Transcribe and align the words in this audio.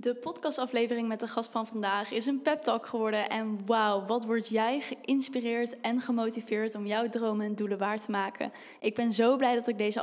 De 0.00 0.14
podcastaflevering 0.14 1.08
met 1.08 1.20
de 1.20 1.26
gast 1.26 1.50
van 1.50 1.66
vandaag 1.66 2.10
is 2.10 2.26
een 2.26 2.42
pep 2.42 2.62
talk 2.62 2.86
geworden. 2.86 3.30
En 3.30 3.66
wauw, 3.66 4.06
wat 4.06 4.24
word 4.24 4.48
jij 4.48 4.80
geïnspireerd 4.80 5.80
en 5.80 6.00
gemotiveerd 6.00 6.74
om 6.74 6.86
jouw 6.86 7.08
dromen 7.08 7.46
en 7.46 7.54
doelen 7.54 7.78
waar 7.78 8.00
te 8.00 8.10
maken. 8.10 8.52
Ik 8.80 8.94
ben 8.94 9.12
zo 9.12 9.36
blij 9.36 9.54
dat 9.54 9.68
ik 9.68 9.78
deze 9.78 10.00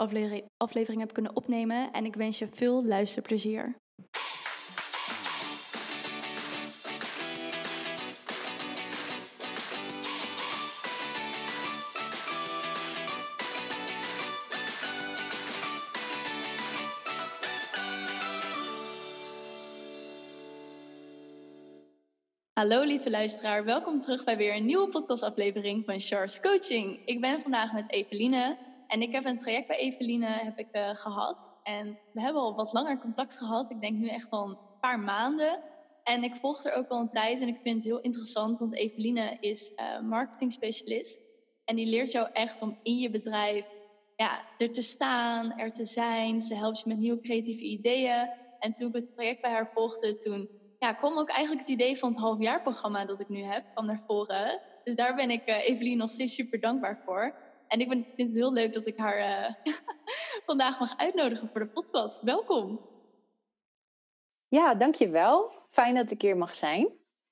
aflevering 0.57 0.99
heb 0.99 1.13
kunnen 1.13 1.35
opnemen 1.35 1.91
en 1.91 2.05
ik 2.05 2.15
wens 2.15 2.39
je 2.39 2.47
veel 2.47 2.85
luisterplezier. 2.85 3.75
Hallo 22.57 22.83
lieve 22.83 23.09
luisteraar, 23.09 23.65
welkom 23.65 23.99
terug 23.99 24.23
bij 24.23 24.37
weer 24.37 24.55
een 24.55 24.65
nieuwe 24.65 24.87
podcastaflevering 24.87 25.85
van 25.85 25.99
Charles 25.99 26.39
Coaching. 26.39 26.99
Ik 27.05 27.21
ben 27.21 27.41
vandaag 27.41 27.73
met 27.73 27.91
Eveline 27.91 28.57
en 28.87 29.01
ik 29.01 29.11
heb 29.11 29.25
een 29.25 29.37
traject 29.37 29.67
bij 29.67 29.77
Eveline 29.77 30.25
heb 30.25 30.59
ik, 30.59 30.67
uh, 30.71 30.89
gehad. 30.93 31.53
En 31.63 31.99
we 32.13 32.21
hebben 32.21 32.41
al 32.41 32.55
wat 32.55 32.73
langer 32.73 32.99
contact 32.99 33.37
gehad, 33.37 33.69
ik 33.69 33.81
denk 33.81 33.97
nu 33.97 34.07
echt 34.07 34.29
al 34.29 34.49
een 34.49 34.57
paar 34.81 34.99
maanden. 34.99 35.59
En 36.03 36.23
ik 36.23 36.35
volg 36.35 36.63
er 36.63 36.73
ook 36.73 36.87
al 36.87 36.99
een 36.99 37.09
tijd 37.09 37.41
en 37.41 37.47
ik 37.47 37.59
vind 37.63 37.75
het 37.75 37.83
heel 37.83 38.01
interessant, 38.01 38.57
want 38.57 38.75
Eveline 38.75 39.37
is 39.39 39.71
uh, 39.75 39.99
marketing 39.99 40.51
specialist. 40.51 41.21
En 41.65 41.75
die 41.75 41.87
leert 41.87 42.11
jou 42.11 42.29
echt 42.33 42.61
om 42.61 42.79
in 42.83 42.97
je 42.97 43.09
bedrijf 43.09 43.65
ja, 44.15 44.45
er 44.57 44.71
te 44.71 44.81
staan, 44.81 45.57
er 45.57 45.73
te 45.73 45.85
zijn. 45.85 46.41
Ze 46.41 46.55
helpt 46.55 46.79
je 46.79 46.87
met 46.87 46.97
nieuwe 46.97 47.21
creatieve 47.21 47.63
ideeën. 47.63 48.29
En 48.59 48.73
toen 48.73 48.87
ik 48.87 48.95
het 48.95 49.13
traject 49.15 49.41
bij 49.41 49.51
haar 49.51 49.71
volgde, 49.73 50.17
toen 50.17 50.49
ja, 50.79 50.93
kwam 50.93 51.17
ook 51.17 51.29
eigenlijk 51.29 51.61
het 51.67 51.69
idee 51.69 51.97
van 51.97 52.09
het 52.09 52.19
halfjaarprogramma 52.19 53.05
dat 53.05 53.19
ik 53.19 53.29
nu 53.29 53.43
heb, 53.43 53.65
kwam 53.73 53.85
naar 53.85 54.03
voren. 54.07 54.61
Dus 54.83 54.95
daar 54.95 55.15
ben 55.15 55.29
ik 55.29 55.49
uh, 55.49 55.69
Evelien 55.69 55.97
nog 55.97 56.09
steeds 56.09 56.35
super 56.35 56.59
dankbaar 56.59 57.01
voor. 57.05 57.35
En 57.67 57.79
ik 57.79 57.89
ben, 57.89 58.05
vind 58.15 58.29
het 58.29 58.37
heel 58.37 58.53
leuk 58.53 58.73
dat 58.73 58.87
ik 58.87 58.97
haar 58.97 59.19
uh, 59.19 59.73
vandaag 60.45 60.79
mag 60.79 60.97
uitnodigen 60.97 61.47
voor 61.47 61.59
de 61.59 61.67
podcast. 61.67 62.23
Welkom. 62.23 62.79
Ja, 64.47 64.75
dankjewel. 64.75 65.51
Fijn 65.69 65.95
dat 65.95 66.11
ik 66.11 66.21
hier 66.21 66.37
mag 66.37 66.55
zijn. 66.55 66.89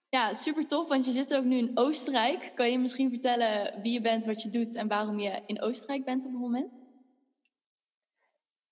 Ja, 0.10 0.34
super 0.34 0.68
tof, 0.68 0.88
want 0.88 1.06
je 1.06 1.12
zit 1.12 1.36
ook 1.36 1.44
nu 1.44 1.58
in 1.58 1.72
Oostenrijk. 1.74 2.52
Kan 2.56 2.72
je 2.72 2.80
misschien 2.80 3.10
vertellen 3.10 3.82
wie 3.82 3.94
je 3.94 4.02
bent, 4.02 4.26
wat 4.26 4.42
je 4.42 4.50
doet 4.50 4.76
en 4.76 4.88
waarom 4.88 5.20
je 5.20 5.42
in 5.46 5.62
Oostenrijk 5.62 6.06
bent 6.06 6.26
op 6.26 6.32
het 6.32 6.42
moment? 6.42 6.85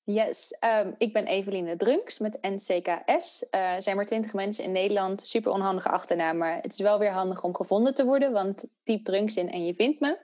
Yes, 0.06 0.58
um, 0.82 0.96
ik 0.98 1.14
ben 1.14 1.26
Eveline 1.26 1.76
Drunks 1.76 2.20
met 2.20 2.38
NCKS. 2.42 3.46
Uh, 3.52 3.74
er 3.74 3.82
zijn 3.82 3.96
maar 3.96 4.06
twintig 4.06 4.34
mensen 4.34 4.64
in 4.64 4.72
Nederland. 4.72 5.28
Super 5.28 5.52
onhandige 5.52 5.90
achternaam, 5.90 6.38
maar 6.38 6.56
het 6.56 6.74
is 6.74 6.80
wel 6.80 7.00
weer 7.00 7.12
handig 7.12 7.44
om 7.44 7.56
gevonden 7.56 7.94
te 7.94 8.06
worden, 8.06 8.32
want 8.32 8.66
typ 8.84 9.06
Drunks 9.06 9.38
in 9.38 9.52
en 9.52 9.66
je 9.66 9.76
vindt 9.76 10.00
me. 10.00 10.18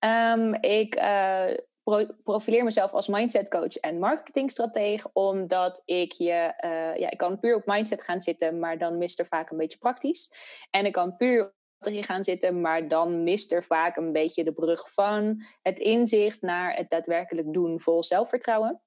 Um, 0.00 0.54
ik 0.54 0.94
pro 1.82 2.06
profileer 2.22 2.64
mezelf 2.64 2.92
als 2.92 3.08
mindset 3.08 3.48
coach 3.48 3.76
en 3.76 3.98
marketingstratege, 3.98 5.10
omdat 5.12 5.82
ik 5.84 6.12
je, 6.12 6.54
uh, 6.64 6.96
ja, 6.96 7.10
ik 7.10 7.18
kan 7.18 7.38
puur 7.38 7.54
op 7.54 7.66
mindset 7.66 8.02
gaan 8.02 8.20
zitten, 8.20 8.58
maar 8.58 8.78
dan 8.78 8.98
mist 8.98 9.18
er 9.18 9.26
vaak 9.26 9.50
een 9.50 9.56
beetje 9.56 9.78
praktisch. 9.78 10.32
En 10.70 10.86
ik 10.86 10.92
kan 10.92 11.16
puur 11.16 11.54
strategie 11.78 12.06
gaan 12.06 12.24
zitten, 12.24 12.60
maar 12.60 12.88
dan 12.88 13.22
mist 13.22 13.52
er 13.52 13.62
vaak 13.62 13.96
een 13.96 14.12
beetje 14.12 14.44
de 14.44 14.52
brug 14.52 14.92
van 14.92 15.42
het 15.62 15.78
inzicht 15.78 16.40
naar 16.40 16.76
het 16.76 16.90
daadwerkelijk 16.90 17.52
doen 17.52 17.80
vol 17.80 18.02
zelfvertrouwen. 18.02 18.80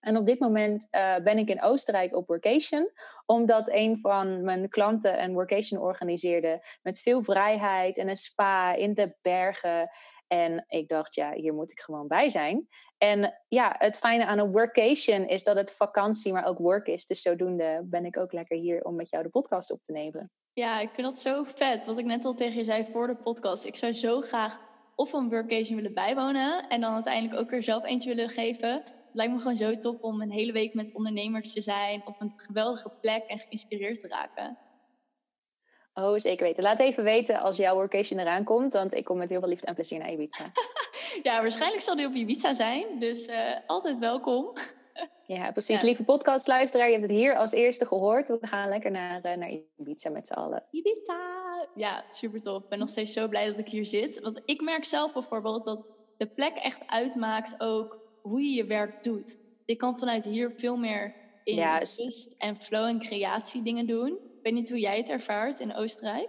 En 0.00 0.16
op 0.16 0.26
dit 0.26 0.38
moment 0.38 0.88
uh, 0.90 1.16
ben 1.16 1.38
ik 1.38 1.48
in 1.48 1.62
Oostenrijk 1.62 2.16
op 2.16 2.28
workation, 2.28 2.90
omdat 3.26 3.70
een 3.70 3.98
van 3.98 4.44
mijn 4.44 4.68
klanten 4.68 5.22
een 5.22 5.32
workation 5.32 5.80
organiseerde 5.80 6.64
met 6.82 7.00
veel 7.00 7.22
vrijheid 7.22 7.98
en 7.98 8.08
een 8.08 8.16
spa 8.16 8.74
in 8.74 8.94
de 8.94 9.16
bergen. 9.22 9.88
En 10.26 10.64
ik 10.68 10.88
dacht, 10.88 11.14
ja, 11.14 11.32
hier 11.32 11.54
moet 11.54 11.70
ik 11.70 11.80
gewoon 11.80 12.06
bij 12.06 12.28
zijn. 12.28 12.68
En 12.98 13.40
ja, 13.48 13.74
het 13.78 13.98
fijne 13.98 14.26
aan 14.26 14.38
een 14.38 14.50
workation 14.50 15.28
is 15.28 15.44
dat 15.44 15.56
het 15.56 15.70
vakantie, 15.70 16.32
maar 16.32 16.44
ook 16.44 16.58
work 16.58 16.86
is. 16.86 17.06
Dus 17.06 17.22
zodoende 17.22 17.80
ben 17.84 18.04
ik 18.04 18.16
ook 18.16 18.32
lekker 18.32 18.56
hier 18.56 18.82
om 18.82 18.94
met 18.94 19.10
jou 19.10 19.22
de 19.22 19.28
podcast 19.28 19.72
op 19.72 19.82
te 19.82 19.92
nemen. 19.92 20.30
Ja, 20.52 20.80
ik 20.80 20.88
vind 20.92 21.06
dat 21.06 21.18
zo 21.18 21.44
vet. 21.44 21.86
Wat 21.86 21.98
ik 21.98 22.04
net 22.04 22.24
al 22.24 22.34
tegen 22.34 22.58
je 22.58 22.64
zei 22.64 22.84
voor 22.84 23.06
de 23.06 23.16
podcast. 23.16 23.64
Ik 23.64 23.76
zou 23.76 23.92
zo 23.92 24.20
graag 24.20 24.58
of 24.94 25.12
een 25.12 25.28
workation 25.28 25.76
willen 25.76 25.94
bijwonen 25.94 26.68
en 26.68 26.80
dan 26.80 26.94
uiteindelijk 26.94 27.40
ook 27.40 27.52
er 27.52 27.62
zelf 27.62 27.84
eentje 27.84 28.14
willen 28.14 28.30
geven 28.30 28.82
lijkt 29.12 29.32
me 29.32 29.38
gewoon 29.38 29.56
zo 29.56 29.72
tof 29.72 30.00
om 30.00 30.20
een 30.20 30.30
hele 30.30 30.52
week 30.52 30.74
met 30.74 30.92
ondernemers 30.92 31.52
te 31.52 31.60
zijn 31.60 32.02
op 32.04 32.20
een 32.20 32.32
geweldige 32.36 32.90
plek 33.00 33.24
en 33.26 33.38
geïnspireerd 33.38 34.00
te 34.00 34.08
raken. 34.08 34.58
Oh, 35.94 36.16
zeker 36.16 36.46
weten. 36.46 36.62
Laat 36.62 36.80
even 36.80 37.04
weten 37.04 37.40
als 37.40 37.56
jouw 37.56 37.74
workation 37.74 38.20
eraan 38.20 38.44
komt, 38.44 38.72
want 38.72 38.94
ik 38.94 39.04
kom 39.04 39.18
met 39.18 39.30
heel 39.30 39.40
veel 39.40 39.48
liefde 39.48 39.66
en 39.66 39.74
plezier 39.74 39.98
naar 39.98 40.12
Ibiza. 40.12 40.44
ja, 41.22 41.40
waarschijnlijk 41.40 41.82
zal 41.82 41.96
die 41.96 42.06
op 42.06 42.14
Ibiza 42.14 42.54
zijn, 42.54 42.98
dus 42.98 43.28
uh, 43.28 43.36
altijd 43.66 43.98
welkom. 43.98 44.52
ja, 45.26 45.52
precies. 45.52 45.82
Lieve 45.82 46.04
podcastluisteraar, 46.04 46.86
je 46.86 46.92
hebt 46.92 47.06
het 47.06 47.16
hier 47.16 47.36
als 47.36 47.52
eerste 47.52 47.86
gehoord. 47.86 48.28
We 48.28 48.46
gaan 48.46 48.68
lekker 48.68 48.90
naar, 48.90 49.26
uh, 49.26 49.36
naar 49.36 49.50
Ibiza 49.76 50.10
met 50.10 50.26
z'n 50.26 50.32
allen. 50.32 50.64
Ibiza! 50.70 51.40
Ja, 51.74 52.04
super 52.06 52.40
tof. 52.40 52.62
Ik 52.62 52.68
ben 52.68 52.78
nog 52.78 52.88
steeds 52.88 53.12
zo 53.12 53.28
blij 53.28 53.46
dat 53.46 53.58
ik 53.58 53.68
hier 53.68 53.86
zit. 53.86 54.20
Want 54.20 54.42
ik 54.44 54.60
merk 54.60 54.84
zelf 54.84 55.12
bijvoorbeeld 55.12 55.64
dat 55.64 55.86
de 56.16 56.26
plek 56.26 56.56
echt 56.56 56.82
uitmaakt 56.86 57.54
ook 57.58 57.98
hoe 58.22 58.40
je 58.40 58.50
je 58.50 58.64
werk 58.64 59.02
doet. 59.02 59.38
Je 59.64 59.76
kan 59.76 59.98
vanuit 59.98 60.24
hier 60.24 60.52
veel 60.56 60.76
meer 60.76 61.14
in 61.44 61.76
rust 61.78 62.34
en 62.38 62.56
flow 62.56 62.86
en 62.86 63.00
creatie 63.00 63.62
dingen 63.62 63.86
doen. 63.86 64.08
Ik 64.08 64.42
weet 64.42 64.52
niet 64.52 64.68
hoe 64.68 64.78
jij 64.78 64.96
het 64.96 65.08
ervaart 65.08 65.58
in 65.58 65.74
Oostenrijk. 65.74 66.28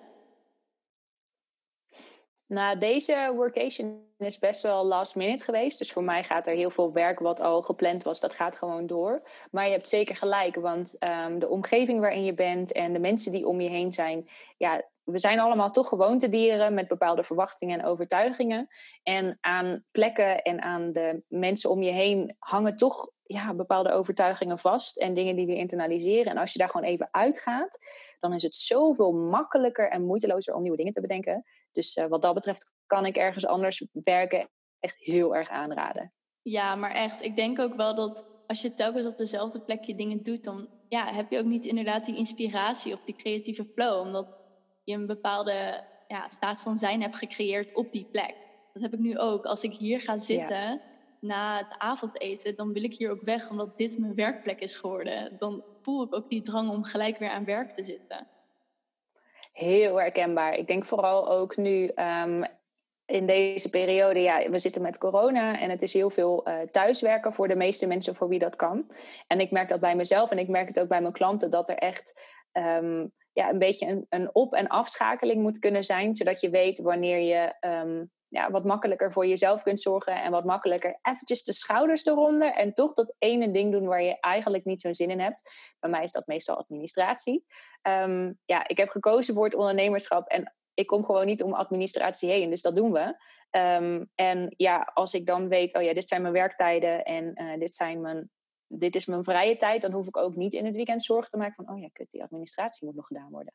Nou, 2.48 2.78
deze 2.78 3.32
workation 3.36 4.10
is 4.18 4.40
best 4.40 4.64
wel 4.64 4.86
last 4.86 5.16
minute 5.16 5.44
geweest. 5.44 5.78
Dus 5.78 5.92
voor 5.92 6.04
mij 6.04 6.24
gaat 6.24 6.48
er 6.48 6.56
heel 6.56 6.70
veel 6.70 6.94
werk 6.94 7.20
wat 7.20 7.40
al 7.40 7.62
gepland 7.62 8.04
was, 8.04 8.20
dat 8.20 8.34
gaat 8.34 8.56
gewoon 8.56 8.88
door. 8.88 9.22
Maar 9.52 9.66
je 9.66 9.72
hebt 9.72 9.88
zeker 9.88 10.16
gelijk, 10.16 10.56
want 10.56 10.98
um, 11.04 11.40
de 11.40 11.50
omgeving 11.50 12.00
waarin 12.00 12.24
je 12.24 12.34
bent 12.34 12.72
en 12.72 12.94
de 12.94 13.00
mensen 13.00 13.32
die 13.32 13.48
om 13.48 13.62
je 13.62 13.70
heen 13.70 13.94
zijn, 13.94 14.28
ja, 14.58 14.84
we 15.12 15.20
zijn 15.20 15.40
allemaal 15.40 15.72
toch 15.72 15.88
gewoontedieren 15.88 16.74
met 16.74 16.88
bepaalde 16.88 17.24
verwachtingen 17.24 17.80
en 17.80 17.86
overtuigingen. 17.86 18.68
En 19.04 19.38
aan 19.42 19.86
plekken 19.92 20.42
en 20.42 20.62
aan 20.62 20.92
de 20.92 21.24
mensen 21.28 21.70
om 21.70 21.82
je 21.82 21.92
heen 21.92 22.36
hangen 22.40 22.76
toch 22.76 23.12
ja, 23.24 23.54
bepaalde 23.54 23.92
overtuigingen 23.92 24.60
vast 24.60 24.98
en 24.98 25.14
dingen 25.14 25.36
die 25.36 25.46
we 25.46 25.56
internaliseren. 25.56 26.32
En 26.32 26.38
als 26.38 26.54
je 26.54 26.60
daar 26.60 26.70
gewoon 26.70 26.88
even 26.88 27.08
uitgaat, 27.12 27.78
dan 28.20 28.34
is 28.34 28.44
het 28.44 28.56
zoveel 28.56 29.12
makkelijker 29.12 29.90
en 29.90 30.06
moeitelozer 30.06 30.54
om 30.54 30.62
nieuwe 30.62 30.78
dingen 30.78 30.94
te 30.94 31.02
bedenken. 31.02 31.46
Dus 31.72 31.96
uh, 31.96 32.06
wat 32.06 32.22
dat 32.22 32.34
betreft 32.34 32.72
kan 32.86 33.06
ik 33.06 33.18
ergens 33.18 33.46
anders 33.46 33.86
werken 33.92 34.50
echt 34.80 34.98
heel 34.98 35.36
erg 35.36 35.50
aanraden. 35.50 36.14
Ja, 36.42 36.76
maar 36.76 36.92
echt, 36.92 37.24
ik 37.24 37.36
denk 37.36 37.60
ook 37.60 37.76
wel 37.76 37.96
dat 37.96 38.26
als 38.48 38.62
je 38.62 38.74
telkens 38.74 39.06
op 39.06 39.18
dezelfde 39.18 39.62
plekje 39.62 39.96
dingen 39.96 40.24
doet, 40.24 40.44
dan 40.44 40.70
ja, 40.88 41.14
heb 41.14 41.32
je 41.32 41.40
ook 41.40 41.46
niet 41.46 41.66
inderdaad 41.66 42.06
die 42.06 42.16
inspiratie 42.16 42.94
of 42.94 43.04
die 43.04 43.16
creatieve 43.16 43.66
flow. 43.76 44.00
Omdat 44.00 44.41
je 44.84 44.94
een 44.94 45.08
bepaalde 45.08 45.84
ja, 46.08 46.28
staat 46.28 46.62
van 46.62 46.78
zijn 46.78 47.02
hebt 47.02 47.16
gecreëerd 47.16 47.76
op 47.76 47.92
die 47.92 48.08
plek. 48.12 48.36
Dat 48.74 48.82
heb 48.82 48.94
ik 48.94 49.00
nu 49.00 49.18
ook. 49.18 49.46
Als 49.46 49.64
ik 49.64 49.74
hier 49.74 50.02
ga 50.02 50.18
zitten 50.18 50.82
na 51.20 51.58
het 51.58 51.76
avondeten, 51.78 52.56
dan 52.56 52.74
wil 52.74 52.84
ik 52.84 52.94
hier 52.94 53.12
ook 53.12 53.22
weg, 53.22 53.50
omdat 53.50 53.78
dit 53.78 54.00
mijn 54.00 54.16
werkplek 54.16 54.60
is 54.60 54.76
geworden. 54.76 55.36
Dan 55.38 55.64
voel 55.82 56.04
ik 56.04 56.16
ook 56.16 56.30
die 56.30 56.42
drang 56.42 56.70
om 56.70 56.84
gelijk 56.84 57.18
weer 57.18 57.30
aan 57.30 57.46
werk 57.46 57.70
te 57.70 57.84
zitten. 57.84 58.28
Heel 59.54 59.96
herkenbaar. 59.96 60.54
Ik 60.54 60.68
denk 60.68 60.86
vooral 60.86 61.30
ook 61.30 61.58
nu 61.58 61.92
um, 61.96 62.46
in 63.06 63.26
deze 63.26 63.70
periode, 63.70 64.20
ja, 64.20 64.50
we 64.50 64.60
zitten 64.60 64.82
met 64.82 64.98
corona 64.98 65.60
en 65.60 65.70
het 65.70 65.82
is 65.82 65.94
heel 65.94 66.10
veel 66.10 66.48
uh, 66.48 66.60
thuiswerken 66.72 67.34
voor 67.34 67.48
de 67.48 67.56
meeste 67.56 67.88
mensen 67.88 68.16
voor 68.16 68.28
wie 68.28 68.40
dat 68.40 68.56
kan. 68.56 68.88
En 69.28 69.40
ik 69.40 69.52
merk 69.52 69.70
dat 69.70 69.80
bij 69.80 69.96
mezelf 69.96 70.32
en 70.32 70.38
ik 70.38 70.48
merk 70.48 70.68
het 70.68 70.80
ook 70.80 70.88
bij 70.88 71.02
mijn 71.02 71.14
klanten, 71.14 71.50
dat 71.50 71.70
er 71.70 71.78
echt 71.78 72.22
um, 72.54 73.14
ja, 73.34 73.50
een 73.50 73.60
beetje 73.60 73.88
een, 73.88 74.06
een 74.10 74.36
op- 74.36 74.54
en 74.54 74.68
afschakeling 74.68 75.42
moet 75.42 75.60
kunnen 75.60 75.84
zijn, 75.84 76.16
zodat 76.16 76.42
je 76.42 76.50
weet 76.50 76.80
wanneer 76.80 77.20
je 77.20 77.56
um, 77.68 78.12
ja, 78.28 78.52
wat 78.52 78.64
makkelijker 78.64 79.12
voor 79.12 79.28
jezelf 79.28 79.64
kunt 79.64 79.82
zorgen 79.82 80.22
en 80.24 80.32
wat 80.32 80.46
makkelijker 80.46 81.00
eventjes 81.02 81.44
de 81.44 81.54
schouders 81.54 82.06
eronder 82.06 82.54
en 82.54 82.74
toch 82.74 82.94
dat 82.94 83.16
ene 83.18 83.52
ding 83.52 83.72
doen 83.72 83.86
waar 83.86 84.02
je 84.02 84.20
eigenlijk 84.20 84.66
niet 84.66 84.82
zo'n 84.82 84.94
zin 84.94 85.10
in 85.10 85.20
hebt. 85.20 85.74
Bij 85.80 85.90
mij 85.90 86.04
is 86.04 86.12
dat 86.12 86.28
meestal 86.28 86.58
administratie. 86.58 87.46
Um, 87.88 88.40
ja, 88.46 88.68
ik 88.68 88.78
heb 88.78 88.90
gekozen 88.90 89.34
voor 89.34 89.44
het 89.44 89.56
ondernemerschap 89.56 90.28
en 90.28 90.54
ik 90.74 90.88
kom 90.88 91.06
gewoon 91.06 91.26
niet 91.26 91.44
om 91.44 91.54
administratie 91.54 92.30
heen, 92.30 92.50
dus 92.50 92.62
dat 92.62 92.76
doen 92.76 92.92
we. 92.92 93.16
Um, 93.60 94.12
en 94.16 94.54
ja, 94.58 94.92
als 94.94 95.14
ik 95.14 95.26
dan 95.26 95.48
weet, 95.48 95.76
oh 95.76 95.82
ja, 95.82 95.94
dit 95.94 96.08
zijn 96.08 96.22
mijn 96.22 96.34
werktijden 96.34 97.04
en 97.04 97.42
uh, 97.42 97.60
dit 97.60 97.74
zijn 97.74 98.02
mijn 98.02 98.30
dit 98.80 98.96
is 98.96 99.06
mijn 99.06 99.24
vrije 99.24 99.58
tijd, 99.58 99.82
dan 99.82 99.92
hoef 99.92 100.08
ik 100.08 100.18
ook 100.18 100.36
niet 100.36 100.54
in 100.54 100.66
het 100.66 100.76
weekend 100.76 101.04
zorgen 101.04 101.30
te 101.30 101.38
maken 101.38 101.66
van, 101.66 101.76
oh 101.76 101.82
ja, 101.82 101.90
kut, 101.94 102.12
die 102.12 102.24
administratie 102.24 102.86
moet 102.86 102.96
nog 102.96 103.08
gedaan 103.08 103.32
worden. 103.32 103.54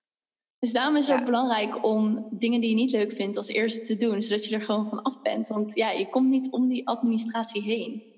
Dus 0.59 0.73
daarom 0.73 0.97
is 0.97 1.09
het 1.09 1.19
ook 1.19 1.25
belangrijk 1.25 1.85
om 1.85 2.29
dingen 2.31 2.61
die 2.61 2.71
je 2.71 2.77
niet 2.77 2.91
leuk 2.91 3.13
vindt 3.13 3.37
als 3.37 3.49
eerste 3.49 3.87
te 3.87 4.07
doen, 4.07 4.23
zodat 4.23 4.45
je 4.45 4.55
er 4.55 4.63
gewoon 4.63 4.89
van 4.89 5.03
af 5.03 5.23
bent. 5.23 5.49
Want 5.49 5.75
ja, 5.75 5.91
je 5.91 6.09
komt 6.09 6.29
niet 6.29 6.51
om 6.51 6.69
die 6.69 6.89
administratie 6.89 7.63
heen. 7.63 8.15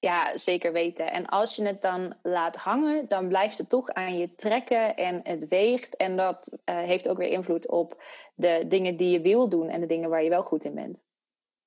Ja, 0.00 0.36
zeker 0.36 0.72
weten. 0.72 1.12
En 1.12 1.26
als 1.26 1.56
je 1.56 1.66
het 1.66 1.82
dan 1.82 2.14
laat 2.22 2.56
hangen, 2.56 3.08
dan 3.08 3.28
blijft 3.28 3.58
het 3.58 3.68
toch 3.68 3.88
aan 3.88 4.18
je 4.18 4.34
trekken 4.34 4.96
en 4.96 5.20
het 5.22 5.48
weegt. 5.48 5.96
En 5.96 6.16
dat 6.16 6.58
uh, 6.64 6.76
heeft 6.76 7.08
ook 7.08 7.16
weer 7.16 7.28
invloed 7.28 7.68
op 7.68 8.02
de 8.34 8.64
dingen 8.68 8.96
die 8.96 9.10
je 9.10 9.20
wil 9.20 9.48
doen 9.48 9.68
en 9.68 9.80
de 9.80 9.86
dingen 9.86 10.10
waar 10.10 10.22
je 10.22 10.28
wel 10.28 10.42
goed 10.42 10.64
in 10.64 10.74
bent. 10.74 11.04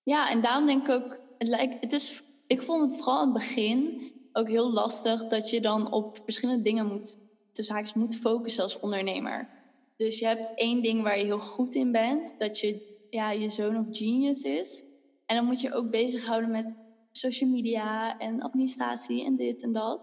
Ja, 0.04 0.30
en 0.30 0.42
daarom 0.42 0.66
denk 0.66 0.88
ik 0.88 0.94
ook, 0.94 1.20
het 1.38 1.48
lijkt, 1.48 1.76
het 1.80 1.94
is, 1.94 2.24
ik 2.48 2.62
vond 2.62 2.92
het 2.92 3.00
vooral 3.00 3.22
in 3.22 3.30
het 3.30 3.34
begin 3.34 4.02
ook 4.34 4.48
heel 4.48 4.72
lastig 4.72 5.28
dat 5.28 5.50
je 5.50 5.62
dan 5.62 5.92
op 5.92 6.18
verschillende 6.24 6.64
dingen 6.64 6.86
moet, 6.86 7.18
tussen 7.52 7.76
haakjes, 7.76 7.94
moet 7.94 8.16
focussen 8.16 8.64
als 8.64 8.80
ondernemer. 8.80 9.50
Dus 9.98 10.20
je 10.20 10.28
hebt 10.28 10.52
één 10.56 10.82
ding 10.82 11.02
waar 11.02 11.18
je 11.18 11.24
heel 11.24 11.40
goed 11.40 11.76
in 11.76 11.92
bent, 11.92 12.36
dat 12.38 12.60
je 12.60 12.96
ja, 13.10 13.32
je 13.32 13.50
zone 13.50 13.80
of 13.80 13.88
genius 13.92 14.44
is. 14.44 14.84
En 15.26 15.36
dan 15.36 15.46
moet 15.46 15.62
je 15.62 15.74
ook 15.74 15.90
bezighouden 15.90 16.52
met 16.52 16.76
social 17.12 17.50
media 17.50 18.18
en 18.20 18.42
administratie 18.42 19.26
en 19.26 19.36
dit 19.36 19.64
en 19.64 19.74
dat. 19.74 20.00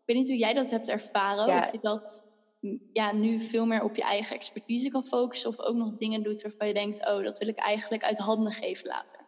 Ik 0.00 0.02
weet 0.04 0.16
niet 0.16 0.28
hoe 0.28 0.38
jij 0.38 0.54
dat 0.54 0.70
hebt 0.70 0.88
ervaren. 0.88 1.56
Of 1.56 1.72
je 1.72 1.78
dat 1.82 2.24
ja, 2.92 3.12
nu 3.12 3.40
veel 3.40 3.66
meer 3.66 3.82
op 3.82 3.96
je 3.96 4.02
eigen 4.02 4.36
expertise 4.36 4.88
kan 4.88 5.04
focussen. 5.04 5.48
Of 5.48 5.60
ook 5.60 5.76
nog 5.76 5.96
dingen 5.96 6.22
doet 6.22 6.42
waarvan 6.42 6.68
je 6.68 6.74
denkt, 6.74 7.06
oh, 7.06 7.24
dat 7.24 7.38
wil 7.38 7.48
ik 7.48 7.58
eigenlijk 7.58 8.04
uit 8.04 8.18
handen 8.18 8.52
geven 8.52 8.88
later. 8.88 9.21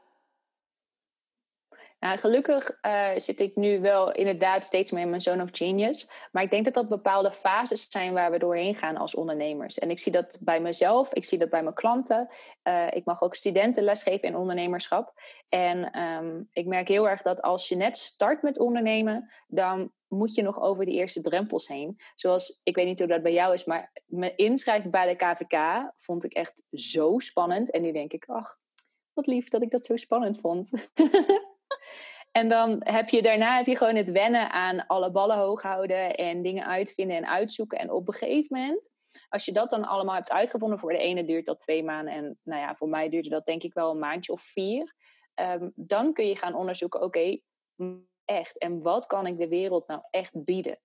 Nou, 2.04 2.18
gelukkig 2.18 2.78
uh, 2.86 3.08
zit 3.16 3.40
ik 3.40 3.56
nu 3.56 3.80
wel 3.80 4.12
inderdaad 4.12 4.64
steeds 4.64 4.90
meer 4.90 5.02
in 5.02 5.08
mijn 5.08 5.20
zone 5.20 5.42
of 5.42 5.48
genius. 5.52 6.08
Maar 6.32 6.42
ik 6.42 6.50
denk 6.50 6.64
dat 6.64 6.74
dat 6.74 6.88
bepaalde 6.88 7.32
fases 7.32 7.86
zijn 7.88 8.12
waar 8.12 8.30
we 8.30 8.38
doorheen 8.38 8.74
gaan 8.74 8.96
als 8.96 9.14
ondernemers. 9.14 9.78
En 9.78 9.90
ik 9.90 9.98
zie 9.98 10.12
dat 10.12 10.38
bij 10.40 10.60
mezelf, 10.60 11.14
ik 11.14 11.24
zie 11.24 11.38
dat 11.38 11.50
bij 11.50 11.62
mijn 11.62 11.74
klanten. 11.74 12.28
Uh, 12.64 12.86
ik 12.90 13.04
mag 13.04 13.22
ook 13.22 13.34
studenten 13.34 13.84
lesgeven 13.84 14.28
in 14.28 14.36
ondernemerschap. 14.36 15.12
En 15.48 16.00
um, 16.00 16.48
ik 16.52 16.66
merk 16.66 16.88
heel 16.88 17.08
erg 17.08 17.22
dat 17.22 17.42
als 17.42 17.68
je 17.68 17.76
net 17.76 17.96
start 17.96 18.42
met 18.42 18.58
ondernemen, 18.58 19.32
dan 19.46 19.92
moet 20.08 20.34
je 20.34 20.42
nog 20.42 20.60
over 20.60 20.84
die 20.84 20.94
eerste 20.94 21.20
drempels 21.20 21.68
heen. 21.68 21.96
Zoals, 22.14 22.60
ik 22.64 22.74
weet 22.76 22.86
niet 22.86 22.98
hoe 22.98 23.08
dat 23.08 23.22
bij 23.22 23.32
jou 23.32 23.52
is, 23.52 23.64
maar 23.64 23.92
me 24.06 24.34
inschrijven 24.34 24.90
bij 24.90 25.06
de 25.06 25.16
KVK 25.16 25.90
vond 25.96 26.24
ik 26.24 26.32
echt 26.32 26.62
zo 26.72 27.18
spannend. 27.18 27.70
En 27.70 27.82
nu 27.82 27.92
denk 27.92 28.12
ik, 28.12 28.24
ach, 28.26 28.58
wat 29.12 29.26
lief 29.26 29.48
dat 29.48 29.62
ik 29.62 29.70
dat 29.70 29.84
zo 29.84 29.96
spannend 29.96 30.40
vond. 30.40 30.70
En 32.32 32.48
dan 32.48 32.76
heb 32.78 33.08
je 33.08 33.22
daarna 33.22 33.56
heb 33.56 33.66
je 33.66 33.76
gewoon 33.76 33.96
het 33.96 34.10
wennen 34.10 34.50
aan 34.50 34.86
alle 34.86 35.10
ballen 35.10 35.36
hoog 35.36 35.62
houden 35.62 36.14
en 36.14 36.42
dingen 36.42 36.66
uitvinden 36.66 37.16
en 37.16 37.28
uitzoeken. 37.28 37.78
En 37.78 37.90
op 37.90 38.08
een 38.08 38.14
gegeven 38.14 38.58
moment, 38.58 38.90
als 39.28 39.44
je 39.44 39.52
dat 39.52 39.70
dan 39.70 39.84
allemaal 39.84 40.14
hebt 40.14 40.32
uitgevonden, 40.32 40.78
voor 40.78 40.92
de 40.92 40.98
ene 40.98 41.24
duurt 41.24 41.46
dat 41.46 41.60
twee 41.60 41.84
maanden. 41.84 42.14
En 42.14 42.38
nou 42.42 42.60
ja, 42.60 42.74
voor 42.74 42.88
mij 42.88 43.08
duurde 43.08 43.28
dat 43.28 43.46
denk 43.46 43.62
ik 43.62 43.74
wel 43.74 43.90
een 43.90 43.98
maandje 43.98 44.32
of 44.32 44.40
vier. 44.40 44.94
Um, 45.34 45.72
dan 45.74 46.12
kun 46.12 46.26
je 46.26 46.36
gaan 46.36 46.54
onderzoeken, 46.54 47.02
oké, 47.02 47.38
echt. 48.24 48.58
En 48.58 48.82
wat 48.82 49.06
kan 49.06 49.26
ik 49.26 49.38
de 49.38 49.48
wereld 49.48 49.86
nou 49.86 50.00
echt 50.10 50.44
bieden? 50.44 50.78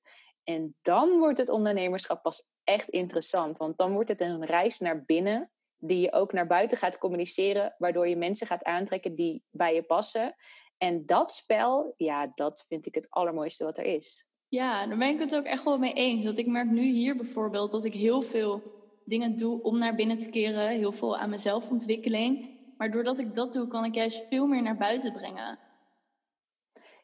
En 0.44 0.76
dan 0.82 1.20
wordt 1.20 1.38
het 1.38 1.50
ondernemerschap 1.50 2.22
pas 2.22 2.48
echt 2.64 2.90
interessant. 2.90 3.58
Want 3.58 3.78
dan 3.78 3.94
wordt 3.94 4.10
het 4.10 4.22
een 4.22 4.46
reis 4.46 4.80
naar 4.80 5.04
binnen 5.06 5.52
die 5.78 6.00
je 6.00 6.14
ook 6.14 6.34
naar 6.34 6.48
buiten 6.48 6.78
gaat 6.78 6.98
communiceren, 6.98 7.76
waardoor 7.78 8.08
je 8.08 8.16
mensen 8.16 8.48
gaat 8.48 8.64
aantrekken 8.64 9.16
die 9.16 9.44
bij 9.50 9.74
je 9.74 9.84
passen. 9.84 10.36
En 10.80 11.06
dat 11.06 11.32
spel, 11.32 11.94
ja, 11.98 12.32
dat 12.36 12.66
vind 12.68 12.86
ik 12.86 12.96
het 12.96 13.08
allermooiste 13.10 13.64
wat 13.64 13.78
er 13.78 13.86
is. 13.86 14.26
Ja, 14.48 14.88
daar 14.88 14.98
ben 14.98 15.08
ik 15.08 15.20
het 15.20 15.36
ook 15.36 15.46
echt 15.46 15.64
wel 15.64 15.78
mee 15.78 15.94
eens. 15.94 16.24
Want 16.24 16.38
ik 16.38 16.48
merk 16.48 16.70
nu 16.70 16.82
hier 16.82 17.16
bijvoorbeeld 17.16 17.72
dat 17.72 17.86
ik 17.86 17.94
heel 17.94 18.22
veel 18.22 18.62
dingen 19.06 19.36
doe 19.36 19.62
om 19.62 19.78
naar 19.78 19.96
binnen 19.96 20.20
te 20.20 20.30
keren. 20.30 20.70
Heel 20.70 20.92
veel 20.92 21.18
aan 21.18 21.30
mezelfontwikkeling. 21.30 22.58
Maar 22.78 22.92
doordat 22.92 23.20
ik 23.20 23.36
dat 23.36 23.54
doe, 23.54 23.68
kan 23.68 23.86
ik 23.86 23.96
juist 23.96 24.28
veel 24.28 24.48
meer 24.48 24.62
naar 24.62 24.78
buiten 24.78 25.12
brengen. 25.12 25.60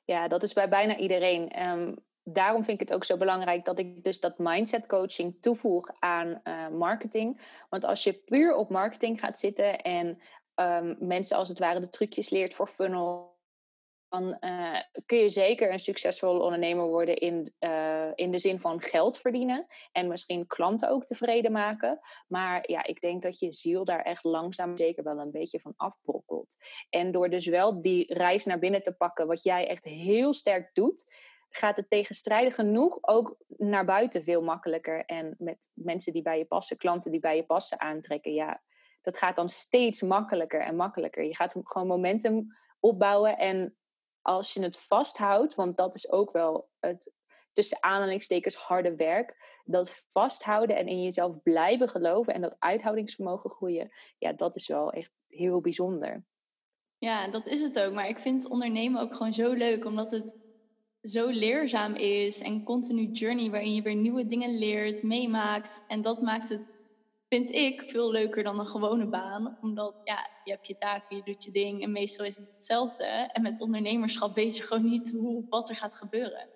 Ja, 0.06 0.28
dat 0.28 0.44
is 0.44 0.54
bij 0.54 0.70
bijna 0.70 0.98
iedereen. 0.98 1.68
Um, 1.70 1.96
daarom 2.24 2.64
vind 2.64 2.82
ik 2.82 2.88
het 2.88 2.98
ook 2.98 3.04
zo 3.04 3.18
belangrijk 3.18 3.66
dat 3.66 3.80
ik 3.80 4.04
dus 4.04 4.20
dat 4.20 4.38
mindset 4.38 4.88
coaching 4.88 5.42
toevoeg 5.42 5.90
aan 6.00 6.42
uh, 6.44 6.68
marketing. 6.68 7.42
Want 7.70 7.86
als 7.86 8.04
je 8.04 8.14
puur 8.14 8.56
op 8.56 8.70
marketing 8.70 9.20
gaat 9.20 9.40
zitten 9.40 9.82
en 9.82 10.22
um, 10.56 10.96
mensen 11.00 11.38
als 11.38 11.50
het 11.50 11.60
ware 11.60 11.80
de 11.80 11.90
trucjes 11.90 12.30
leert 12.30 12.54
voor 12.54 12.68
funnel 12.68 13.35
dan 14.10 14.38
uh, 14.40 14.80
kun 15.06 15.18
je 15.18 15.30
zeker 15.30 15.72
een 15.72 15.80
succesvolle 15.80 16.44
ondernemer 16.44 16.86
worden 16.86 17.16
in, 17.16 17.54
uh, 17.60 18.12
in 18.16 18.32
de 18.32 18.38
zin 18.38 18.60
van 18.60 18.82
geld 18.82 19.20
verdienen 19.20 19.66
en 19.92 20.08
misschien 20.08 20.48
klanten 20.48 20.90
ook 20.90 21.06
tevreden 21.06 21.52
maken. 21.52 22.00
Maar 22.28 22.72
ja, 22.72 22.84
ik 22.84 23.02
denk 23.02 23.22
dat 23.22 23.40
je 23.40 23.54
ziel 23.54 23.86
daar 23.86 24.02
echt 24.02 24.24
langzaam 24.24 24.78
zeker 24.78 25.04
wel 25.04 25.20
een 25.20 25.32
beetje 25.32 25.60
van 25.60 25.74
afbrokkelt. 25.76 26.56
En 26.90 27.12
door 27.12 27.30
dus 27.30 27.46
wel 27.46 27.82
die 27.82 28.14
reis 28.14 28.46
naar 28.46 28.60
binnen 28.60 28.84
te 28.84 28.94
pakken, 28.94 29.28
wat 29.28 29.44
jij 29.44 29.68
echt 29.68 29.84
heel 29.84 30.34
sterk 30.34 30.70
doet, 30.74 31.04
gaat 31.50 31.78
het 31.78 31.90
tegenstrijdig 31.90 32.56
genoeg 32.56 32.98
ook 33.02 33.38
naar 33.48 33.86
buiten 33.86 34.24
veel 34.24 34.42
makkelijker. 34.42 35.06
En 35.06 35.36
met 35.38 35.70
mensen 35.74 36.14
die 36.14 36.22
bij 36.22 36.38
je 36.38 36.46
passen, 36.46 36.78
klanten 36.78 37.12
die 37.12 37.20
bij 37.20 37.36
je 37.36 37.46
passen 37.46 37.80
aantrekken, 37.80 38.34
ja, 38.34 38.62
dat 39.02 39.18
gaat 39.18 39.36
dan 39.36 39.50
steeds 39.50 40.02
makkelijker 40.02 40.62
en 40.62 40.76
makkelijker. 40.76 41.24
Je 41.24 41.36
gaat 41.36 41.56
gewoon 41.64 41.88
momentum 41.88 42.48
opbouwen 42.80 43.38
en 43.38 43.78
als 44.26 44.54
je 44.54 44.62
het 44.62 44.78
vasthoudt, 44.78 45.56
want 45.56 45.78
dat 45.78 45.96
is 45.96 46.12
ook 46.12 46.32
wel 46.32 46.70
het 46.80 47.12
tussen 47.52 47.84
aanhalingstekens 47.84 48.56
harde 48.56 48.96
werk, 48.96 49.60
dat 49.66 50.06
vasthouden 50.08 50.76
en 50.76 50.88
in 50.88 51.04
jezelf 51.04 51.42
blijven 51.42 51.90
geloven 51.90 52.34
en 52.34 52.42
dat 52.42 52.56
uithoudingsvermogen 52.60 53.50
groeien, 53.50 53.92
ja, 54.18 54.34
dat 54.34 54.56
is 54.56 54.68
wel 54.68 54.92
echt 54.92 55.12
heel 55.28 55.62
bijzonder. 55.62 56.26
Ja, 56.98 57.28
dat 57.28 57.48
is 57.48 57.62
het 57.62 57.80
ook. 57.80 57.94
Maar 57.94 58.08
ik 58.08 58.20
vind 58.20 58.50
ondernemen 58.50 59.02
ook 59.02 59.16
gewoon 59.16 59.34
zo 59.34 59.54
leuk, 59.54 59.86
omdat 59.86 60.12
het 60.12 60.36
zo 61.02 61.30
leerzaam 61.30 61.94
is 61.94 62.42
en 62.42 62.64
continu 62.64 63.12
journey 63.12 63.50
waarin 63.50 63.74
je 63.74 63.82
weer 63.82 63.96
nieuwe 63.96 64.26
dingen 64.26 64.58
leert, 64.58 65.04
meemaakt. 65.04 65.84
En 65.88 66.02
dat 66.02 66.22
maakt 66.22 66.50
het 66.50 66.75
vind 67.36 67.52
ik 67.52 67.84
veel 67.90 68.12
leuker 68.12 68.44
dan 68.44 68.60
een 68.60 68.68
gewone 68.68 69.06
baan. 69.06 69.58
Omdat 69.62 69.96
ja, 70.04 70.30
je 70.44 70.52
hebt 70.52 70.68
je 70.68 70.78
taken, 70.78 71.16
je 71.16 71.24
doet 71.24 71.44
je 71.44 71.52
ding 71.52 71.84
en 71.84 71.92
meestal 71.92 72.26
is 72.26 72.38
het 72.38 72.48
hetzelfde. 72.48 73.06
En 73.06 73.42
met 73.42 73.62
ondernemerschap 73.62 74.36
weet 74.36 74.58
je 74.58 74.64
gewoon 74.64 74.86
niet 74.86 75.12
hoe, 75.12 75.46
wat 75.50 75.70
er 75.70 75.76
gaat 75.76 75.96
gebeuren. 75.96 76.50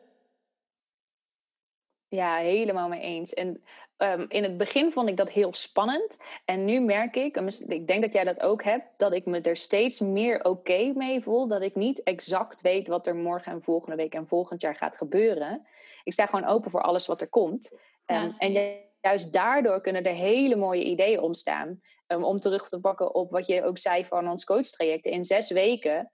Ja, 2.07 2.35
helemaal 2.35 2.87
mee 2.87 3.01
eens. 3.01 3.33
En 3.33 3.63
um, 3.97 4.25
in 4.29 4.43
het 4.43 4.57
begin 4.57 4.91
vond 4.91 5.09
ik 5.09 5.17
dat 5.17 5.31
heel 5.31 5.53
spannend. 5.53 6.17
En 6.45 6.65
nu 6.65 6.79
merk 6.79 7.15
ik, 7.15 7.37
ik 7.67 7.87
denk 7.87 8.01
dat 8.01 8.13
jij 8.13 8.23
dat 8.23 8.41
ook 8.41 8.63
hebt, 8.63 8.85
dat 8.97 9.13
ik 9.13 9.25
me 9.25 9.41
er 9.41 9.57
steeds 9.57 9.99
meer 9.99 10.37
oké 10.37 10.49
okay 10.49 10.91
mee 10.95 11.21
voel. 11.21 11.47
Dat 11.47 11.61
ik 11.61 11.75
niet 11.75 12.03
exact 12.03 12.61
weet 12.61 12.87
wat 12.87 13.07
er 13.07 13.15
morgen 13.15 13.51
en 13.51 13.61
volgende 13.61 13.95
week 13.95 14.13
en 14.15 14.27
volgend 14.27 14.61
jaar 14.61 14.75
gaat 14.75 14.97
gebeuren. 14.97 15.67
Ik 16.03 16.13
sta 16.13 16.25
gewoon 16.25 16.49
open 16.49 16.71
voor 16.71 16.81
alles 16.81 17.07
wat 17.07 17.21
er 17.21 17.29
komt. 17.29 17.77
Ja, 18.05 18.23
um, 18.23 18.29
en 18.37 18.51
jij 18.51 18.88
juist 18.99 19.33
daardoor 19.33 19.81
kunnen 19.81 20.03
er 20.03 20.13
hele 20.13 20.56
mooie 20.56 20.83
ideeën 20.83 21.19
ontstaan. 21.19 21.79
Um, 22.07 22.23
om 22.23 22.39
terug 22.39 22.68
te 22.68 22.79
pakken 22.79 23.15
op 23.15 23.31
wat 23.31 23.47
je 23.47 23.63
ook 23.63 23.77
zei 23.77 24.06
van 24.06 24.29
ons 24.29 24.44
coachtraject. 24.44 25.06
In 25.06 25.23
zes 25.23 25.51
weken 25.51 26.11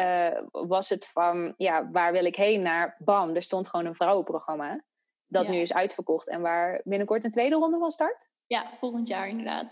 uh, 0.00 0.40
was 0.50 0.88
het 0.88 1.06
van, 1.06 1.54
ja, 1.56 1.90
waar 1.90 2.12
wil 2.12 2.24
ik 2.24 2.36
heen 2.36 2.62
naar? 2.62 2.96
Bam, 2.98 3.34
er 3.34 3.42
stond 3.42 3.68
gewoon 3.68 3.86
een 3.86 3.94
vrouwenprogramma. 3.94 4.84
Dat 5.26 5.48
nu 5.48 5.56
is 5.56 5.74
uitverkocht 5.74 6.28
en 6.28 6.40
waar 6.40 6.80
binnenkort 6.84 7.24
een 7.24 7.30
tweede 7.30 7.54
ronde 7.54 7.78
van 7.78 7.90
start. 7.90 8.28
Ja, 8.46 8.70
volgend 8.78 9.08
jaar 9.08 9.28
inderdaad. 9.28 9.66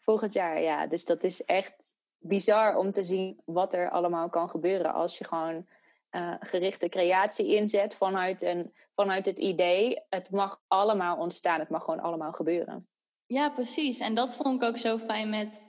Volgend 0.00 0.32
jaar, 0.32 0.60
ja. 0.60 0.86
Dus 0.86 1.04
dat 1.04 1.24
is 1.24 1.44
echt 1.44 1.94
bizar 2.18 2.76
om 2.76 2.92
te 2.92 3.04
zien 3.04 3.40
wat 3.44 3.74
er 3.74 3.90
allemaal 3.90 4.28
kan 4.28 4.50
gebeuren 4.50 4.92
als 4.92 5.18
je 5.18 5.24
gewoon 5.24 5.66
uh, 6.12 6.34
gerichte 6.40 6.88
creatie 6.88 7.54
inzet 7.54 7.94
vanuit, 7.94 8.42
een, 8.42 8.72
vanuit 8.94 9.26
het 9.26 9.38
idee. 9.38 10.00
Het 10.08 10.30
mag 10.30 10.60
allemaal 10.68 11.16
ontstaan, 11.16 11.60
het 11.60 11.68
mag 11.68 11.84
gewoon 11.84 12.00
allemaal 12.00 12.32
gebeuren. 12.32 12.86
Ja, 13.26 13.50
precies. 13.50 13.98
En 13.98 14.14
dat 14.14 14.36
vond 14.36 14.62
ik 14.62 14.68
ook 14.68 14.76
zo 14.76 14.98
fijn 14.98 15.30
met 15.30 15.62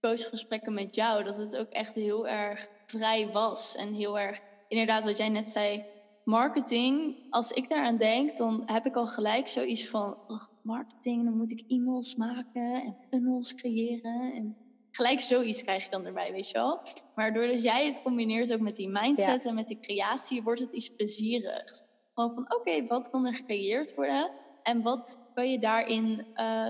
coachgesprekken 0.00 0.74
met 0.74 0.94
jou. 0.94 1.24
Dat 1.24 1.36
het 1.36 1.56
ook 1.56 1.70
echt 1.70 1.94
heel 1.94 2.28
erg 2.28 2.68
vrij 2.86 3.28
was. 3.32 3.76
En 3.76 3.92
heel 3.92 4.18
erg, 4.18 4.40
inderdaad, 4.68 5.04
wat 5.04 5.16
jij 5.16 5.28
net 5.28 5.48
zei, 5.48 5.84
marketing. 6.24 7.16
Als 7.30 7.52
ik 7.52 7.68
daaraan 7.68 7.96
denk, 7.96 8.36
dan 8.36 8.62
heb 8.66 8.86
ik 8.86 8.96
al 8.96 9.06
gelijk 9.06 9.48
zoiets 9.48 9.88
van: 9.88 10.16
marketing, 10.62 11.24
dan 11.24 11.36
moet 11.36 11.50
ik 11.50 11.64
e-mails 11.68 12.14
maken 12.14 12.72
en 12.82 12.96
funnels 13.10 13.54
creëren. 13.54 14.32
En 14.34 14.56
gelijk 14.96 15.20
zoiets 15.20 15.62
krijg 15.62 15.84
je 15.84 15.90
dan 15.90 16.06
erbij, 16.06 16.32
weet 16.32 16.48
je 16.48 16.58
wel. 16.58 16.80
Maar 17.14 17.32
doordat 17.32 17.62
jij 17.62 17.86
het 17.86 18.02
combineert 18.02 18.52
ook 18.52 18.60
met 18.60 18.76
die 18.76 18.88
mindset 18.88 19.44
en 19.44 19.54
met 19.54 19.66
die 19.66 19.80
creatie, 19.80 20.42
wordt 20.42 20.60
het 20.60 20.72
iets 20.72 20.88
plezierigs. 20.88 21.82
Gewoon 22.14 22.32
van, 22.32 22.54
oké, 22.54 22.86
wat 22.86 23.10
kan 23.10 23.26
er 23.26 23.34
gecreëerd 23.34 23.94
worden? 23.94 24.30
En 24.62 24.82
wat 24.82 25.18
kan 25.34 25.50
je 25.50 25.58
daarin 25.58 26.26
uh, 26.36 26.68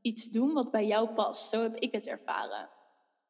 iets 0.00 0.30
doen 0.30 0.52
wat 0.52 0.70
bij 0.70 0.86
jou 0.86 1.08
past? 1.08 1.48
Zo 1.48 1.62
heb 1.62 1.76
ik 1.76 1.92
het 1.92 2.06
ervaren. 2.06 2.62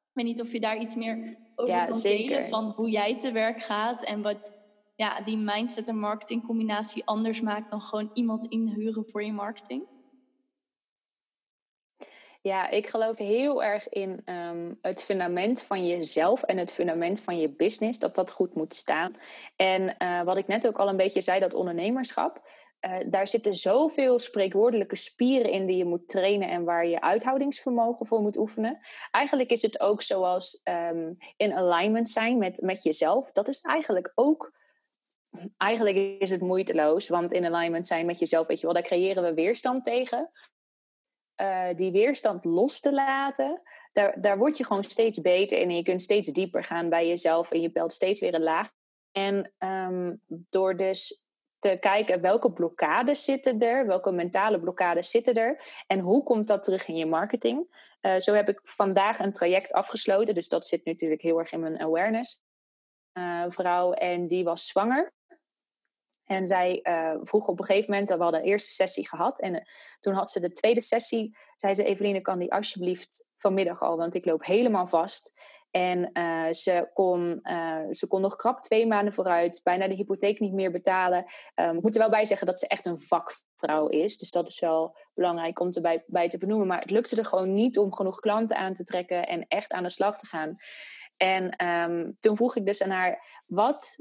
Ik 0.09 0.25
weet 0.25 0.25
niet 0.25 0.41
of 0.41 0.53
je 0.53 0.61
daar 0.61 0.79
iets 0.79 0.95
meer 0.95 1.37
over 1.57 1.75
ja, 1.75 1.87
kan 1.87 2.01
delen 2.01 2.45
van 2.45 2.65
hoe 2.65 2.91
jij 2.91 3.19
te 3.19 3.33
werk 3.33 3.61
gaat 3.61 4.03
en 4.05 4.23
wat 4.23 4.53
ja, 4.97 5.21
die 5.21 5.39
mindset 5.39 5.89
en 5.89 5.99
marketing 5.99 6.47
combinatie 6.47 7.05
anders 7.05 7.41
maakt 7.41 7.71
dan 7.71 7.81
gewoon 7.81 8.11
iemand 8.13 8.47
inhuren 8.47 9.11
voor 9.11 9.25
je 9.25 9.33
marketing. 9.33 9.87
Ja, 12.41 12.71
ik 12.71 12.87
geloof 12.87 13.17
heel 13.17 13.63
erg 13.63 13.89
in 13.89 14.21
ehm, 14.25 14.73
het 14.81 15.05
fundament 15.05 15.63
van 15.63 15.87
jezelf 15.87 16.43
en 16.43 16.59
het 16.59 16.73
fundament 16.73 17.21
van 17.21 17.39
je 17.39 17.49
business, 17.49 17.99
dat 17.99 18.15
dat 18.15 18.31
goed 18.31 18.55
moet 18.55 18.75
staan. 18.75 19.17
En 19.57 19.95
uh, 19.99 20.23
wat 20.23 20.37
ik 20.37 20.47
net 20.47 20.67
ook 20.67 20.79
al 20.79 20.89
een 20.89 20.97
beetje 20.97 21.23
zei, 21.23 21.41
dat 21.41 21.55
ondernemerschap, 21.55 22.43
uh, 22.81 22.97
daar 23.07 23.29
zitten 23.29 23.55
zoveel 23.55 24.19
spreekwoordelijke 24.19 24.97
spieren 24.97 25.51
in 25.51 25.67
die 25.67 25.77
je 25.77 25.85
moet 25.85 26.09
trainen 26.09 26.49
en 26.49 26.65
waar 26.65 26.87
je 26.87 27.01
uithoudingsvermogen 27.01 28.07
voor 28.07 28.21
moet 28.21 28.37
oefenen. 28.37 28.79
Eigenlijk 29.11 29.51
is 29.51 29.63
het 29.63 29.81
ook 29.81 30.03
zoals 30.03 30.61
um, 30.65 31.17
in 31.37 31.55
alignment 31.55 32.09
zijn 32.09 32.39
met, 32.39 32.61
met 32.61 32.83
jezelf. 32.83 33.33
Dat 33.33 33.49
is 33.49 33.61
eigenlijk 33.61 34.13
ook 34.15 34.53
eigenlijk 35.57 35.97
is 36.19 36.31
het 36.31 36.41
moeiteloos, 36.41 37.09
want 37.09 37.33
in 37.33 37.45
alignment 37.45 37.87
zijn 37.87 38.07
met 38.07 38.19
jezelf, 38.19 38.47
weet 38.47 38.61
je 38.61 38.67
wel, 38.67 38.75
daar 38.75 38.83
creëren 38.83 39.23
we 39.23 39.35
weerstand 39.35 39.85
tegen. 39.85 40.29
Uh, 41.41 41.69
die 41.77 41.93
weerstand 41.93 42.45
los 42.45 42.81
te 42.81 42.93
laten, 42.93 43.61
daar, 43.93 44.21
daar 44.21 44.39
word 44.39 44.57
je 44.57 44.65
gewoon 44.65 44.85
steeds 44.85 45.21
beter 45.21 45.59
in 45.59 45.69
en 45.69 45.77
je 45.77 45.83
kunt 45.83 46.03
steeds 46.03 46.29
dieper 46.29 46.65
gaan 46.65 46.89
bij 46.89 47.09
jezelf 47.09 47.51
en 47.51 47.61
je 47.61 47.71
pelt 47.71 47.93
steeds 47.93 48.21
weer 48.21 48.35
een 48.35 48.43
laag. 48.43 48.71
En 49.13 49.53
um, 49.59 50.21
door 50.27 50.77
dus 50.77 51.23
te 51.59 51.77
kijken 51.81 52.21
welke 52.21 52.53
blokkades 52.53 53.25
zitten 53.25 53.59
er, 53.59 53.87
welke 53.87 54.13
mentale 54.13 54.61
blokkades 54.61 55.11
zitten 55.11 55.35
er 55.35 55.63
en 55.87 55.99
hoe 55.99 56.23
komt 56.23 56.47
dat 56.47 56.63
terug 56.63 56.89
in 56.89 56.97
je 56.97 57.07
marketing. 57.07 57.87
Uh, 58.03 58.19
zo 58.19 58.33
heb 58.33 58.49
ik 58.49 58.61
vandaag 58.63 59.19
een 59.19 59.33
traject 59.33 59.73
afgesloten, 59.73 60.35
dus 60.35 60.49
dat 60.49 60.67
zit 60.67 60.85
natuurlijk 60.85 61.23
heel 61.23 61.39
erg 61.39 61.53
in 61.53 61.61
mijn 61.61 61.81
awareness. 61.81 62.43
Uh, 63.19 63.45
vrouw 63.49 63.93
en 63.93 64.27
die 64.27 64.45
was 64.45 64.67
zwanger. 64.67 65.13
En 66.29 66.47
zij 66.47 66.81
uh, 66.83 67.15
vroeg 67.23 67.49
op 67.49 67.59
een 67.59 67.65
gegeven 67.65 67.91
moment, 67.91 68.09
we 68.09 68.23
hadden 68.23 68.41
een 68.41 68.47
eerste 68.47 68.71
sessie 68.71 69.09
gehad. 69.09 69.41
En 69.41 69.55
uh, 69.55 69.61
toen 70.01 70.15
had 70.15 70.31
ze 70.31 70.41
de 70.41 70.51
tweede 70.51 70.81
sessie. 70.81 71.37
Zei 71.57 71.75
ze, 71.75 71.85
Eveline, 71.85 72.21
kan 72.21 72.39
die 72.39 72.53
alsjeblieft 72.53 73.29
vanmiddag 73.37 73.83
al, 73.83 73.97
want 73.97 74.15
ik 74.15 74.25
loop 74.25 74.45
helemaal 74.45 74.87
vast. 74.87 75.41
En 75.71 76.11
uh, 76.13 76.53
ze, 76.53 76.91
kon, 76.93 77.41
ze 77.91 78.07
kon 78.09 78.21
nog 78.21 78.37
krap 78.37 78.61
twee 78.61 78.87
maanden 78.87 79.13
vooruit, 79.13 79.61
bijna 79.65 79.89
de 79.89 79.95
hypotheek 79.95 80.41
niet 80.41 80.53
meer 80.53 80.71
betalen. 80.71 81.25
Um, 81.55 81.77
ik 81.77 81.83
moet 81.83 81.95
er 81.95 82.01
wel 82.01 82.11
bij 82.11 82.25
zeggen 82.25 82.47
dat 82.47 82.59
ze 82.59 82.69
echt 82.69 82.85
een 82.85 82.99
vakvrouw 82.99 83.87
is. 83.87 84.19
Dus 84.19 84.31
dat 84.31 84.47
is 84.47 84.61
wel 84.61 84.97
belangrijk 85.15 85.61
om 85.61 85.71
erbij 85.71 86.05
bij 86.07 86.29
te 86.29 86.39
benoemen. 86.39 86.67
Maar 86.67 86.81
het 86.81 86.91
lukte 86.91 87.17
er 87.17 87.25
gewoon 87.25 87.53
niet 87.53 87.79
om 87.79 87.95
genoeg 87.95 88.21
klanten 88.21 88.57
aan 88.57 88.75
te 88.75 88.85
trekken 88.85 89.27
en 89.27 89.47
echt 89.49 89.73
aan 89.73 89.83
de 89.83 89.91
slag 89.91 90.19
te 90.19 90.27
gaan. 90.27 90.55
En 91.17 91.67
um, 91.67 92.15
toen 92.21 92.37
vroeg 92.37 92.57
ik 92.57 92.67
dus 92.67 92.83
aan 92.83 92.91
haar, 92.91 93.23
wat 93.47 93.99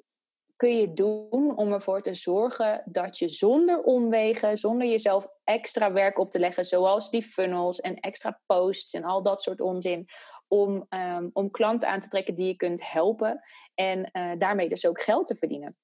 kun 0.58 0.78
je 0.78 0.94
doen 0.94 1.58
om 1.58 1.74
ervoor 1.74 2.02
te 2.02 2.14
zorgen 2.14 2.84
dat 2.86 3.18
je 3.18 3.30
zonder 3.30 3.82
omwegen, 3.82 4.58
zonder 4.58 4.88
jezelf 4.88 5.28
extra 5.44 5.92
werk 5.92 6.20
op 6.20 6.32
te 6.32 6.40
leggen, 6.40 6.66
zoals 6.66 7.10
die 7.10 7.24
funnels 7.24 7.80
en 7.80 8.00
extra 8.00 8.42
posts 8.46 8.94
en 8.94 9.04
al 9.04 9.24
dat 9.24 9.44
soort 9.44 9.62
onzin, 9.62 10.06
om, 10.48 10.86
um, 10.90 11.30
om 11.34 11.52
klanten 11.52 11.90
aan 11.90 12.00
te 12.00 12.08
trekken 12.08 12.36
die 12.36 12.48
je 12.48 12.56
kunt 12.56 12.92
helpen 12.92 13.42
en 13.76 14.10
uh, 14.14 14.32
daarmee 14.38 14.70
dus 14.70 14.88
ook 14.88 15.02
geld 15.02 15.28
te 15.28 15.36
verdienen. 15.36 15.78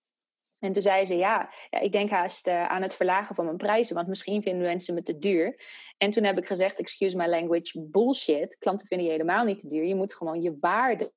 En 0.59 0.73
toen 0.73 0.81
zei 0.81 1.05
ze, 1.05 1.15
ja, 1.15 1.49
ja 1.69 1.79
ik 1.79 1.91
denk 1.91 2.09
haast 2.09 2.47
uh, 2.47 2.67
aan 2.67 2.81
het 2.81 2.93
verlagen 2.93 3.35
van 3.35 3.45
mijn 3.45 3.57
prijzen, 3.57 3.95
want 3.95 4.07
misschien 4.07 4.41
vinden 4.41 4.67
mensen 4.67 4.93
me 4.93 5.01
te 5.01 5.17
duur. 5.17 5.59
En 5.97 6.11
toen 6.11 6.23
heb 6.23 6.37
ik 6.37 6.45
gezegd, 6.45 6.79
excuse 6.79 7.17
my 7.17 7.27
language, 7.27 7.81
bullshit. 7.81 8.57
Klanten 8.57 8.87
vinden 8.87 9.05
je 9.07 9.11
helemaal 9.11 9.43
niet 9.43 9.59
te 9.59 9.67
duur. 9.67 9.83
Je 9.83 9.95
moet 9.95 10.13
gewoon 10.13 10.41
je 10.41 10.57
waarde 10.59 11.11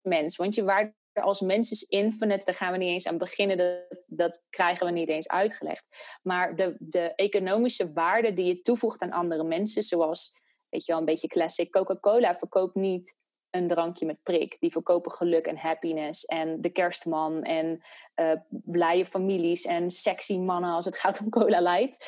mens. 0.00 0.36
Want 0.36 0.54
je 0.54 0.64
waarde 0.64 0.94
als 1.22 1.40
mens 1.40 1.70
is 1.70 1.82
infinite, 1.82 2.44
daar 2.44 2.54
gaan 2.54 2.72
we 2.72 2.78
niet 2.78 2.88
eens 2.88 3.08
aan 3.08 3.18
beginnen. 3.18 3.56
Dat, 3.56 4.04
dat 4.06 4.42
krijgen 4.50 4.86
we 4.86 4.92
niet 4.92 5.08
eens 5.08 5.28
uitgelegd. 5.28 5.84
Maar 6.22 6.56
de, 6.56 6.76
de 6.78 7.12
economische 7.14 7.92
waarde 7.92 8.34
die 8.34 8.46
je 8.46 8.62
toevoegt 8.62 9.02
aan 9.02 9.10
andere 9.10 9.44
mensen, 9.44 9.82
zoals, 9.82 10.32
weet 10.70 10.84
je 10.84 10.92
wel, 10.92 11.00
een 11.00 11.06
beetje 11.06 11.28
classic, 11.28 11.70
Coca-Cola 11.70 12.36
verkoopt 12.36 12.74
niet 12.74 13.14
een 13.54 13.68
drankje 13.68 14.06
met 14.06 14.22
prik. 14.22 14.56
Die 14.60 14.72
verkopen 14.72 15.12
geluk 15.12 15.46
en 15.46 15.56
happiness 15.56 16.24
en 16.24 16.60
de 16.60 16.70
kerstman 16.70 17.42
en 17.42 17.80
uh, 18.20 18.32
blije 18.48 19.06
families 19.06 19.64
en 19.64 19.90
sexy 19.90 20.36
mannen 20.36 20.70
als 20.70 20.84
het 20.84 20.96
gaat 20.96 21.20
om 21.20 21.28
Cola 21.28 21.60
Light. 21.60 22.06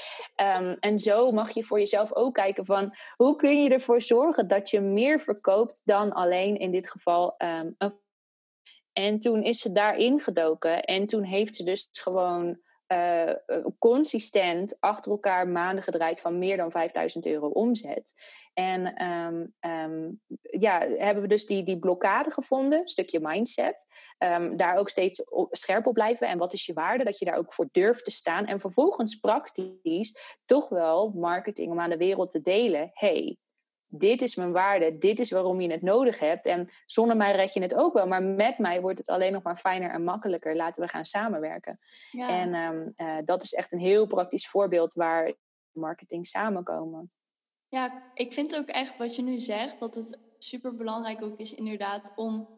Um, 0.58 0.76
en 0.80 0.98
zo 0.98 1.32
mag 1.32 1.50
je 1.50 1.64
voor 1.64 1.78
jezelf 1.78 2.14
ook 2.14 2.34
kijken 2.34 2.64
van 2.66 2.94
hoe 3.14 3.36
kun 3.36 3.62
je 3.62 3.70
ervoor 3.70 4.02
zorgen 4.02 4.48
dat 4.48 4.70
je 4.70 4.80
meer 4.80 5.20
verkoopt 5.20 5.82
dan 5.84 6.12
alleen 6.12 6.56
in 6.56 6.70
dit 6.70 6.90
geval 6.90 7.34
um, 7.38 7.74
een 7.78 8.04
en 8.98 9.20
toen 9.20 9.42
is 9.42 9.60
ze 9.60 9.72
daarin 9.72 10.20
gedoken. 10.20 10.82
En 10.82 11.06
toen 11.06 11.22
heeft 11.22 11.56
ze 11.56 11.64
dus 11.64 11.88
gewoon 11.90 12.60
uh, 12.88 13.32
consistent 13.78 14.76
achter 14.80 15.10
elkaar 15.10 15.48
maanden 15.48 15.84
gedraaid 15.84 16.20
van 16.20 16.38
meer 16.38 16.56
dan 16.56 16.70
5000 16.70 17.26
euro 17.26 17.46
omzet. 17.46 18.14
En 18.54 19.04
um, 19.04 19.54
um, 19.70 20.20
ja, 20.40 20.80
hebben 20.80 21.22
we 21.22 21.28
dus 21.28 21.46
die, 21.46 21.62
die 21.62 21.78
blokkade 21.78 22.30
gevonden, 22.30 22.88
stukje 22.88 23.20
mindset. 23.20 23.86
Um, 24.18 24.56
daar 24.56 24.76
ook 24.76 24.88
steeds 24.88 25.22
scherp 25.50 25.86
op 25.86 25.94
blijven. 25.94 26.28
En 26.28 26.38
wat 26.38 26.52
is 26.52 26.66
je 26.66 26.72
waarde? 26.72 27.04
Dat 27.04 27.18
je 27.18 27.24
daar 27.24 27.38
ook 27.38 27.52
voor 27.52 27.66
durft 27.70 28.04
te 28.04 28.10
staan. 28.10 28.46
En 28.46 28.60
vervolgens 28.60 29.14
praktisch 29.14 30.40
toch 30.44 30.68
wel 30.68 31.12
marketing 31.14 31.70
om 31.70 31.80
aan 31.80 31.90
de 31.90 31.96
wereld 31.96 32.30
te 32.30 32.40
delen. 32.40 32.90
hey, 32.92 33.36
dit 33.98 34.22
is 34.22 34.36
mijn 34.36 34.52
waarde, 34.52 34.98
dit 34.98 35.20
is 35.20 35.30
waarom 35.30 35.60
je 35.60 35.70
het 35.70 35.82
nodig 35.82 36.18
hebt. 36.18 36.46
En 36.46 36.70
zonder 36.86 37.16
mij 37.16 37.32
red 37.32 37.52
je 37.52 37.62
het 37.62 37.74
ook 37.74 37.92
wel, 37.92 38.06
maar 38.06 38.22
met 38.22 38.58
mij 38.58 38.80
wordt 38.80 38.98
het 38.98 39.08
alleen 39.08 39.32
nog 39.32 39.42
maar 39.42 39.56
fijner 39.56 39.90
en 39.90 40.04
makkelijker. 40.04 40.56
Laten 40.56 40.82
we 40.82 40.88
gaan 40.88 41.04
samenwerken. 41.04 41.76
Ja. 42.10 42.28
En 42.28 42.54
um, 42.54 42.94
uh, 42.96 43.16
dat 43.24 43.42
is 43.42 43.54
echt 43.54 43.72
een 43.72 43.78
heel 43.78 44.06
praktisch 44.06 44.48
voorbeeld 44.48 44.92
waar 44.92 45.34
marketing 45.72 46.26
samenkomen. 46.26 47.10
Ja, 47.68 48.02
ik 48.14 48.32
vind 48.32 48.56
ook 48.56 48.68
echt 48.68 48.96
wat 48.96 49.16
je 49.16 49.22
nu 49.22 49.38
zegt, 49.38 49.80
dat 49.80 49.94
het 49.94 50.18
super 50.38 50.74
belangrijk 50.74 51.22
ook 51.22 51.38
is 51.38 51.54
inderdaad 51.54 52.12
om 52.16 52.48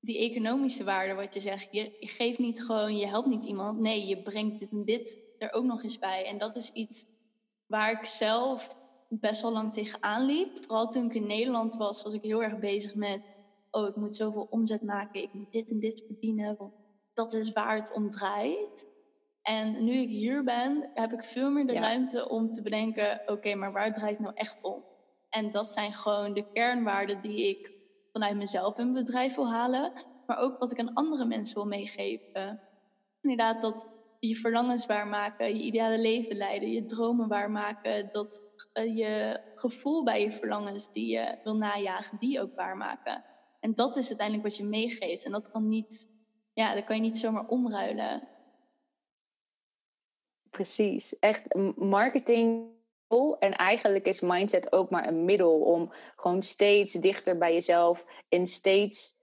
die 0.00 0.18
economische 0.18 0.84
waarde, 0.84 1.14
wat 1.14 1.34
je 1.34 1.40
zegt, 1.40 1.68
je, 1.70 1.96
je 2.00 2.08
geeft 2.08 2.38
niet 2.38 2.64
gewoon, 2.64 2.96
je 2.96 3.06
helpt 3.06 3.28
niet 3.28 3.44
iemand. 3.44 3.78
Nee, 3.78 4.06
je 4.06 4.22
brengt 4.22 4.60
dit 4.60 4.70
en 4.70 4.84
dit 4.84 5.18
er 5.38 5.52
ook 5.52 5.64
nog 5.64 5.82
eens 5.82 5.98
bij. 5.98 6.26
En 6.26 6.38
dat 6.38 6.56
is 6.56 6.72
iets 6.72 7.06
waar 7.66 7.90
ik 7.90 8.04
zelf 8.04 8.76
best 9.10 9.42
wel 9.42 9.52
lang 9.52 9.72
tegenaan 9.72 10.24
liep. 10.24 10.64
Vooral 10.64 10.88
toen 10.88 11.04
ik 11.04 11.14
in 11.14 11.26
Nederland 11.26 11.76
was, 11.76 12.02
was 12.02 12.12
ik 12.12 12.22
heel 12.22 12.42
erg 12.42 12.58
bezig 12.58 12.94
met... 12.94 13.20
oh, 13.70 13.88
ik 13.88 13.96
moet 13.96 14.14
zoveel 14.14 14.46
omzet 14.50 14.82
maken, 14.82 15.22
ik 15.22 15.32
moet 15.32 15.52
dit 15.52 15.70
en 15.70 15.80
dit 15.80 16.04
verdienen... 16.06 16.56
want 16.56 16.72
dat 17.14 17.32
is 17.32 17.52
waar 17.52 17.76
het 17.76 17.92
om 17.94 18.10
draait. 18.10 18.88
En 19.42 19.84
nu 19.84 19.92
ik 19.92 20.08
hier 20.08 20.44
ben, 20.44 20.90
heb 20.94 21.12
ik 21.12 21.24
veel 21.24 21.50
meer 21.50 21.66
de 21.66 21.72
ja. 21.72 21.80
ruimte 21.80 22.28
om 22.28 22.50
te 22.50 22.62
bedenken... 22.62 23.22
oké, 23.26 23.54
maar 23.54 23.72
waar 23.72 23.92
draait 23.92 24.16
het 24.16 24.24
nou 24.24 24.36
echt 24.36 24.62
om? 24.62 24.84
En 25.28 25.50
dat 25.50 25.66
zijn 25.66 25.94
gewoon 25.94 26.34
de 26.34 26.50
kernwaarden 26.52 27.20
die 27.20 27.48
ik 27.48 27.72
vanuit 28.12 28.36
mezelf 28.36 28.78
in 28.78 28.92
mijn 28.92 29.04
bedrijf 29.04 29.34
wil 29.34 29.50
halen... 29.50 29.92
maar 30.26 30.38
ook 30.38 30.58
wat 30.58 30.72
ik 30.72 30.78
aan 30.78 30.94
andere 30.94 31.24
mensen 31.24 31.54
wil 31.54 31.66
meegeven. 31.66 32.60
Inderdaad, 33.22 33.60
dat 33.60 33.86
je 34.20 34.36
verlangens 34.36 34.86
waarmaken, 34.86 35.56
je 35.56 35.62
ideale 35.62 35.98
leven 35.98 36.36
leiden, 36.36 36.70
je 36.70 36.84
dromen 36.84 37.28
waarmaken, 37.28 38.08
dat 38.12 38.42
uh, 38.74 38.96
je 38.96 39.40
gevoel 39.54 40.04
bij 40.04 40.22
je 40.22 40.32
verlangens 40.32 40.92
die 40.92 41.06
je 41.06 41.38
wil 41.44 41.56
najagen, 41.56 42.18
die 42.18 42.40
ook 42.40 42.54
waarmaken. 42.54 43.24
En 43.60 43.74
dat 43.74 43.96
is 43.96 44.08
uiteindelijk 44.08 44.48
wat 44.48 44.56
je 44.56 44.64
meegeeft. 44.64 45.24
En 45.24 45.32
dat 45.32 45.50
kan 45.50 45.68
niet, 45.68 46.08
ja, 46.52 46.74
dat 46.74 46.84
kan 46.84 46.96
je 46.96 47.02
niet 47.02 47.18
zomaar 47.18 47.46
omruilen. 47.46 48.28
Precies, 50.50 51.18
echt 51.18 51.54
marketing. 51.76 52.78
En 53.38 53.56
eigenlijk 53.56 54.06
is 54.06 54.20
mindset 54.20 54.72
ook 54.72 54.90
maar 54.90 55.08
een 55.08 55.24
middel 55.24 55.60
om 55.60 55.92
gewoon 56.16 56.42
steeds 56.42 56.92
dichter 56.92 57.38
bij 57.38 57.52
jezelf 57.52 58.06
en 58.28 58.46
steeds 58.46 59.18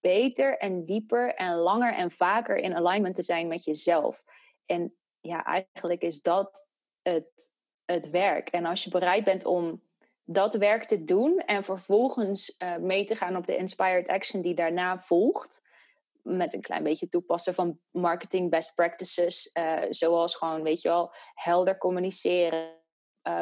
beter 0.00 0.58
en 0.58 0.84
dieper 0.84 1.34
en 1.34 1.56
langer 1.56 1.94
en 1.94 2.10
vaker 2.10 2.56
in 2.56 2.74
alignment 2.74 3.14
te 3.14 3.22
zijn 3.22 3.48
met 3.48 3.64
jezelf. 3.64 4.24
En 4.70 4.96
ja, 5.20 5.44
eigenlijk 5.44 6.02
is 6.02 6.22
dat 6.22 6.68
het, 7.02 7.52
het 7.84 8.10
werk. 8.10 8.48
En 8.48 8.64
als 8.64 8.84
je 8.84 8.90
bereid 8.90 9.24
bent 9.24 9.44
om 9.44 9.82
dat 10.24 10.54
werk 10.54 10.84
te 10.84 11.04
doen 11.04 11.38
en 11.38 11.64
vervolgens 11.64 12.54
uh, 12.58 12.76
mee 12.76 13.04
te 13.04 13.16
gaan 13.16 13.36
op 13.36 13.46
de 13.46 13.56
inspired 13.56 14.08
action 14.08 14.42
die 14.42 14.54
daarna 14.54 14.98
volgt, 14.98 15.62
met 16.22 16.54
een 16.54 16.60
klein 16.60 16.82
beetje 16.82 17.08
toepassen 17.08 17.54
van 17.54 17.80
marketing 17.90 18.50
best 18.50 18.74
practices, 18.74 19.50
uh, 19.54 19.82
zoals 19.88 20.34
gewoon, 20.34 20.62
weet 20.62 20.82
je 20.82 20.88
wel, 20.88 21.12
helder 21.34 21.78
communiceren, 21.78 22.80
uh, 23.28 23.40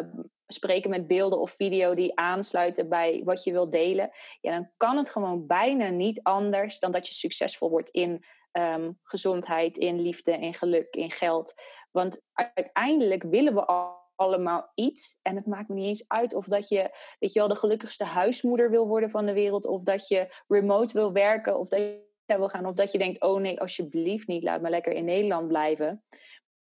spreken 0.53 0.91
met 0.91 1.07
beelden 1.07 1.41
of 1.41 1.51
video 1.51 1.95
die 1.95 2.19
aansluiten 2.19 2.89
bij 2.89 3.23
wat 3.25 3.45
je 3.45 3.53
wilt 3.53 3.73
delen, 3.73 4.11
ja, 4.41 4.53
dan 4.53 4.71
kan 4.77 4.97
het 4.97 5.11
gewoon 5.11 5.47
bijna 5.47 5.89
niet 5.89 6.23
anders 6.23 6.79
dan 6.79 6.91
dat 6.91 7.07
je 7.07 7.15
succesvol 7.15 7.71
wordt 7.71 7.91
in 7.91 8.25
um, 8.53 8.99
gezondheid, 9.03 9.79
in 9.79 10.01
liefde, 10.01 10.33
in 10.33 10.55
geluk, 10.55 10.97
in 10.97 11.11
geld. 11.11 11.55
Want 11.91 12.21
uiteindelijk 12.33 13.23
willen 13.23 13.55
we 13.55 13.95
allemaal 14.17 14.71
iets. 14.75 15.19
En 15.23 15.37
het 15.37 15.47
maakt 15.47 15.69
me 15.69 15.75
niet 15.75 15.87
eens 15.87 16.09
uit 16.09 16.35
of 16.35 16.47
dat 16.47 16.69
je, 16.69 16.91
weet 17.19 17.33
je 17.33 17.39
wel, 17.39 17.49
de 17.49 17.57
gelukkigste 17.57 18.05
huismoeder 18.05 18.71
wil 18.71 18.87
worden 18.87 19.11
van 19.11 19.27
de 19.27 19.33
wereld. 19.33 19.67
Of 19.67 19.83
dat 19.83 20.09
je 20.09 20.43
remote 20.49 20.93
wil 20.93 21.13
werken. 21.13 21.59
Of 21.59 21.69
dat 21.69 21.81
je 21.81 22.07
wil 22.27 22.49
gaan. 22.49 22.67
Of 22.67 22.75
dat 22.75 22.93
je 22.93 22.99
denkt, 22.99 23.21
oh 23.21 23.41
nee, 23.41 23.61
alsjeblieft 23.61 24.27
niet, 24.27 24.43
laat 24.43 24.61
me 24.61 24.71
lekker 24.71 24.93
in 24.93 25.05
Nederland 25.05 25.49
blijven. 25.49 26.05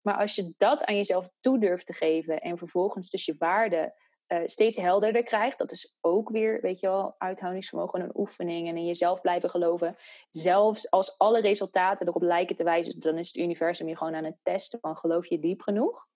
Maar 0.04 0.16
als 0.16 0.34
je 0.34 0.54
dat 0.56 0.84
aan 0.84 0.96
jezelf 0.96 1.30
toe 1.40 1.58
durft 1.58 1.86
te 1.86 1.92
geven 1.92 2.40
en 2.40 2.58
vervolgens 2.58 3.10
dus 3.10 3.24
je 3.24 3.34
waarde 3.38 3.94
uh, 4.28 4.38
steeds 4.44 4.76
helderder 4.76 5.22
krijgt. 5.22 5.58
Dat 5.58 5.72
is 5.72 5.96
ook 6.00 6.28
weer, 6.28 6.60
weet 6.60 6.80
je 6.80 6.86
wel, 6.86 7.14
uithoudingsvermogen, 7.18 8.00
een 8.00 8.18
oefening 8.18 8.68
en 8.68 8.76
in 8.76 8.86
jezelf 8.86 9.20
blijven 9.20 9.50
geloven. 9.50 9.96
Zelfs 10.30 10.90
als 10.90 11.18
alle 11.18 11.40
resultaten 11.40 12.08
erop 12.08 12.22
lijken 12.22 12.56
te 12.56 12.64
wijzen, 12.64 13.00
dan 13.00 13.18
is 13.18 13.26
het 13.26 13.36
universum 13.36 13.88
je 13.88 13.96
gewoon 13.96 14.14
aan 14.14 14.24
het 14.24 14.38
testen 14.42 14.80
van 14.80 14.96
geloof 14.96 15.26
je 15.26 15.38
diep 15.38 15.60
genoeg. 15.60 16.06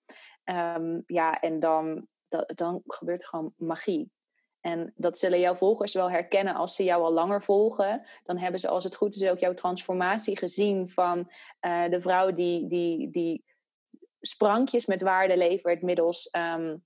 Um, 0.43 1.03
ja, 1.05 1.39
en 1.39 1.59
dan, 1.59 2.07
dan 2.55 2.81
gebeurt 2.85 3.21
er 3.21 3.27
gewoon 3.27 3.53
magie. 3.57 4.11
En 4.61 4.93
dat 4.95 5.17
zullen 5.17 5.39
jouw 5.39 5.55
volgers 5.55 5.93
wel 5.93 6.11
herkennen 6.11 6.55
als 6.55 6.75
ze 6.75 6.83
jou 6.83 7.03
al 7.03 7.11
langer 7.11 7.43
volgen. 7.43 8.07
Dan 8.23 8.37
hebben 8.37 8.59
ze, 8.59 8.67
als 8.67 8.83
het 8.83 8.95
goed 8.95 9.15
is, 9.15 9.29
ook 9.29 9.39
jouw 9.39 9.53
transformatie 9.53 10.37
gezien 10.37 10.89
van 10.89 11.31
uh, 11.65 11.89
de 11.89 12.01
vrouw 12.01 12.31
die, 12.31 12.67
die, 12.67 13.09
die 13.09 13.43
sprankjes 14.19 14.85
met 14.85 15.01
waarde 15.01 15.37
levert 15.37 15.81
middels 15.81 16.29
um, 16.31 16.85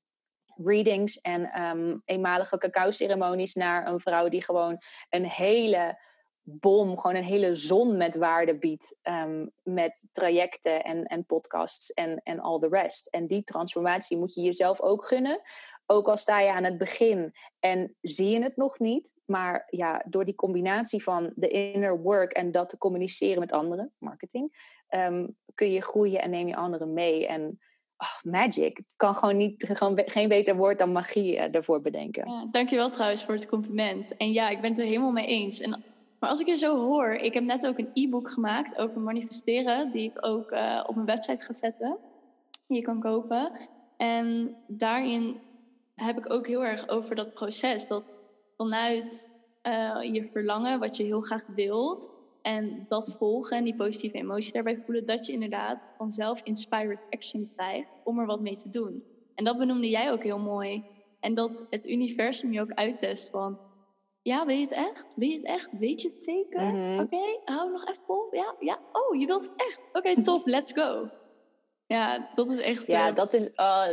readings 0.63 1.21
en 1.21 1.61
um, 1.61 2.01
eenmalige 2.05 2.57
cacao-ceremonies 2.57 3.53
naar 3.53 3.87
een 3.87 3.99
vrouw 3.99 4.27
die 4.27 4.43
gewoon 4.43 4.81
een 5.09 5.25
hele 5.25 5.99
bom, 6.45 6.97
gewoon 6.99 7.15
een 7.15 7.23
hele 7.23 7.53
zon 7.53 7.97
met 7.97 8.15
waarde 8.15 8.57
biedt. 8.57 8.95
Um, 9.03 9.51
met 9.61 10.07
trajecten 10.11 10.83
en, 10.83 11.03
en 11.03 11.25
podcasts 11.25 11.93
en, 11.93 12.21
en 12.23 12.39
all 12.39 12.59
the 12.59 12.67
rest. 12.67 13.07
En 13.07 13.27
die 13.27 13.43
transformatie 13.43 14.17
moet 14.17 14.33
je 14.33 14.41
jezelf 14.41 14.81
ook 14.81 15.05
gunnen. 15.05 15.41
Ook 15.85 16.07
al 16.07 16.17
sta 16.17 16.39
je 16.39 16.51
aan 16.51 16.63
het 16.63 16.77
begin 16.77 17.33
en 17.59 17.95
zie 18.01 18.29
je 18.29 18.43
het 18.43 18.55
nog 18.55 18.79
niet. 18.79 19.13
Maar 19.25 19.67
ja, 19.69 20.03
door 20.05 20.25
die 20.25 20.35
combinatie 20.35 21.03
van 21.03 21.31
de 21.35 21.47
inner 21.47 22.01
work 22.01 22.31
en 22.31 22.51
dat 22.51 22.69
te 22.69 22.77
communiceren 22.77 23.39
met 23.39 23.51
anderen, 23.51 23.93
marketing, 23.97 24.73
um, 24.95 25.35
kun 25.53 25.71
je 25.71 25.81
groeien 25.81 26.21
en 26.21 26.29
neem 26.29 26.47
je 26.47 26.55
anderen 26.55 26.93
mee. 26.93 27.27
En 27.27 27.59
oh, 27.97 28.31
magic. 28.31 28.79
Ik 28.79 28.85
kan 28.95 29.15
gewoon, 29.15 29.37
niet, 29.37 29.65
gewoon 29.67 30.01
geen 30.05 30.27
beter 30.27 30.55
woord 30.55 30.79
dan 30.79 30.91
magie 30.91 31.35
uh, 31.35 31.55
ervoor 31.55 31.81
bedenken. 31.81 32.31
Ja, 32.31 32.47
dankjewel 32.51 32.89
trouwens 32.89 33.23
voor 33.23 33.33
het 33.33 33.47
compliment. 33.47 34.17
En 34.17 34.31
ja, 34.31 34.49
ik 34.49 34.61
ben 34.61 34.69
het 34.69 34.79
er 34.79 34.85
helemaal 34.85 35.11
mee 35.11 35.27
eens. 35.27 35.61
En, 35.61 35.83
maar 36.19 36.29
als 36.29 36.39
ik 36.39 36.47
je 36.47 36.57
zo 36.57 36.77
hoor, 36.77 37.13
ik 37.13 37.33
heb 37.33 37.43
net 37.43 37.67
ook 37.67 37.77
een 37.77 37.89
e-book 37.93 38.31
gemaakt 38.31 38.77
over 38.77 39.01
manifesteren, 39.01 39.91
die 39.91 40.09
ik 40.09 40.25
ook 40.25 40.51
uh, 40.51 40.83
op 40.87 40.95
mijn 40.95 41.07
website 41.07 41.43
ga 41.43 41.53
zetten. 41.53 41.97
Die 42.67 42.77
je 42.77 42.83
kan 42.83 42.99
kopen. 42.99 43.51
En 43.97 44.55
daarin 44.67 45.39
heb 45.95 46.17
ik 46.17 46.33
ook 46.33 46.47
heel 46.47 46.65
erg 46.65 46.89
over 46.89 47.15
dat 47.15 47.33
proces. 47.33 47.87
Dat 47.87 48.03
vanuit 48.57 49.29
uh, 49.63 50.13
je 50.13 50.23
verlangen, 50.31 50.79
wat 50.79 50.97
je 50.97 51.03
heel 51.03 51.21
graag 51.21 51.45
wilt, 51.55 52.09
en 52.43 52.85
dat 52.87 53.15
volgen 53.19 53.57
en 53.57 53.63
die 53.63 53.75
positieve 53.75 54.17
emotie 54.17 54.53
daarbij 54.53 54.81
voelen, 54.85 55.05
dat 55.05 55.25
je 55.25 55.33
inderdaad 55.33 55.79
vanzelf 55.97 56.41
inspired 56.43 57.01
action 57.09 57.51
krijgt 57.55 57.89
om 58.03 58.19
er 58.19 58.25
wat 58.25 58.41
mee 58.41 58.57
te 58.57 58.69
doen. 58.69 59.03
En 59.35 59.43
dat 59.43 59.57
benoemde 59.57 59.89
jij 59.89 60.11
ook 60.11 60.23
heel 60.23 60.39
mooi. 60.39 60.83
En 61.19 61.33
dat 61.33 61.65
het 61.69 61.87
universum 61.87 62.51
je 62.51 62.61
ook 62.61 62.73
uittest 62.73 63.29
van, 63.29 63.59
ja, 64.21 64.45
weet 64.45 64.57
je 64.57 64.63
het 64.63 64.73
echt? 64.73 65.15
Weet 65.15 65.31
je 65.31 65.37
het 65.37 65.45
echt? 65.45 65.69
Weet 65.71 66.01
je 66.01 66.09
het 66.09 66.23
zeker? 66.23 66.61
Mhm. 66.61 66.99
Oké, 66.99 67.39
hou 67.45 67.71
nog 67.71 67.85
even 67.85 68.03
vol. 68.05 68.27
Ja, 68.31 68.55
ja. 68.59 68.79
Oh, 68.91 69.19
je 69.19 69.25
wilt 69.25 69.43
het 69.43 69.53
echt. 69.55 69.81
Oké, 69.93 70.21
top, 70.21 70.45
let's 70.55 70.73
go. 70.73 71.09
Ja, 71.85 72.31
dat 72.35 72.49
is 72.49 72.59
echt... 72.59 72.87
Ja, 72.87 73.11
dat 73.11 73.33
is... 73.33 73.49
Uh, 73.55 73.87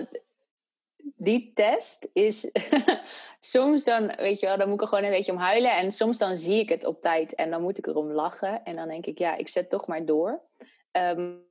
die 1.16 1.52
test 1.54 2.10
is 2.12 2.50
soms 3.38 3.84
dan, 3.84 4.06
weet 4.16 4.40
je 4.40 4.46
wel, 4.46 4.58
dan 4.58 4.68
moet 4.68 4.76
ik 4.76 4.82
er 4.82 4.88
gewoon 4.88 5.04
een 5.04 5.10
beetje 5.10 5.32
om 5.32 5.38
huilen. 5.38 5.76
En 5.76 5.92
soms 5.92 6.18
dan 6.18 6.36
zie 6.36 6.60
ik 6.60 6.68
het 6.68 6.84
op 6.84 7.00
tijd 7.00 7.34
en 7.34 7.50
dan 7.50 7.62
moet 7.62 7.78
ik 7.78 7.86
erom 7.86 8.12
lachen. 8.12 8.62
En 8.64 8.76
dan 8.76 8.88
denk 8.88 9.06
ik, 9.06 9.18
ja, 9.18 9.36
ik 9.36 9.48
zet 9.48 9.70
toch 9.70 9.86
maar 9.86 10.04
door. 10.04 10.42
Um, 10.92 11.48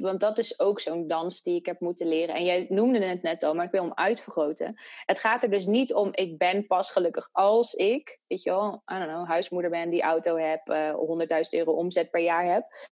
want 0.00 0.20
dat 0.20 0.38
is 0.38 0.60
ook 0.60 0.80
zo'n 0.80 1.06
dans 1.06 1.42
die 1.42 1.56
ik 1.56 1.66
heb 1.66 1.80
moeten 1.80 2.06
leren. 2.06 2.34
En 2.34 2.44
jij 2.44 2.66
noemde 2.68 3.04
het 3.04 3.22
net 3.22 3.42
al, 3.42 3.54
maar 3.54 3.64
ik 3.64 3.70
wil 3.70 3.82
hem 3.82 3.94
uitvergroten. 3.94 4.74
Het 5.04 5.18
gaat 5.18 5.42
er 5.42 5.50
dus 5.50 5.66
niet 5.66 5.94
om, 5.94 6.08
ik 6.12 6.38
ben 6.38 6.66
pas 6.66 6.90
gelukkig 6.90 7.28
als 7.32 7.74
ik, 7.74 8.20
weet 8.26 8.42
je 8.42 8.50
wel, 8.50 8.82
I 8.92 8.98
don't 8.98 9.10
know, 9.10 9.26
huismoeder 9.26 9.70
ben, 9.70 9.90
die 9.90 10.02
auto 10.02 10.36
heb, 10.36 10.68
uh, 10.68 10.88
eh, 10.88 10.94
100.000 10.94 11.58
euro 11.58 11.72
omzet 11.72 12.10
per 12.10 12.20
jaar 12.20 12.44
heb. 12.44 12.90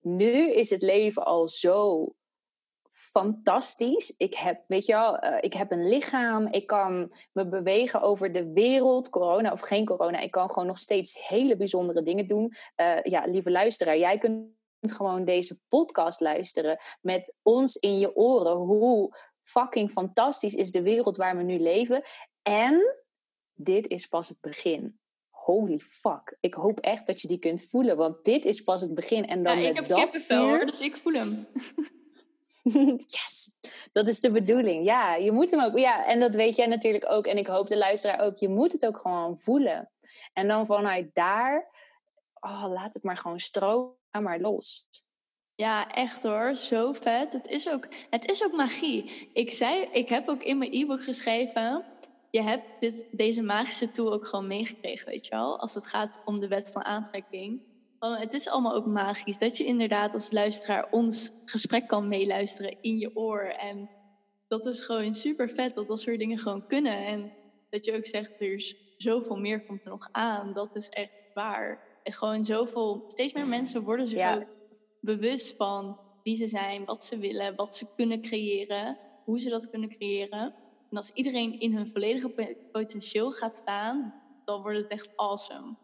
Nu 0.00 0.52
is 0.52 0.70
het 0.70 0.82
leven 0.82 1.24
al 1.24 1.48
zo 1.48 2.06
fantastisch. 3.16 4.14
Ik 4.16 4.34
heb, 4.34 4.64
weet 4.66 4.86
je 4.86 4.92
wel, 4.92 5.24
uh, 5.24 5.36
ik 5.40 5.52
heb 5.52 5.70
een 5.70 5.88
lichaam. 5.88 6.46
Ik 6.46 6.66
kan 6.66 7.12
me 7.32 7.48
bewegen 7.48 8.02
over 8.02 8.32
de 8.32 8.52
wereld, 8.52 9.10
corona 9.10 9.52
of 9.52 9.60
geen 9.60 9.84
corona. 9.84 10.18
Ik 10.18 10.30
kan 10.30 10.50
gewoon 10.50 10.66
nog 10.66 10.78
steeds 10.78 11.26
hele 11.28 11.56
bijzondere 11.56 12.02
dingen 12.02 12.26
doen. 12.26 12.54
Uh, 12.76 13.02
ja, 13.02 13.24
lieve 13.26 13.50
luisteraar, 13.50 13.98
jij 13.98 14.18
kunt 14.18 14.50
gewoon 14.80 15.24
deze 15.24 15.60
podcast 15.68 16.20
luisteren 16.20 16.78
met 17.00 17.36
ons 17.42 17.76
in 17.76 17.98
je 17.98 18.16
oren. 18.16 18.56
Hoe 18.56 19.16
fucking 19.42 19.90
fantastisch 19.90 20.54
is 20.54 20.70
de 20.70 20.82
wereld 20.82 21.16
waar 21.16 21.36
we 21.36 21.42
nu 21.42 21.58
leven. 21.58 22.02
En 22.42 22.96
dit 23.54 23.88
is 23.88 24.06
pas 24.06 24.28
het 24.28 24.40
begin. 24.40 24.98
Holy 25.30 25.78
fuck. 25.78 26.36
Ik 26.40 26.54
hoop 26.54 26.80
echt 26.80 27.06
dat 27.06 27.20
je 27.20 27.28
die 27.28 27.38
kunt 27.38 27.66
voelen, 27.70 27.96
want 27.96 28.24
dit 28.24 28.44
is 28.44 28.60
pas 28.60 28.80
het 28.80 28.94
begin. 28.94 29.26
En 29.26 29.42
dan 29.42 29.60
ja, 29.60 29.68
ik 29.68 29.76
heb 29.76 29.88
dat 29.88 30.16
vuur, 30.16 30.66
dus 30.66 30.80
ik 30.80 30.96
voel 30.96 31.12
hem. 31.12 31.46
yes, 33.16 33.58
dat 33.92 34.08
is 34.08 34.20
de 34.20 34.30
bedoeling. 34.30 34.84
Ja, 34.84 35.14
je 35.14 35.32
moet 35.32 35.50
hem 35.50 35.60
ook. 35.60 35.78
Ja, 35.78 36.06
en 36.06 36.20
dat 36.20 36.34
weet 36.34 36.56
jij 36.56 36.66
natuurlijk 36.66 37.10
ook. 37.10 37.26
En 37.26 37.36
ik 37.36 37.46
hoop 37.46 37.68
de 37.68 37.76
luisteraar 37.76 38.20
ook. 38.20 38.38
Je 38.38 38.48
moet 38.48 38.72
het 38.72 38.86
ook 38.86 38.98
gewoon 38.98 39.38
voelen. 39.38 39.90
En 40.32 40.48
dan 40.48 40.66
vanuit 40.66 41.14
daar, 41.14 41.68
oh, 42.34 42.64
laat 42.68 42.94
het 42.94 43.02
maar 43.02 43.16
gewoon 43.16 43.40
stromen, 43.40 43.94
maar 44.10 44.40
los. 44.40 44.86
Ja, 45.54 45.92
echt 45.92 46.22
hoor. 46.22 46.54
Zo 46.54 46.92
vet. 46.92 47.32
Het 47.32 47.46
is 47.46 47.70
ook, 47.70 47.88
het 48.10 48.30
is 48.30 48.44
ook 48.44 48.52
magie. 48.52 49.30
Ik, 49.32 49.52
zei, 49.52 49.88
ik 49.92 50.08
heb 50.08 50.28
ook 50.28 50.42
in 50.42 50.58
mijn 50.58 50.72
e-book 50.72 51.04
geschreven. 51.04 51.84
Je 52.30 52.42
hebt 52.42 52.64
dit, 52.80 53.06
deze 53.10 53.42
magische 53.42 53.90
tool 53.90 54.12
ook 54.12 54.26
gewoon 54.26 54.46
meegekregen, 54.46 55.08
weet 55.08 55.26
je 55.26 55.34
wel? 55.34 55.60
Als 55.60 55.74
het 55.74 55.86
gaat 55.86 56.20
om 56.24 56.38
de 56.38 56.48
wet 56.48 56.70
van 56.70 56.84
aantrekking. 56.84 57.60
Oh, 57.98 58.18
het 58.18 58.34
is 58.34 58.48
allemaal 58.48 58.74
ook 58.74 58.86
magisch. 58.86 59.38
Dat 59.38 59.56
je 59.56 59.64
inderdaad 59.64 60.12
als 60.12 60.32
luisteraar 60.32 60.88
ons 60.90 61.32
gesprek 61.44 61.86
kan 61.86 62.08
meeluisteren 62.08 62.76
in 62.80 62.98
je 62.98 63.16
oor. 63.16 63.40
En 63.40 63.90
dat 64.48 64.66
is 64.66 64.80
gewoon 64.80 65.14
super 65.14 65.50
vet 65.50 65.74
dat 65.74 65.88
dat 65.88 66.00
soort 66.00 66.18
dingen 66.18 66.38
gewoon 66.38 66.66
kunnen. 66.66 67.06
En 67.06 67.32
dat 67.70 67.84
je 67.84 67.96
ook 67.96 68.06
zegt, 68.06 68.40
er 68.40 68.54
is 68.54 68.76
zoveel 68.96 69.36
meer 69.36 69.64
komt 69.64 69.84
er 69.84 69.90
nog 69.90 70.08
aan. 70.12 70.52
Dat 70.52 70.76
is 70.76 70.88
echt 70.88 71.12
waar. 71.34 72.00
En 72.02 72.12
gewoon 72.12 72.44
zoveel, 72.44 73.04
steeds 73.06 73.32
meer 73.32 73.46
mensen 73.46 73.82
worden 73.82 74.06
zich 74.06 74.34
ook 74.34 74.46
bewust 75.00 75.56
van 75.56 75.98
wie 76.22 76.34
ze 76.34 76.46
zijn, 76.46 76.84
wat 76.84 77.04
ze 77.04 77.18
willen, 77.18 77.56
wat 77.56 77.76
ze 77.76 77.86
kunnen 77.96 78.20
creëren, 78.20 78.98
hoe 79.24 79.38
ze 79.38 79.48
dat 79.48 79.70
kunnen 79.70 79.88
creëren. 79.88 80.54
En 80.90 80.96
als 80.96 81.10
iedereen 81.14 81.60
in 81.60 81.74
hun 81.74 81.88
volledige 81.88 82.56
potentieel 82.72 83.32
gaat 83.32 83.56
staan, 83.56 84.14
dan 84.44 84.62
wordt 84.62 84.78
het 84.78 84.86
echt 84.86 85.16
awesome 85.16 85.76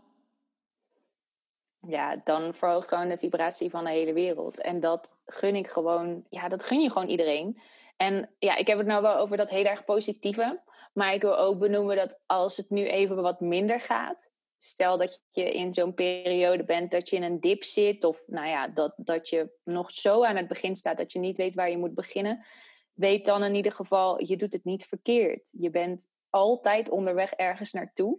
ja, 1.88 2.20
dan 2.24 2.54
verhoogt 2.54 2.88
gewoon 2.88 3.08
de 3.08 3.18
vibratie 3.18 3.70
van 3.70 3.84
de 3.84 3.90
hele 3.90 4.12
wereld. 4.12 4.60
En 4.60 4.80
dat 4.80 5.16
gun 5.26 5.56
ik 5.56 5.68
gewoon, 5.68 6.24
ja, 6.28 6.48
dat 6.48 6.62
gun 6.62 6.80
je 6.80 6.90
gewoon 6.90 7.08
iedereen. 7.08 7.60
En 7.96 8.30
ja, 8.38 8.56
ik 8.56 8.66
heb 8.66 8.78
het 8.78 8.86
nou 8.86 9.02
wel 9.02 9.16
over 9.16 9.36
dat 9.36 9.50
heel 9.50 9.64
erg 9.64 9.84
positieve. 9.84 10.60
Maar 10.92 11.14
ik 11.14 11.22
wil 11.22 11.38
ook 11.38 11.58
benoemen 11.58 11.96
dat 11.96 12.20
als 12.26 12.56
het 12.56 12.70
nu 12.70 12.86
even 12.86 13.22
wat 13.22 13.40
minder 13.40 13.80
gaat. 13.80 14.32
Stel 14.58 14.98
dat 14.98 15.24
je 15.30 15.52
in 15.52 15.74
zo'n 15.74 15.94
periode 15.94 16.64
bent 16.64 16.90
dat 16.90 17.08
je 17.08 17.16
in 17.16 17.22
een 17.22 17.40
dip 17.40 17.64
zit. 17.64 18.04
Of 18.04 18.22
nou 18.26 18.48
ja, 18.48 18.68
dat, 18.68 18.92
dat 18.96 19.28
je 19.28 19.50
nog 19.64 19.90
zo 19.90 20.24
aan 20.24 20.36
het 20.36 20.48
begin 20.48 20.76
staat 20.76 20.96
dat 20.96 21.12
je 21.12 21.18
niet 21.18 21.36
weet 21.36 21.54
waar 21.54 21.70
je 21.70 21.78
moet 21.78 21.94
beginnen. 21.94 22.44
Weet 22.92 23.26
dan 23.26 23.42
in 23.42 23.54
ieder 23.54 23.72
geval, 23.72 24.24
je 24.24 24.36
doet 24.36 24.52
het 24.52 24.64
niet 24.64 24.84
verkeerd. 24.84 25.52
Je 25.58 25.70
bent 25.70 26.06
altijd 26.30 26.90
onderweg 26.90 27.32
ergens 27.32 27.72
naartoe. 27.72 28.18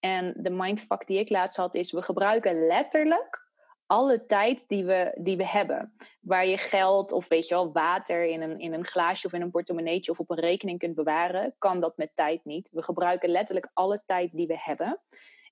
En 0.00 0.34
de 0.36 0.50
mindfuck 0.50 1.06
die 1.06 1.18
ik 1.18 1.30
laatst 1.30 1.56
had 1.56 1.74
is, 1.74 1.92
we 1.92 2.02
gebruiken 2.02 2.66
letterlijk 2.66 3.46
alle 3.86 4.26
tijd 4.26 4.68
die 4.68 4.84
we, 4.84 5.12
die 5.20 5.36
we 5.36 5.46
hebben. 5.46 5.94
Waar 6.20 6.46
je 6.46 6.58
geld 6.58 7.12
of 7.12 7.28
weet 7.28 7.48
je 7.48 7.54
wel, 7.54 7.72
water 7.72 8.24
in 8.24 8.42
een, 8.42 8.58
in 8.58 8.72
een 8.72 8.84
glaasje 8.84 9.26
of 9.26 9.32
in 9.32 9.42
een 9.42 9.50
portemonneetje 9.50 10.10
of 10.10 10.18
op 10.18 10.30
een 10.30 10.38
rekening 10.38 10.78
kunt 10.78 10.94
bewaren, 10.94 11.54
kan 11.58 11.80
dat 11.80 11.96
met 11.96 12.10
tijd 12.14 12.44
niet. 12.44 12.70
We 12.72 12.82
gebruiken 12.82 13.28
letterlijk 13.28 13.70
alle 13.72 14.02
tijd 14.04 14.36
die 14.36 14.46
we 14.46 14.58
hebben. 14.58 15.00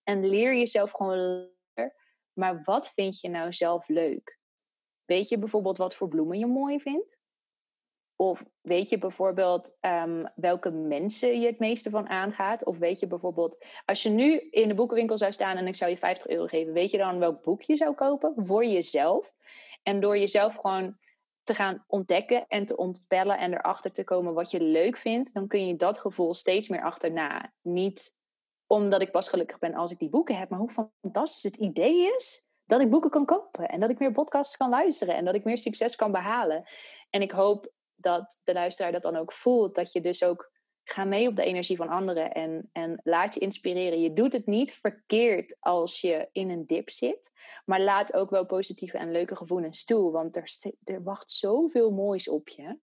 En 0.05 0.29
leer 0.29 0.55
jezelf 0.57 0.91
gewoon, 0.91 1.49
maar 2.33 2.63
wat 2.65 2.89
vind 2.89 3.21
je 3.21 3.29
nou 3.29 3.53
zelf 3.53 3.89
leuk? 3.89 4.39
Weet 5.05 5.29
je 5.29 5.39
bijvoorbeeld 5.39 5.79
wat 5.79 5.95
voor 5.95 6.09
bloemen 6.09 6.39
je 6.39 6.47
mooi 6.47 6.81
vindt? 6.81 7.21
Of 8.17 8.45
weet 8.61 8.89
je 8.89 8.99
bijvoorbeeld 8.99 9.77
um, 9.81 10.33
welke 10.35 10.71
mensen 10.71 11.41
je 11.41 11.47
het 11.47 11.59
meeste 11.59 11.91
van 11.91 12.09
aangaat? 12.09 12.65
Of 12.65 12.79
weet 12.79 13.01
je 13.01 13.07
bijvoorbeeld, 13.07 13.65
als 13.85 14.03
je 14.03 14.09
nu 14.09 14.49
in 14.51 14.69
de 14.69 14.75
boekenwinkel 14.75 15.19
zou 15.19 15.33
staan 15.33 15.57
en 15.57 15.67
ik 15.67 15.77
zou 15.77 15.91
je 15.91 15.97
50 15.97 16.29
euro 16.29 16.47
geven, 16.47 16.73
weet 16.73 16.91
je 16.91 16.99
dan 16.99 17.19
welk 17.19 17.43
boek 17.43 17.63
je 17.63 17.77
zou 17.77 17.95
kopen 17.95 18.35
voor 18.37 18.65
jezelf? 18.65 19.35
En 19.83 20.01
door 20.01 20.19
jezelf 20.19 20.55
gewoon 20.55 20.97
te 21.45 21.55
gaan 21.55 21.85
ontdekken 21.87 22.45
en 22.49 22.67
te 22.67 22.77
ontpellen 22.77 23.39
en 23.39 23.53
erachter 23.53 23.93
te 23.93 24.05
komen 24.05 24.35
wat 24.35 24.51
je 24.51 24.61
leuk 24.61 24.97
vindt, 24.97 25.35
dan 25.35 25.49
kun 25.49 25.67
je 25.67 25.77
dat 25.77 25.99
gevoel 25.99 26.35
steeds 26.35 26.69
meer 26.69 26.83
achterna. 26.83 27.53
Niet 27.63 28.15
omdat 28.67 29.01
ik 29.01 29.11
pas 29.11 29.29
gelukkig 29.29 29.59
ben 29.59 29.75
als 29.75 29.91
ik 29.91 29.99
die 29.99 30.09
boeken 30.09 30.39
heb, 30.39 30.49
maar 30.49 30.59
hoe 30.59 30.89
fantastisch 31.01 31.43
het 31.43 31.57
idee 31.57 32.15
is 32.17 32.47
dat 32.65 32.81
ik 32.81 32.91
boeken 32.91 33.11
kan 33.11 33.25
kopen 33.25 33.69
en 33.69 33.81
dat 33.81 33.91
ik 33.91 33.99
meer 33.99 34.13
podcasts 34.13 34.57
kan 34.57 34.69
luisteren 34.69 35.15
en 35.15 35.25
dat 35.25 35.35
ik 35.35 35.45
meer 35.45 35.59
succes 35.59 35.97
kan 35.97 36.13
behalen. 36.13 36.65
En 37.11 37.23
ik 37.23 37.31
hoop 37.31 37.73
dat 37.97 38.41
de 38.45 38.53
luisteraar 38.53 38.93
dat 38.93 39.03
dan 39.03 39.17
ook 39.17 39.33
voelt. 39.33 39.75
Dat 39.75 39.93
je 39.93 40.01
dus 40.01 40.23
ook 40.23 40.55
ga 40.89 41.05
mee 41.05 41.29
op 41.29 41.37
de 41.37 41.45
energie 41.45 41.77
van 41.77 41.89
anderen 41.89 42.33
en, 42.33 42.71
en 42.73 43.01
laat 43.03 43.35
je 43.35 43.41
inspireren. 43.41 44.01
Je 44.01 44.13
doet 44.13 44.33
het 44.33 44.47
niet 44.47 44.73
verkeerd 44.73 45.57
als 45.61 46.01
je 46.01 46.29
in 46.33 46.51
een 46.51 46.67
dip 46.67 46.91
zit, 46.91 47.31
maar 47.65 47.81
laat 47.81 48.15
ook 48.15 48.31
wel 48.31 48.47
positieve 48.47 48.99
en 48.99 49.13
leuke 49.13 49.37
gevoelens 49.37 49.85
toe, 49.85 50.11
want 50.11 50.37
er, 50.37 50.51
er 50.85 51.03
wacht 51.03 51.31
zoveel 51.31 51.91
moois 51.91 52.29
op 52.29 52.49
je. 52.49 52.79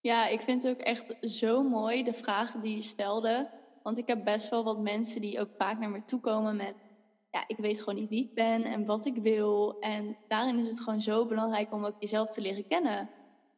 Ja, 0.00 0.28
ik 0.28 0.40
vind 0.40 0.62
het 0.62 0.72
ook 0.72 0.80
echt 0.80 1.16
zo 1.20 1.62
mooi, 1.62 2.02
de 2.02 2.12
vragen 2.12 2.60
die 2.60 2.74
je 2.74 2.82
stelde. 2.82 3.50
Want 3.82 3.98
ik 3.98 4.06
heb 4.06 4.24
best 4.24 4.48
wel 4.48 4.64
wat 4.64 4.80
mensen 4.80 5.20
die 5.20 5.40
ook 5.40 5.50
vaak 5.58 5.78
naar 5.78 5.90
me 5.90 6.04
toe 6.04 6.20
komen 6.20 6.56
met... 6.56 6.74
ja, 7.30 7.44
ik 7.46 7.56
weet 7.56 7.78
gewoon 7.78 7.94
niet 7.94 8.08
wie 8.08 8.24
ik 8.24 8.34
ben 8.34 8.64
en 8.64 8.84
wat 8.84 9.06
ik 9.06 9.16
wil. 9.16 9.78
En 9.80 10.16
daarin 10.28 10.58
is 10.58 10.68
het 10.68 10.80
gewoon 10.80 11.00
zo 11.00 11.26
belangrijk 11.26 11.72
om 11.72 11.84
ook 11.84 11.96
jezelf 11.98 12.30
te 12.30 12.40
leren 12.40 12.66
kennen. 12.66 13.10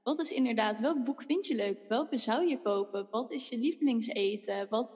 Wat 0.09 0.21
is 0.21 0.33
inderdaad, 0.33 0.81
welk 0.81 1.05
boek 1.05 1.23
vind 1.23 1.47
je 1.47 1.55
leuk? 1.55 1.79
Welke 1.89 2.17
zou 2.17 2.47
je 2.47 2.63
kopen? 2.63 3.07
Wat 3.11 3.33
is 3.33 3.49
je 3.49 3.59
lievelingseten? 3.59 4.67
Wat, 4.71 4.91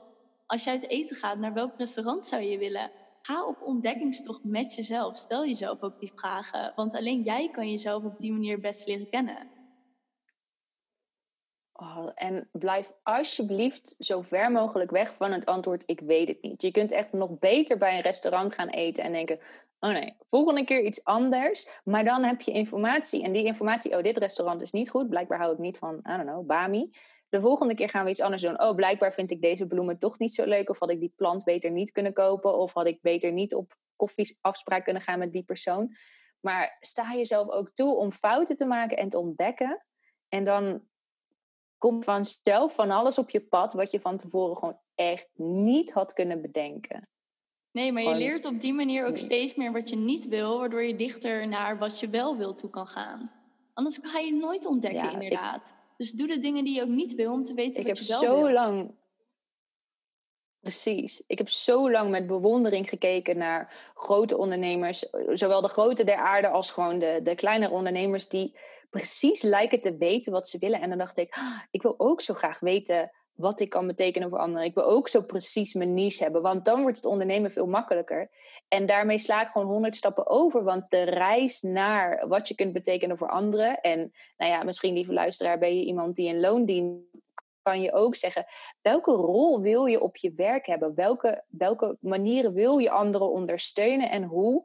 als 0.46 0.64
je 0.64 0.70
uit 0.70 0.88
eten 0.88 1.16
gaat, 1.16 1.38
naar 1.38 1.52
welk 1.52 1.72
restaurant 1.76 2.26
zou 2.26 2.42
je 2.42 2.58
willen? 2.58 2.90
Ga 3.22 3.46
op 3.46 3.62
ontdekkingstocht 3.62 4.44
met 4.44 4.74
jezelf. 4.74 5.16
Stel 5.16 5.46
jezelf 5.46 5.80
ook 5.80 6.00
die 6.00 6.12
vragen. 6.14 6.72
Want 6.76 6.94
alleen 6.94 7.22
jij 7.22 7.50
kan 7.50 7.70
jezelf 7.70 8.04
op 8.04 8.18
die 8.18 8.32
manier 8.32 8.60
best 8.60 8.86
leren 8.86 9.10
kennen. 9.10 9.50
Oh, 11.72 12.10
en 12.14 12.48
blijf 12.52 12.92
alsjeblieft 13.02 13.94
zo 13.98 14.20
ver 14.20 14.50
mogelijk 14.50 14.90
weg 14.90 15.14
van 15.14 15.32
het 15.32 15.46
antwoord: 15.46 15.82
ik 15.86 16.00
weet 16.00 16.28
het 16.28 16.42
niet. 16.42 16.62
Je 16.62 16.70
kunt 16.70 16.92
echt 16.92 17.12
nog 17.12 17.38
beter 17.38 17.78
bij 17.78 17.96
een 17.96 18.02
restaurant 18.02 18.54
gaan 18.54 18.68
eten 18.68 19.04
en 19.04 19.12
denken: 19.12 19.38
oh 19.78 19.90
nee, 19.90 20.16
volgende 20.30 20.64
keer 20.64 20.80
iets 20.84 21.04
anders. 21.04 21.80
Maar 21.84 22.04
dan 22.04 22.24
heb 22.24 22.40
je 22.40 22.52
informatie 22.52 23.22
en 23.22 23.32
die 23.32 23.44
informatie: 23.44 23.96
oh, 23.96 24.02
dit 24.02 24.18
restaurant 24.18 24.62
is 24.62 24.72
niet 24.72 24.90
goed. 24.90 25.08
Blijkbaar 25.08 25.38
hou 25.38 25.52
ik 25.52 25.58
niet 25.58 25.78
van, 25.78 25.94
I 25.94 26.16
don't 26.16 26.22
know, 26.22 26.46
Bami. 26.46 26.90
De 27.28 27.40
volgende 27.40 27.74
keer 27.74 27.88
gaan 27.88 28.04
we 28.04 28.10
iets 28.10 28.20
anders 28.20 28.42
doen. 28.42 28.60
Oh, 28.60 28.74
blijkbaar 28.74 29.12
vind 29.12 29.30
ik 29.30 29.42
deze 29.42 29.66
bloemen 29.66 29.98
toch 29.98 30.18
niet 30.18 30.34
zo 30.34 30.44
leuk. 30.44 30.70
Of 30.70 30.78
had 30.78 30.90
ik 30.90 31.00
die 31.00 31.12
plant 31.16 31.44
beter 31.44 31.70
niet 31.70 31.92
kunnen 31.92 32.12
kopen. 32.12 32.58
Of 32.58 32.72
had 32.72 32.86
ik 32.86 33.02
beter 33.02 33.32
niet 33.32 33.54
op 33.54 33.76
koffieafspraak 33.96 34.84
kunnen 34.84 35.02
gaan 35.02 35.18
met 35.18 35.32
die 35.32 35.44
persoon. 35.44 35.96
Maar 36.40 36.76
sta 36.80 37.14
jezelf 37.14 37.48
ook 37.48 37.70
toe 37.72 37.96
om 37.96 38.12
fouten 38.12 38.56
te 38.56 38.64
maken 38.64 38.96
en 38.96 39.08
te 39.08 39.18
ontdekken. 39.18 39.84
En 40.28 40.44
dan 40.44 40.82
komt 41.82 42.04
vanzelf 42.04 42.74
van 42.74 42.90
alles 42.90 43.18
op 43.18 43.30
je 43.30 43.40
pad 43.40 43.72
wat 43.72 43.90
je 43.90 44.00
van 44.00 44.16
tevoren 44.16 44.56
gewoon 44.56 44.78
echt 44.94 45.28
niet 45.34 45.92
had 45.92 46.12
kunnen 46.12 46.40
bedenken. 46.40 47.08
Nee, 47.72 47.92
maar 47.92 48.02
je 48.02 48.14
leert 48.14 48.44
op 48.44 48.60
die 48.60 48.72
manier 48.72 49.06
ook 49.06 49.16
steeds 49.16 49.54
meer 49.54 49.72
wat 49.72 49.88
je 49.88 49.96
niet 49.96 50.28
wil, 50.28 50.58
waardoor 50.58 50.82
je 50.82 50.96
dichter 50.96 51.48
naar 51.48 51.78
wat 51.78 52.00
je 52.00 52.08
wel 52.08 52.36
wil 52.36 52.54
toe 52.54 52.70
kan 52.70 52.86
gaan. 52.86 53.30
Anders 53.74 53.98
ga 54.02 54.18
je 54.18 54.32
nooit 54.32 54.66
ontdekken, 54.66 55.12
inderdaad. 55.12 55.74
Dus 55.96 56.12
doe 56.12 56.26
de 56.26 56.38
dingen 56.38 56.64
die 56.64 56.74
je 56.74 56.82
ook 56.82 56.88
niet 56.88 57.14
wil 57.14 57.32
om 57.32 57.44
te 57.44 57.54
weten 57.54 57.84
wat 57.84 57.98
je 57.98 58.06
wel 58.06 58.20
wil. 58.20 58.30
Ik 58.30 58.36
heb 58.36 58.46
zo 58.46 58.52
lang 58.52 58.94
Precies. 60.60 61.24
Ik 61.26 61.38
heb 61.38 61.48
zo 61.48 61.90
lang 61.90 62.10
met 62.10 62.26
bewondering 62.26 62.88
gekeken 62.88 63.38
naar 63.38 63.90
grote 63.94 64.36
ondernemers, 64.36 65.10
zowel 65.28 65.60
de 65.60 65.68
grote 65.68 66.04
der 66.04 66.16
aarde 66.16 66.48
als 66.48 66.70
gewoon 66.70 66.98
de, 66.98 67.20
de 67.22 67.34
kleinere 67.34 67.72
ondernemers, 67.72 68.28
die 68.28 68.54
precies 68.92 69.42
lijken 69.42 69.80
te 69.80 69.96
weten 69.96 70.32
wat 70.32 70.48
ze 70.48 70.58
willen. 70.58 70.80
En 70.80 70.88
dan 70.88 70.98
dacht 70.98 71.16
ik, 71.16 71.34
ah, 71.34 71.60
ik 71.70 71.82
wil 71.82 71.94
ook 71.96 72.20
zo 72.20 72.34
graag 72.34 72.60
weten 72.60 73.10
wat 73.32 73.60
ik 73.60 73.68
kan 73.68 73.86
betekenen 73.86 74.28
voor 74.28 74.38
anderen. 74.38 74.66
Ik 74.66 74.74
wil 74.74 74.84
ook 74.84 75.08
zo 75.08 75.22
precies 75.22 75.74
mijn 75.74 75.94
niche 75.94 76.22
hebben, 76.22 76.42
want 76.42 76.64
dan 76.64 76.82
wordt 76.82 76.96
het 76.96 77.06
ondernemen 77.06 77.50
veel 77.50 77.66
makkelijker. 77.66 78.30
En 78.68 78.86
daarmee 78.86 79.18
sla 79.18 79.42
ik 79.42 79.48
gewoon 79.48 79.66
honderd 79.66 79.96
stappen 79.96 80.28
over, 80.28 80.64
want 80.64 80.90
de 80.90 81.02
reis 81.02 81.62
naar 81.62 82.28
wat 82.28 82.48
je 82.48 82.54
kunt 82.54 82.72
betekenen 82.72 83.18
voor 83.18 83.30
anderen. 83.30 83.80
En 83.80 84.12
nou 84.36 84.50
ja, 84.50 84.62
misschien 84.62 84.94
lieve 84.94 85.12
luisteraar, 85.12 85.58
ben 85.58 85.78
je 85.78 85.84
iemand 85.84 86.16
die 86.16 86.28
een 86.28 86.40
loon 86.40 86.64
dient 86.64 87.10
kan 87.62 87.80
je 87.80 87.92
ook 87.92 88.14
zeggen, 88.14 88.44
welke 88.80 89.12
rol 89.12 89.60
wil 89.60 89.84
je 89.84 90.00
op 90.00 90.16
je 90.16 90.32
werk 90.32 90.66
hebben? 90.66 90.94
Welke, 90.94 91.44
welke 91.48 91.96
manieren 92.00 92.52
wil 92.52 92.78
je 92.78 92.90
anderen 92.90 93.30
ondersteunen 93.30 94.10
en 94.10 94.22
hoe 94.22 94.64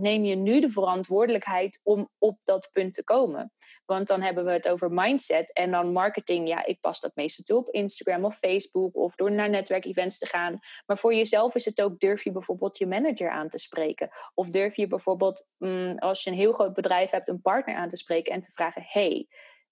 neem 0.00 0.24
je 0.24 0.34
nu 0.34 0.60
de 0.60 0.70
verantwoordelijkheid 0.70 1.80
om 1.82 2.10
op 2.18 2.44
dat 2.44 2.70
punt 2.72 2.94
te 2.94 3.04
komen? 3.04 3.52
Want 3.86 4.06
dan 4.06 4.22
hebben 4.22 4.44
we 4.44 4.50
het 4.50 4.68
over 4.68 4.92
mindset 4.92 5.52
en 5.52 5.70
dan 5.70 5.92
marketing. 5.92 6.48
Ja, 6.48 6.66
ik 6.66 6.80
pas 6.80 7.00
dat 7.00 7.14
meestal 7.14 7.44
toe 7.44 7.58
op 7.58 7.74
Instagram 7.74 8.24
of 8.24 8.36
Facebook 8.36 8.96
of 8.96 9.14
door 9.14 9.32
naar 9.32 9.50
netwerkevents 9.50 10.18
te 10.18 10.26
gaan. 10.26 10.58
Maar 10.86 10.98
voor 10.98 11.14
jezelf 11.14 11.54
is 11.54 11.64
het 11.64 11.80
ook, 11.82 12.00
durf 12.00 12.24
je 12.24 12.32
bijvoorbeeld 12.32 12.78
je 12.78 12.86
manager 12.86 13.30
aan 13.30 13.48
te 13.48 13.58
spreken? 13.58 14.08
Of 14.34 14.48
durf 14.48 14.76
je 14.76 14.86
bijvoorbeeld, 14.86 15.46
mm, 15.58 15.98
als 15.98 16.24
je 16.24 16.30
een 16.30 16.36
heel 16.36 16.52
groot 16.52 16.74
bedrijf 16.74 17.10
hebt, 17.10 17.28
een 17.28 17.40
partner 17.40 17.74
aan 17.74 17.88
te 17.88 17.96
spreken 17.96 18.32
en 18.32 18.40
te 18.40 18.50
vragen: 18.50 18.82
hey, 18.86 19.28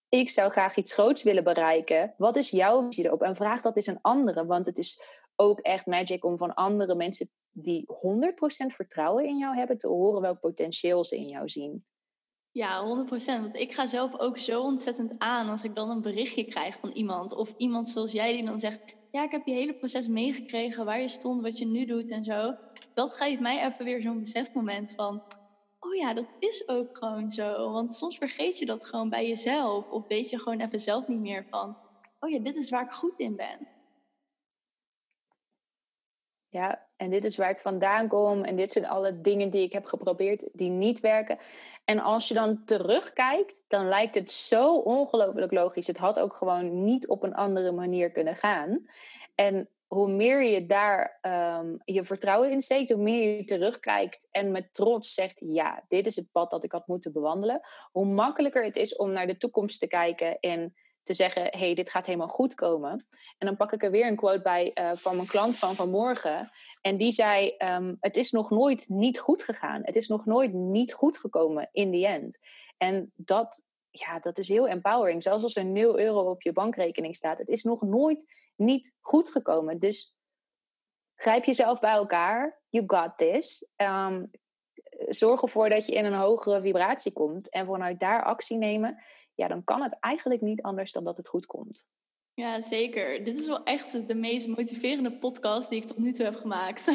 ik 0.09 0.31
zou 0.31 0.51
graag 0.51 0.77
iets 0.77 0.93
groots 0.93 1.23
willen 1.23 1.45
bereiken. 1.45 2.14
Wat 2.17 2.37
is 2.37 2.51
jouw 2.51 2.83
visie 2.83 3.05
erop? 3.05 3.23
En 3.23 3.37
vraag 3.37 3.62
dat 3.62 3.77
eens 3.77 3.88
aan 3.88 3.99
anderen, 4.01 4.47
want 4.47 4.67
het 4.67 4.79
is 4.79 5.03
ook 5.40 5.61
echt 5.61 5.87
magic 5.87 6.24
om 6.24 6.38
van 6.38 6.55
andere 6.55 6.94
mensen 6.94 7.31
die 7.51 7.87
100% 7.87 8.66
vertrouwen 8.66 9.24
in 9.24 9.38
jou 9.38 9.57
hebben 9.57 9.79
te 9.79 9.88
horen 9.88 10.20
welk 10.20 10.40
potentieel 10.40 11.05
ze 11.05 11.16
in 11.16 11.29
jou 11.29 11.48
zien. 11.48 11.85
Ja, 12.51 13.05
100%. 13.07 13.09
Want 13.40 13.57
ik 13.57 13.74
ga 13.74 13.87
zelf 13.87 14.18
ook 14.18 14.38
zo 14.38 14.62
ontzettend 14.62 15.14
aan 15.18 15.48
als 15.48 15.64
ik 15.64 15.74
dan 15.74 15.90
een 15.90 16.01
berichtje 16.01 16.44
krijg 16.44 16.77
van 16.77 16.90
iemand. 16.90 17.35
Of 17.35 17.55
iemand 17.57 17.88
zoals 17.88 18.12
jij 18.12 18.33
die 18.33 18.44
dan 18.44 18.61
zegt: 18.61 18.96
Ja, 19.11 19.22
ik 19.22 19.31
heb 19.31 19.46
je 19.46 19.53
hele 19.53 19.74
proces 19.74 20.09
meegekregen, 20.09 20.85
waar 20.85 21.01
je 21.01 21.09
stond, 21.09 21.42
wat 21.42 21.59
je 21.59 21.66
nu 21.66 21.85
doet 21.85 22.11
en 22.11 22.24
zo. 22.24 22.55
Dat 22.94 23.14
geeft 23.14 23.40
mij 23.40 23.66
even 23.66 23.85
weer 23.85 24.03
zo'n 24.03 24.18
besefmoment 24.18 24.92
van: 24.92 25.22
Oh 25.79 25.94
ja, 25.94 26.14
dat 26.14 26.29
is 26.38 26.68
ook 26.68 26.96
gewoon 26.96 27.29
zo. 27.29 27.72
Want 27.72 27.94
soms 27.94 28.18
vergeet 28.18 28.59
je 28.59 28.66
dat 28.66 28.85
gewoon 28.85 29.09
bij 29.09 29.29
jezelf. 29.29 29.88
Of 29.90 30.07
weet 30.07 30.31
je 30.31 30.38
gewoon 30.38 30.61
even 30.61 30.81
zelf 30.81 31.09
niet 31.09 31.20
meer 31.20 31.46
van: 31.51 31.77
Oh 32.20 32.31
ja, 32.31 32.38
dit 32.38 32.57
is 32.57 32.70
waar 32.70 32.85
ik 32.85 32.90
goed 32.90 33.20
in 33.20 33.37
ben. 33.37 33.78
Ja, 36.51 36.87
en 36.97 37.11
dit 37.11 37.25
is 37.25 37.37
waar 37.37 37.51
ik 37.51 37.59
vandaan 37.59 38.09
kom. 38.09 38.45
En 38.45 38.57
dit 38.57 38.73
zijn 38.73 38.87
alle 38.87 39.21
dingen 39.21 39.51
die 39.51 39.63
ik 39.63 39.73
heb 39.73 39.85
geprobeerd 39.85 40.49
die 40.53 40.71
niet 40.71 41.01
werken. 41.01 41.39
En 41.85 41.99
als 41.99 42.29
je 42.29 42.35
dan 42.35 42.65
terugkijkt, 42.65 43.65
dan 43.69 43.89
lijkt 43.89 44.15
het 44.15 44.31
zo 44.31 44.77
ongelooflijk 44.77 45.53
logisch. 45.53 45.87
Het 45.87 45.99
had 45.99 46.21
ook 46.21 46.35
gewoon 46.35 46.83
niet 46.83 47.09
op 47.09 47.23
een 47.23 47.35
andere 47.35 47.73
manier 47.73 48.11
kunnen 48.11 48.35
gaan. 48.35 48.87
En 49.35 49.69
hoe 49.87 50.09
meer 50.09 50.43
je 50.43 50.67
daar 50.67 51.19
ehm, 51.21 51.77
je 51.85 52.05
vertrouwen 52.05 52.51
in 52.51 52.61
steekt, 52.61 52.91
hoe 52.91 53.03
meer 53.03 53.37
je 53.37 53.45
terugkijkt 53.45 54.29
en 54.31 54.53
met 54.53 54.75
trots 54.75 55.15
zegt: 55.15 55.37
Ja, 55.39 55.85
dit 55.89 56.07
is 56.07 56.17
het 56.17 56.33
pad 56.33 56.51
dat 56.51 56.65
ik 56.65 56.73
had 56.73 56.87
moeten 56.87 57.13
bewandelen. 57.13 57.61
Hoe 57.91 58.07
makkelijker 58.07 58.65
het 58.65 58.77
is 58.77 58.97
om 58.97 59.13
naar 59.13 59.27
de 59.27 59.37
toekomst 59.37 59.81
te 59.81 59.87
kijken 59.87 60.39
en 60.41 60.75
te 61.09 61.14
zeggen: 61.14 61.59
hey, 61.59 61.75
dit 61.75 61.90
gaat 61.90 62.07
helemaal 62.07 62.29
goed 62.29 62.55
komen. 62.55 63.07
En 63.38 63.47
dan 63.47 63.57
pak 63.57 63.73
ik 63.73 63.83
er 63.83 63.90
weer 63.90 64.07
een 64.07 64.16
quote 64.16 64.42
bij 64.42 64.71
uh, 64.75 64.90
van 64.94 65.16
mijn 65.16 65.29
klant 65.29 65.59
van 65.59 65.75
vanmorgen. 65.75 66.51
En 66.81 66.97
die 66.97 67.12
zei: 67.12 67.55
um, 67.59 67.97
Het 68.01 68.16
is 68.16 68.31
nog 68.31 68.51
nooit 68.51 68.88
niet 68.88 69.18
goed 69.18 69.42
gegaan. 69.42 69.81
Het 69.85 69.97
is 69.97 70.09
nog 70.09 70.27
nooit 70.27 70.53
niet 70.53 70.92
goed 70.92 71.18
gekomen 71.18 71.68
in 71.73 71.92
the 71.92 72.07
end. 72.07 72.38
En 72.77 73.12
dat, 73.16 73.62
ja, 73.90 74.18
dat 74.18 74.38
is 74.38 74.49
heel 74.49 74.68
empowering. 74.68 75.23
Zelfs 75.23 75.42
als 75.42 75.57
er 75.57 75.64
0 75.64 75.99
euro 75.99 76.31
op 76.31 76.42
je 76.42 76.53
bankrekening 76.53 77.16
staat. 77.16 77.38
Het 77.38 77.49
is 77.49 77.62
nog 77.62 77.83
nooit 77.83 78.27
niet 78.57 78.94
goed 79.01 79.31
gekomen. 79.31 79.79
Dus 79.79 80.18
grijp 81.14 81.44
jezelf 81.44 81.81
bij 81.81 81.92
elkaar. 81.92 82.61
You 82.68 82.85
got 82.87 83.16
this. 83.16 83.71
Um, 83.77 84.31
zorg 85.09 85.42
ervoor 85.42 85.68
dat 85.68 85.87
je 85.87 85.92
in 85.92 86.05
een 86.05 86.18
hogere 86.18 86.61
vibratie 86.61 87.12
komt. 87.12 87.51
En 87.51 87.66
vanuit 87.66 88.01
daar 88.01 88.25
actie 88.25 88.57
nemen 88.57 89.03
ja, 89.38 89.48
dan 89.48 89.64
kan 89.64 89.83
het 89.83 89.96
eigenlijk 90.01 90.40
niet 90.40 90.62
anders 90.62 90.92
dan 90.92 91.05
dat 91.05 91.16
het 91.16 91.29
goed 91.29 91.46
komt. 91.46 91.87
Ja, 92.35 92.61
zeker. 92.61 93.24
Dit 93.24 93.37
is 93.37 93.46
wel 93.46 93.64
echt 93.64 94.09
de 94.09 94.14
meest 94.14 94.46
motiverende 94.46 95.18
podcast 95.18 95.70
die 95.70 95.81
ik 95.81 95.87
tot 95.87 95.98
nu 95.98 96.12
toe 96.12 96.24
heb 96.24 96.35
gemaakt. 96.35 96.88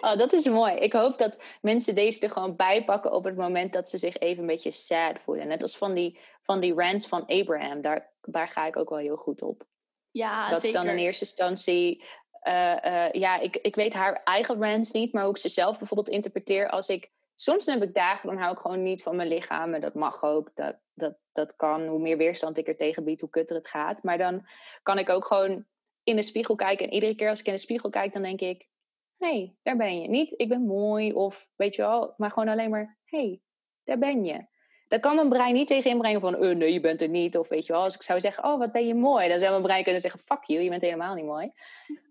oh, 0.00 0.16
dat 0.16 0.32
is 0.32 0.48
mooi. 0.48 0.74
Ik 0.74 0.92
hoop 0.92 1.18
dat 1.18 1.42
mensen 1.62 1.94
deze 1.94 2.20
er 2.20 2.30
gewoon 2.30 2.56
bijpakken 2.56 3.12
op 3.12 3.24
het 3.24 3.36
moment 3.36 3.72
dat 3.72 3.88
ze 3.88 3.98
zich 3.98 4.18
even 4.18 4.40
een 4.40 4.46
beetje 4.46 4.70
sad 4.70 5.20
voelen. 5.20 5.46
Net 5.46 5.62
als 5.62 5.78
van 5.78 5.94
die, 5.94 6.18
van 6.42 6.60
die 6.60 6.74
rants 6.74 7.06
van 7.06 7.26
Abraham. 7.26 7.80
Daar, 7.80 8.12
daar 8.20 8.48
ga 8.48 8.66
ik 8.66 8.76
ook 8.76 8.88
wel 8.88 8.98
heel 8.98 9.16
goed 9.16 9.42
op. 9.42 9.66
Ja, 10.10 10.50
dat 10.50 10.60
zeker. 10.60 10.80
is 10.80 10.84
dan 10.84 10.96
in 10.96 11.02
eerste 11.02 11.24
instantie. 11.24 12.04
Uh, 12.48 12.76
uh, 12.84 13.12
ja, 13.12 13.40
ik, 13.40 13.56
ik 13.56 13.74
weet 13.74 13.94
haar 13.94 14.20
eigen 14.24 14.62
rants 14.62 14.90
niet, 14.90 15.12
maar 15.12 15.22
hoe 15.22 15.32
ik 15.32 15.38
ze 15.38 15.48
zelf 15.48 15.78
bijvoorbeeld 15.78 16.08
interpreteer 16.08 16.68
als 16.68 16.88
ik 16.88 17.10
soms 17.40 17.66
heb 17.66 17.82
ik 17.82 17.94
dagen, 17.94 18.28
dan 18.28 18.38
hou 18.38 18.52
ik 18.52 18.58
gewoon 18.58 18.82
niet 18.82 19.02
van 19.02 19.16
mijn 19.16 19.28
lichaam. 19.28 19.74
En 19.74 19.80
dat 19.80 19.94
mag 19.94 20.22
ook. 20.22 20.50
Dat, 20.54 20.76
dat, 20.94 21.16
dat 21.32 21.56
kan. 21.56 21.86
Hoe 21.86 21.98
meer 21.98 22.16
weerstand 22.16 22.58
ik 22.58 22.68
er 22.68 22.76
tegen 22.76 23.04
bied, 23.04 23.20
hoe 23.20 23.30
kutter 23.30 23.56
het 23.56 23.68
gaat. 23.68 24.02
Maar 24.02 24.18
dan 24.18 24.46
kan 24.82 24.98
ik 24.98 25.08
ook 25.08 25.24
gewoon 25.24 25.64
in 26.02 26.16
de 26.16 26.22
spiegel 26.22 26.54
kijken. 26.54 26.86
En 26.86 26.92
iedere 26.92 27.14
keer 27.14 27.28
als 27.28 27.40
ik 27.40 27.46
in 27.46 27.52
de 27.52 27.58
spiegel 27.58 27.90
kijk, 27.90 28.12
dan 28.12 28.22
denk 28.22 28.40
ik... 28.40 28.68
Hey, 29.16 29.54
daar 29.62 29.76
ben 29.76 30.00
je. 30.00 30.08
Niet, 30.08 30.34
ik 30.36 30.48
ben 30.48 30.62
mooi 30.62 31.12
of 31.12 31.50
weet 31.56 31.74
je 31.74 31.82
wel. 31.82 32.14
Maar 32.16 32.30
gewoon 32.30 32.48
alleen 32.48 32.70
maar, 32.70 32.98
hey, 33.04 33.40
daar 33.84 33.98
ben 33.98 34.24
je. 34.24 34.46
Dan 34.88 35.00
kan 35.00 35.14
mijn 35.14 35.28
brein 35.28 35.54
niet 35.54 35.68
tegen 35.68 35.90
inbrengen 35.90 36.20
van, 36.20 36.36
oh, 36.36 36.56
nee, 36.56 36.72
je 36.72 36.80
bent 36.80 37.02
er 37.02 37.08
niet. 37.08 37.38
Of 37.38 37.48
weet 37.48 37.66
je 37.66 37.72
wel, 37.72 37.82
als 37.82 37.94
ik 37.94 38.02
zou 38.02 38.20
zeggen, 38.20 38.44
oh, 38.44 38.58
wat 38.58 38.72
ben 38.72 38.86
je 38.86 38.94
mooi. 38.94 39.28
Dan 39.28 39.38
zou 39.38 39.50
mijn 39.50 39.62
brein 39.62 39.82
kunnen 39.82 40.00
zeggen, 40.00 40.20
fuck 40.20 40.44
you, 40.44 40.62
je 40.62 40.68
bent 40.68 40.82
helemaal 40.82 41.14
niet 41.14 41.24
mooi. 41.24 41.52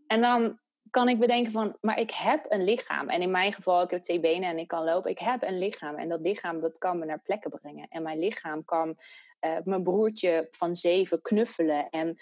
En 0.08 0.22
dan 0.22 0.60
kan 0.90 1.10
ik 1.10 1.20
bedenken 1.20 1.52
van, 1.52 1.78
maar 1.82 2.00
ik 2.00 2.12
heb 2.12 2.46
een 2.50 2.64
lichaam. 2.64 3.10
En 3.10 3.22
in 3.22 3.32
mijn 3.32 3.54
geval, 3.54 3.82
ik 3.82 3.90
heb 3.90 4.02
twee 4.02 4.20
benen 4.20 4.50
en 4.50 4.58
ik 4.58 4.68
kan 4.68 4.84
lopen. 4.84 5.12
Ik 5.12 5.20
heb 5.20 5.44
een 5.44 5.58
lichaam 5.58 5.96
en 5.96 6.10
dat 6.10 6.20
lichaam 6.22 6.60
dat 6.60 6.78
kan 6.78 7.00
me 7.00 7.06
naar 7.06 7.22
plekken 7.22 7.52
brengen. 7.52 7.88
En 7.90 8.02
mijn 8.04 8.20
lichaam 8.20 8.66
kan 8.66 8.98
uh, 9.46 9.58
mijn 9.64 9.84
broertje 9.84 10.48
van 10.50 10.76
zeven 10.76 11.22
knuffelen 11.22 11.90
en 11.90 12.18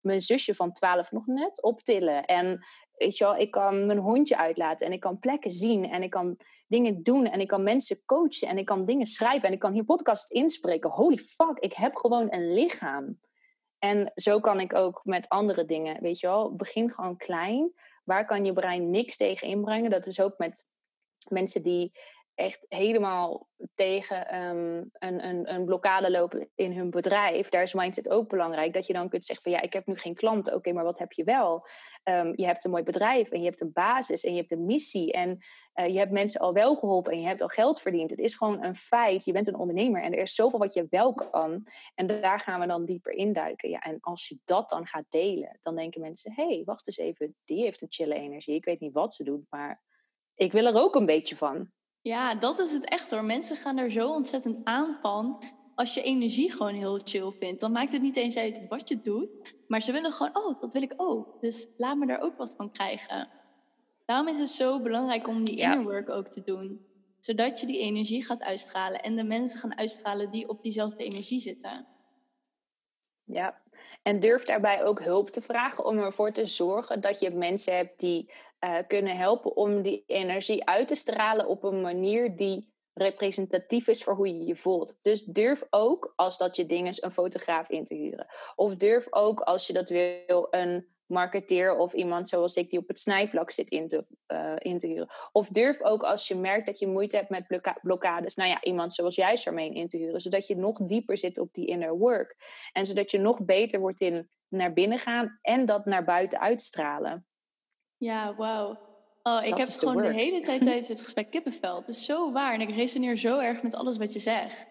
mijn 0.00 0.20
zusje 0.20 0.54
van 0.54 0.72
twaalf 0.72 1.12
nog 1.12 1.26
net 1.26 1.62
optillen. 1.62 2.24
En 2.24 2.64
weet 2.96 3.16
je 3.16 3.24
wel, 3.24 3.36
ik 3.36 3.50
kan 3.50 3.86
mijn 3.86 3.98
hondje 3.98 4.36
uitlaten 4.36 4.86
en 4.86 4.92
ik 4.92 5.00
kan 5.00 5.18
plekken 5.18 5.50
zien 5.50 5.90
en 5.90 6.02
ik 6.02 6.10
kan 6.10 6.36
dingen 6.66 7.02
doen 7.02 7.26
en 7.26 7.40
ik 7.40 7.48
kan 7.48 7.62
mensen 7.62 8.02
coachen 8.04 8.48
en 8.48 8.58
ik 8.58 8.64
kan 8.64 8.84
dingen 8.84 9.06
schrijven 9.06 9.48
en 9.48 9.54
ik 9.54 9.58
kan 9.58 9.72
hier 9.72 9.84
podcasts 9.84 10.30
inspreken. 10.30 10.90
Holy 10.90 11.16
fuck, 11.18 11.58
ik 11.58 11.72
heb 11.72 11.96
gewoon 11.96 12.32
een 12.32 12.52
lichaam. 12.52 13.18
En 13.78 14.12
zo 14.14 14.40
kan 14.40 14.60
ik 14.60 14.74
ook 14.74 15.00
met 15.04 15.28
andere 15.28 15.64
dingen, 15.64 16.02
weet 16.02 16.20
je 16.20 16.26
wel, 16.26 16.54
begin 16.54 16.90
gewoon 16.90 17.16
klein. 17.16 17.72
Waar 18.04 18.26
kan 18.26 18.44
je 18.44 18.52
brein 18.52 18.90
niks 18.90 19.16
tegen 19.16 19.48
inbrengen? 19.48 19.90
Dat 19.90 20.06
is 20.06 20.20
ook 20.20 20.38
met 20.38 20.66
mensen 21.28 21.62
die 21.62 21.92
echt 22.34 22.66
helemaal 22.68 23.48
tegen 23.74 24.28
ehm, 24.28 24.84
een, 24.92 25.26
een, 25.26 25.54
een 25.54 25.64
blokkade 25.64 26.10
lopen 26.10 26.50
in 26.54 26.72
hun 26.72 26.90
bedrijf. 26.90 27.48
Daar 27.48 27.62
is 27.62 27.74
mindset 27.74 28.08
ook 28.08 28.28
belangrijk. 28.28 28.72
Dat 28.72 28.86
je 28.86 28.92
dan 28.92 29.08
kunt 29.08 29.24
zeggen 29.24 29.44
van 29.44 29.60
ja, 29.60 29.66
ik 29.66 29.72
heb 29.72 29.86
nu 29.86 29.96
geen 29.96 30.14
klanten. 30.14 30.54
Oké, 30.54 30.72
maar 30.72 30.84
wat 30.84 30.98
heb 30.98 31.12
je 31.12 31.24
wel? 31.24 31.66
Um, 32.04 32.32
je 32.36 32.46
hebt 32.46 32.64
een 32.64 32.70
mooi 32.70 32.82
bedrijf 32.82 33.30
en 33.30 33.40
je 33.40 33.46
hebt 33.46 33.60
een 33.60 33.72
basis 33.72 34.24
en 34.24 34.32
je 34.32 34.38
hebt 34.38 34.50
een 34.50 34.66
missie. 34.66 35.12
En 35.12 35.38
uh, 35.74 35.86
je 35.86 35.98
hebt 35.98 36.10
mensen 36.10 36.40
al 36.40 36.52
wel 36.52 36.76
geholpen 36.76 37.12
en 37.12 37.20
je 37.20 37.26
hebt 37.26 37.42
al 37.42 37.48
geld 37.48 37.80
verdiend. 37.80 38.10
Het 38.10 38.18
is 38.18 38.34
gewoon 38.34 38.64
een 38.64 38.76
feit. 38.76 39.24
Je 39.24 39.32
bent 39.32 39.46
een 39.46 39.58
ondernemer 39.58 40.02
en 40.02 40.12
er 40.12 40.18
is 40.18 40.34
zoveel 40.34 40.58
wat 40.58 40.74
je 40.74 40.86
wel 40.90 41.14
kan. 41.14 41.66
En 41.94 42.06
daar 42.06 42.40
gaan 42.40 42.60
we 42.60 42.66
dan 42.66 42.84
dieper 42.84 43.12
induiken. 43.12 43.70
Ja, 43.70 43.78
en 43.78 43.98
als 44.00 44.28
je 44.28 44.38
dat 44.44 44.68
dan 44.68 44.86
gaat 44.86 45.06
delen, 45.08 45.58
dan 45.60 45.76
denken 45.76 46.00
mensen: 46.00 46.32
hé, 46.32 46.46
hey, 46.46 46.62
wacht 46.64 46.86
eens 46.86 46.98
even, 46.98 47.36
die 47.44 47.62
heeft 47.62 47.82
een 47.82 47.92
chille 47.92 48.14
energie. 48.14 48.54
Ik 48.54 48.64
weet 48.64 48.80
niet 48.80 48.92
wat 48.92 49.14
ze 49.14 49.24
doet, 49.24 49.44
maar 49.48 49.82
ik 50.34 50.52
wil 50.52 50.66
er 50.66 50.80
ook 50.80 50.94
een 50.94 51.06
beetje 51.06 51.36
van. 51.36 51.70
Ja, 52.02 52.34
dat 52.34 52.58
is 52.58 52.72
het 52.72 52.84
echt 52.84 53.10
hoor. 53.10 53.24
Mensen 53.24 53.56
gaan 53.56 53.78
er 53.78 53.90
zo 53.90 54.08
ontzettend 54.08 54.60
aan 54.64 54.94
van. 55.00 55.42
Als 55.74 55.94
je 55.94 56.02
energie 56.02 56.52
gewoon 56.52 56.74
heel 56.74 57.00
chill 57.04 57.30
vindt, 57.38 57.60
dan 57.60 57.72
maakt 57.72 57.92
het 57.92 58.02
niet 58.02 58.16
eens 58.16 58.36
uit 58.36 58.66
wat 58.68 58.88
je 58.88 59.00
doet. 59.00 59.30
Maar 59.68 59.82
ze 59.82 59.92
willen 59.92 60.12
gewoon, 60.12 60.36
oh, 60.36 60.60
dat 60.60 60.72
wil 60.72 60.82
ik 60.82 60.94
ook. 60.96 61.40
Dus 61.40 61.68
laat 61.76 61.96
me 61.96 62.06
daar 62.06 62.20
ook 62.20 62.36
wat 62.36 62.54
van 62.56 62.70
krijgen. 62.70 63.28
Daarom 64.06 64.28
is 64.28 64.38
het 64.38 64.48
zo 64.48 64.80
belangrijk 64.80 65.28
om 65.28 65.44
die 65.44 65.56
inner 65.56 65.82
work 65.82 66.10
ook 66.10 66.28
te 66.28 66.42
doen. 66.42 66.86
Zodat 67.18 67.60
je 67.60 67.66
die 67.66 67.78
energie 67.78 68.24
gaat 68.24 68.42
uitstralen 68.42 69.02
en 69.02 69.16
de 69.16 69.24
mensen 69.24 69.58
gaan 69.58 69.78
uitstralen 69.78 70.30
die 70.30 70.48
op 70.48 70.62
diezelfde 70.62 71.04
energie 71.04 71.40
zitten. 71.40 71.86
Ja, 73.24 73.62
en 74.02 74.20
durf 74.20 74.44
daarbij 74.44 74.84
ook 74.84 75.02
hulp 75.02 75.30
te 75.30 75.40
vragen 75.40 75.84
om 75.84 75.98
ervoor 75.98 76.32
te 76.32 76.46
zorgen 76.46 77.00
dat 77.00 77.20
je 77.20 77.30
mensen 77.30 77.76
hebt 77.76 78.00
die 78.00 78.30
uh, 78.64 78.78
kunnen 78.86 79.16
helpen 79.16 79.56
om 79.56 79.82
die 79.82 80.04
energie 80.06 80.64
uit 80.64 80.88
te 80.88 80.94
stralen 80.94 81.46
op 81.46 81.64
een 81.64 81.80
manier 81.80 82.36
die 82.36 82.70
representatief 82.94 83.88
is 83.88 84.04
voor 84.04 84.14
hoe 84.14 84.28
je 84.38 84.44
je 84.46 84.56
voelt. 84.56 84.98
Dus 85.02 85.24
durf 85.24 85.64
ook, 85.70 86.12
als 86.16 86.38
dat 86.38 86.56
je 86.56 86.66
ding 86.66 86.88
is, 86.88 87.02
een 87.02 87.10
fotograaf 87.10 87.70
in 87.70 87.84
te 87.84 87.94
huren. 87.94 88.26
Of 88.54 88.74
durf 88.74 89.06
ook, 89.10 89.40
als 89.40 89.66
je 89.66 89.72
dat 89.72 89.88
wil, 89.88 90.46
een 90.50 90.92
marketeer 91.06 91.76
of 91.76 91.92
iemand 91.92 92.28
zoals 92.28 92.56
ik 92.56 92.70
die 92.70 92.78
op 92.78 92.88
het 92.88 93.00
snijvlak 93.00 93.50
zit 93.50 93.70
in 93.70 93.88
te, 93.88 94.04
uh, 94.32 94.54
in 94.58 94.78
te 94.78 94.86
huren. 94.86 95.08
Of 95.32 95.48
durf 95.48 95.82
ook 95.82 96.02
als 96.02 96.28
je 96.28 96.34
merkt 96.34 96.66
dat 96.66 96.78
je 96.78 96.86
moeite 96.86 97.16
hebt 97.16 97.28
met 97.28 97.46
blokka 97.46 97.78
blokkades, 97.82 98.34
nou 98.34 98.48
ja, 98.48 98.62
iemand 98.62 98.94
zoals 98.94 99.14
jij 99.14 99.36
Charmaine 99.36 99.74
in 99.74 99.88
te 99.88 99.96
huren, 99.96 100.20
zodat 100.20 100.46
je 100.46 100.56
nog 100.56 100.78
dieper 100.78 101.18
zit 101.18 101.38
op 101.38 101.54
die 101.54 101.66
inner 101.66 101.98
work. 101.98 102.36
En 102.72 102.86
zodat 102.86 103.10
je 103.10 103.18
nog 103.18 103.44
beter 103.44 103.80
wordt 103.80 104.00
in 104.00 104.30
naar 104.48 104.72
binnen 104.72 104.98
gaan 104.98 105.38
en 105.42 105.64
dat 105.64 105.84
naar 105.84 106.04
buiten 106.04 106.40
uitstralen. 106.40 107.26
Ja, 108.02 108.34
wauw. 108.34 108.78
Oh, 109.22 109.44
ik 109.44 109.56
heb 109.56 109.68
gewoon 109.68 109.96
de, 109.96 110.12
hele 110.12 110.40
tijd 110.50 110.62
tijdens 110.62 110.86
dit 110.86 111.00
gesprek 111.00 111.30
kippenvel. 111.30 111.76
Het 111.76 111.88
is 111.88 112.04
zo 112.04 112.32
waar 112.32 112.54
en 112.54 112.60
ik 112.60 112.70
resoneer 112.70 113.16
zo 113.16 113.38
erg 113.38 113.62
met 113.62 113.74
alles 113.74 113.96
wat 113.96 114.12
je 114.12 114.18
zegt. 114.18 114.66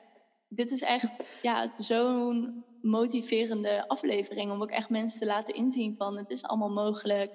Dit 0.47 0.71
is 0.71 0.81
echt 0.81 1.23
ja, 1.41 1.71
zo'n 1.75 2.65
motiverende 2.81 3.87
aflevering 3.87 4.51
om 4.51 4.61
ook 4.61 4.69
echt 4.69 4.89
mensen 4.89 5.19
te 5.19 5.25
laten 5.25 5.53
inzien 5.53 5.95
van 5.97 6.17
het 6.17 6.29
is 6.29 6.43
allemaal 6.43 6.69
mogelijk. 6.69 7.31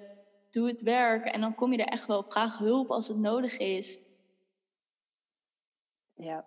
Doe 0.49 0.67
het 0.67 0.81
werk 0.81 1.25
en 1.25 1.41
dan 1.41 1.55
kom 1.55 1.71
je 1.71 1.77
er 1.77 1.91
echt 1.91 2.05
wel. 2.05 2.25
Vraag 2.27 2.57
hulp 2.57 2.91
als 2.91 3.07
het 3.07 3.17
nodig 3.17 3.57
is. 3.57 3.99
Ja. 6.15 6.45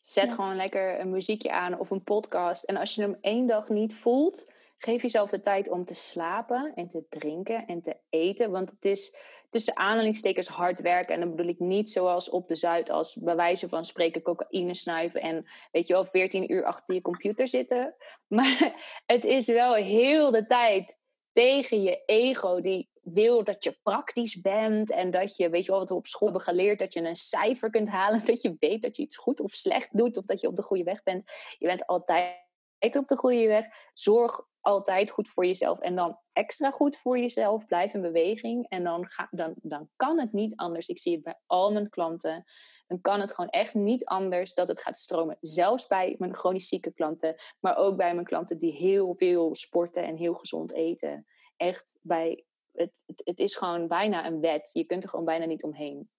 Zet 0.00 0.32
gewoon 0.32 0.56
lekker 0.56 1.00
een 1.00 1.10
muziekje 1.10 1.50
aan 1.50 1.78
of 1.78 1.90
een 1.90 2.04
podcast. 2.04 2.64
En 2.64 2.76
als 2.76 2.94
je 2.94 3.02
hem 3.02 3.18
één 3.20 3.46
dag 3.46 3.68
niet 3.68 3.94
voelt, 3.94 4.52
Geef 4.82 5.02
jezelf 5.02 5.30
de 5.30 5.40
tijd 5.40 5.68
om 5.68 5.84
te 5.84 5.94
slapen 5.94 6.72
en 6.74 6.88
te 6.88 7.04
drinken 7.08 7.66
en 7.66 7.82
te 7.82 7.96
eten. 8.10 8.50
Want 8.50 8.70
het 8.70 8.84
is 8.84 9.16
tussen 9.48 9.76
aanhalingstekens 9.76 10.48
hard 10.48 10.80
werken. 10.80 11.14
En 11.14 11.20
dan 11.20 11.30
bedoel 11.30 11.50
ik 11.50 11.58
niet 11.58 11.90
zoals 11.90 12.30
op 12.30 12.48
de 12.48 12.56
Zuid 12.56 12.90
als 12.90 13.14
bij 13.14 13.36
wijze 13.36 13.68
van 13.68 13.84
spreken 13.84 14.22
cocaïne 14.22 14.74
snuiven. 14.74 15.20
En 15.20 15.46
weet 15.72 15.86
je 15.86 15.92
wel, 15.92 16.04
14 16.04 16.52
uur 16.52 16.64
achter 16.64 16.94
je 16.94 17.00
computer 17.00 17.48
zitten. 17.48 17.94
Maar 18.28 18.74
het 19.06 19.24
is 19.24 19.46
wel 19.46 19.74
heel 19.74 20.30
de 20.30 20.46
tijd 20.46 20.98
tegen 21.32 21.82
je 21.82 22.02
ego 22.06 22.60
die 22.60 22.90
wil 23.02 23.44
dat 23.44 23.64
je 23.64 23.78
praktisch 23.82 24.40
bent 24.40 24.90
en 24.90 25.10
dat 25.10 25.36
je, 25.36 25.50
weet 25.50 25.64
je 25.64 25.70
wel, 25.70 25.80
wat 25.80 25.88
we 25.88 25.94
op 25.94 26.06
school 26.06 26.28
hebben 26.28 26.46
geleerd, 26.46 26.78
dat 26.78 26.92
je 26.92 27.00
een 27.00 27.16
cijfer 27.16 27.70
kunt 27.70 27.88
halen, 27.88 28.24
dat 28.26 28.42
je 28.42 28.56
weet 28.58 28.82
dat 28.82 28.96
je 28.96 29.02
iets 29.02 29.16
goed 29.16 29.40
of 29.40 29.50
slecht 29.50 29.96
doet 29.96 30.16
of 30.16 30.24
dat 30.24 30.40
je 30.40 30.48
op 30.48 30.56
de 30.56 30.62
goede 30.62 30.84
weg 30.84 31.02
bent. 31.02 31.30
Je 31.58 31.66
bent 31.66 31.86
altijd 31.86 32.96
op 32.96 33.04
de 33.06 33.16
goede 33.16 33.46
weg. 33.46 33.66
Zorg 33.94 34.48
altijd 34.60 35.10
goed 35.10 35.28
voor 35.28 35.46
jezelf. 35.46 35.78
En 35.78 35.94
dan 35.94 36.18
extra 36.32 36.70
goed 36.70 36.96
voor 36.96 37.18
jezelf. 37.18 37.66
Blijf 37.66 37.94
in 37.94 38.00
beweging. 38.00 38.68
En 38.68 38.84
dan, 38.84 39.08
ga, 39.08 39.28
dan, 39.30 39.54
dan 39.56 39.88
kan 39.96 40.18
het 40.18 40.32
niet 40.32 40.56
anders. 40.56 40.88
Ik 40.88 40.98
zie 40.98 41.12
het 41.12 41.22
bij 41.22 41.38
al 41.46 41.72
mijn 41.72 41.88
klanten. 41.88 42.44
Dan 42.86 43.00
kan 43.00 43.20
het 43.20 43.34
gewoon 43.34 43.50
echt 43.50 43.74
niet 43.74 44.04
anders 44.04 44.54
dat 44.54 44.68
het 44.68 44.82
gaat 44.82 44.96
stromen. 44.96 45.36
Zelfs 45.40 45.86
bij 45.86 46.14
mijn 46.18 46.34
chronisch 46.34 46.68
zieke 46.68 46.92
klanten. 46.92 47.34
Maar 47.60 47.76
ook 47.76 47.96
bij 47.96 48.14
mijn 48.14 48.26
klanten 48.26 48.58
die 48.58 48.72
heel 48.72 49.14
veel 49.16 49.54
sporten 49.54 50.04
en 50.04 50.16
heel 50.16 50.34
gezond 50.34 50.74
eten. 50.74 51.26
Echt 51.56 51.98
bij. 52.02 52.44
Het, 52.72 53.02
het, 53.06 53.22
het 53.24 53.38
is 53.38 53.56
gewoon 53.56 53.88
bijna 53.88 54.26
een 54.26 54.40
wet. 54.40 54.70
Je 54.72 54.84
kunt 54.84 55.02
er 55.02 55.08
gewoon 55.08 55.24
bijna 55.24 55.44
niet 55.44 55.62
omheen. 55.62 56.10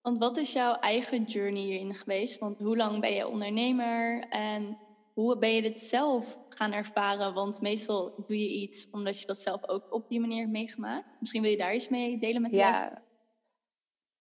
Want 0.00 0.18
wat 0.18 0.36
is 0.36 0.52
jouw 0.52 0.74
eigen 0.74 1.22
journey 1.22 1.62
hierin 1.62 1.94
geweest? 1.94 2.38
Want 2.38 2.58
hoe 2.58 2.76
lang 2.76 3.00
ben 3.00 3.12
je 3.12 3.28
ondernemer? 3.28 4.28
En 4.28 4.78
hoe 5.16 5.38
ben 5.38 5.54
je 5.54 5.62
dit 5.62 5.80
zelf 5.80 6.38
gaan 6.48 6.72
ervaren? 6.72 7.34
Want 7.34 7.60
meestal 7.60 8.14
doe 8.26 8.38
je 8.38 8.48
iets 8.48 8.90
omdat 8.90 9.20
je 9.20 9.26
dat 9.26 9.38
zelf 9.38 9.68
ook 9.68 9.94
op 9.94 10.08
die 10.08 10.20
manier 10.20 10.38
hebt 10.38 10.50
meegemaakt. 10.50 11.06
Misschien 11.20 11.42
wil 11.42 11.50
je 11.50 11.56
daar 11.56 11.74
iets 11.74 11.88
mee 11.88 12.18
delen 12.18 12.42
met 12.42 12.50
de 12.50 12.56
ja. 12.56 13.02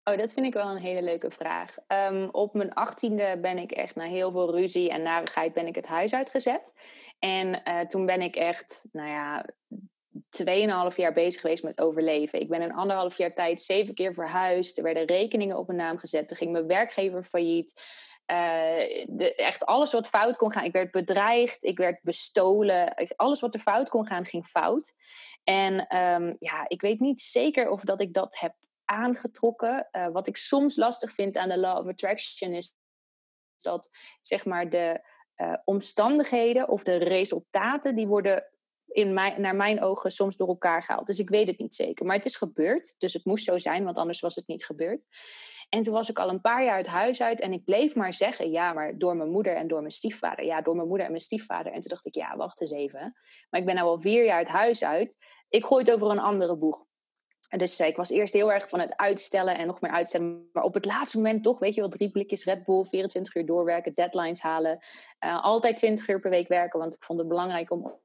Oh, 0.05 0.17
dat 0.17 0.33
vind 0.33 0.47
ik 0.47 0.53
wel 0.53 0.71
een 0.71 0.83
hele 0.83 1.03
leuke 1.03 1.31
vraag. 1.31 1.77
Um, 1.89 2.29
op 2.31 2.55
mijn 2.55 2.73
achttiende 2.73 3.39
ben 3.43 3.59
ik 3.59 3.73
echt 3.73 3.95
na 3.95 4.05
heel 4.05 4.31
veel 4.31 4.57
ruzie 4.57 4.91
en 4.91 5.03
narigheid 5.03 5.53
ben 5.53 5.67
ik 5.67 5.75
het 5.75 5.87
huis 5.87 6.15
uitgezet. 6.15 6.73
En 7.19 7.63
uh, 7.65 7.81
toen 7.81 8.07
ben 8.07 8.21
ik 8.21 8.37
echt, 8.37 8.89
nou 8.93 9.09
ja, 9.09 9.45
tweeënhalf 10.31 10.97
jaar 10.97 11.13
bezig 11.13 11.41
geweest 11.41 11.65
met 11.65 11.81
overleven. 11.81 12.41
Ik 12.41 12.49
ben 12.49 12.63
in 12.63 12.75
anderhalf 12.75 13.19
jaar 13.19 13.35
tijd 13.35 13.61
zeven 13.61 13.95
keer 13.95 14.15
verhuisd. 14.15 14.79
Er 14.79 14.85
werden 14.85 15.07
rekeningen 15.07 15.59
op 15.59 15.67
mijn 15.67 15.79
naam 15.79 15.99
gezet. 15.99 16.31
Er 16.31 16.37
ging 16.37 16.53
mijn 16.53 16.67
werkgever 16.67 17.23
failliet. 17.23 17.73
Uh, 18.27 19.07
de, 19.07 19.35
echt 19.37 19.65
alles 19.65 19.93
wat 19.93 20.09
fout 20.09 20.37
kon 20.37 20.53
gaan. 20.53 20.65
Ik 20.65 20.73
werd 20.73 20.91
bedreigd, 20.91 21.65
ik 21.65 21.79
werd 21.79 22.03
bestolen. 22.03 22.95
Alles 23.17 23.41
wat 23.41 23.55
er 23.55 23.61
fout 23.61 23.89
kon 23.89 24.07
gaan, 24.07 24.27
ging 24.27 24.47
fout. 24.47 24.95
En 25.45 25.97
um, 25.97 26.37
ja, 26.39 26.65
ik 26.69 26.81
weet 26.81 27.01
niet 27.01 27.21
zeker 27.21 27.71
of 27.71 27.81
dat 27.81 28.01
ik 28.01 28.13
dat 28.13 28.39
heb 28.39 28.55
aangetrokken. 28.85 29.89
Uh, 29.93 30.09
wat 30.09 30.27
ik 30.27 30.37
soms 30.37 30.77
lastig 30.77 31.13
vind 31.13 31.37
aan 31.37 31.49
de 31.49 31.59
Law 31.59 31.79
of 31.79 31.87
Attraction 31.87 32.53
is 32.53 32.77
dat 33.59 33.91
zeg 34.21 34.45
maar 34.45 34.69
de 34.69 35.01
uh, 35.37 35.57
omstandigheden 35.65 36.69
of 36.69 36.83
de 36.83 36.97
resultaten 36.97 37.95
die 37.95 38.07
worden 38.07 38.45
in 38.95 39.15
mijn, 39.15 39.41
naar 39.41 39.57
mijn 39.57 39.83
ogen 39.83 40.11
soms 40.11 40.37
door 40.37 40.49
elkaar 40.49 40.83
gehaald. 40.83 41.07
Dus 41.07 41.19
ik 41.19 41.29
weet 41.29 41.47
het 41.47 41.59
niet 41.59 41.75
zeker. 41.75 42.07
Maar 42.07 42.17
het 42.17 42.25
is 42.25 42.37
gebeurd. 42.37 42.95
Dus 42.99 43.13
het 43.13 43.25
moest 43.25 43.45
zo 43.45 43.59
zijn, 43.59 43.85
want 43.85 43.97
anders 43.97 44.21
was 44.21 44.35
het 44.35 44.47
niet 44.47 44.65
gebeurd. 44.65 45.05
En 45.69 45.83
toen 45.83 45.93
was 45.93 46.11
ik 46.11 46.19
al 46.19 46.29
een 46.29 46.41
paar 46.41 46.65
jaar 46.65 46.77
het 46.77 46.87
huis 46.87 47.23
uit 47.23 47.41
en 47.41 47.53
ik 47.53 47.65
bleef 47.65 47.95
maar 47.95 48.13
zeggen, 48.13 48.51
ja, 48.51 48.73
maar 48.73 48.99
door 48.99 49.17
mijn 49.17 49.31
moeder 49.31 49.57
en 49.57 49.69
door 49.69 49.81
mijn 49.81 49.91
stiefvader. 49.91 50.45
Ja, 50.45 50.61
door 50.61 50.77
mijn 50.77 50.89
moeder 50.89 51.07
en 51.07 51.13
mijn 51.13 51.25
stiefvader. 51.25 51.73
En 51.73 51.81
toen 51.81 51.91
dacht 51.91 52.07
ik, 52.07 52.15
ja, 52.15 52.37
wacht 52.37 52.61
eens 52.61 52.71
even. 52.71 53.17
Maar 53.51 53.61
ik 53.61 53.67
ben 53.67 53.75
nou 53.75 53.89
al 53.89 54.01
vier 54.01 54.25
jaar 54.25 54.39
het 54.39 54.49
huis 54.49 54.85
uit. 54.85 55.17
Ik 55.49 55.65
gooi 55.65 55.85
het 55.85 55.93
over 55.93 56.11
een 56.11 56.19
andere 56.19 56.57
boeg. 56.57 56.85
Dus 57.57 57.81
ik 57.81 57.97
was 57.97 58.11
eerst 58.11 58.35
heel 58.35 58.53
erg 58.53 58.69
van 58.69 58.81
het 58.81 58.97
uitstellen 58.97 59.59
en 59.59 59.67
nog 59.67 59.81
meer 59.81 59.91
uitstellen. 59.91 60.49
Maar 60.53 60.65
op 60.65 60.75
het 60.75 60.85
laatste 60.85 61.17
moment 61.17 61.43
toch, 61.43 61.59
weet 61.59 61.75
je 61.75 61.81
wel, 61.81 61.91
drie 61.91 62.11
blikjes 62.11 62.45
Red 62.45 62.65
Bull, 62.65 62.85
24 62.85 63.35
uur 63.35 63.47
doorwerken, 63.47 63.95
deadlines 63.95 64.41
halen. 64.41 64.79
Uh, 65.25 65.45
altijd 65.45 65.77
20 65.77 66.09
uur 66.09 66.21
per 66.21 66.31
week 66.31 66.49
werken, 66.49 66.79
want 66.79 66.95
ik 66.95 67.03
vond 67.03 67.19
het 67.19 67.29
belangrijk 67.29 67.71
om 67.71 68.03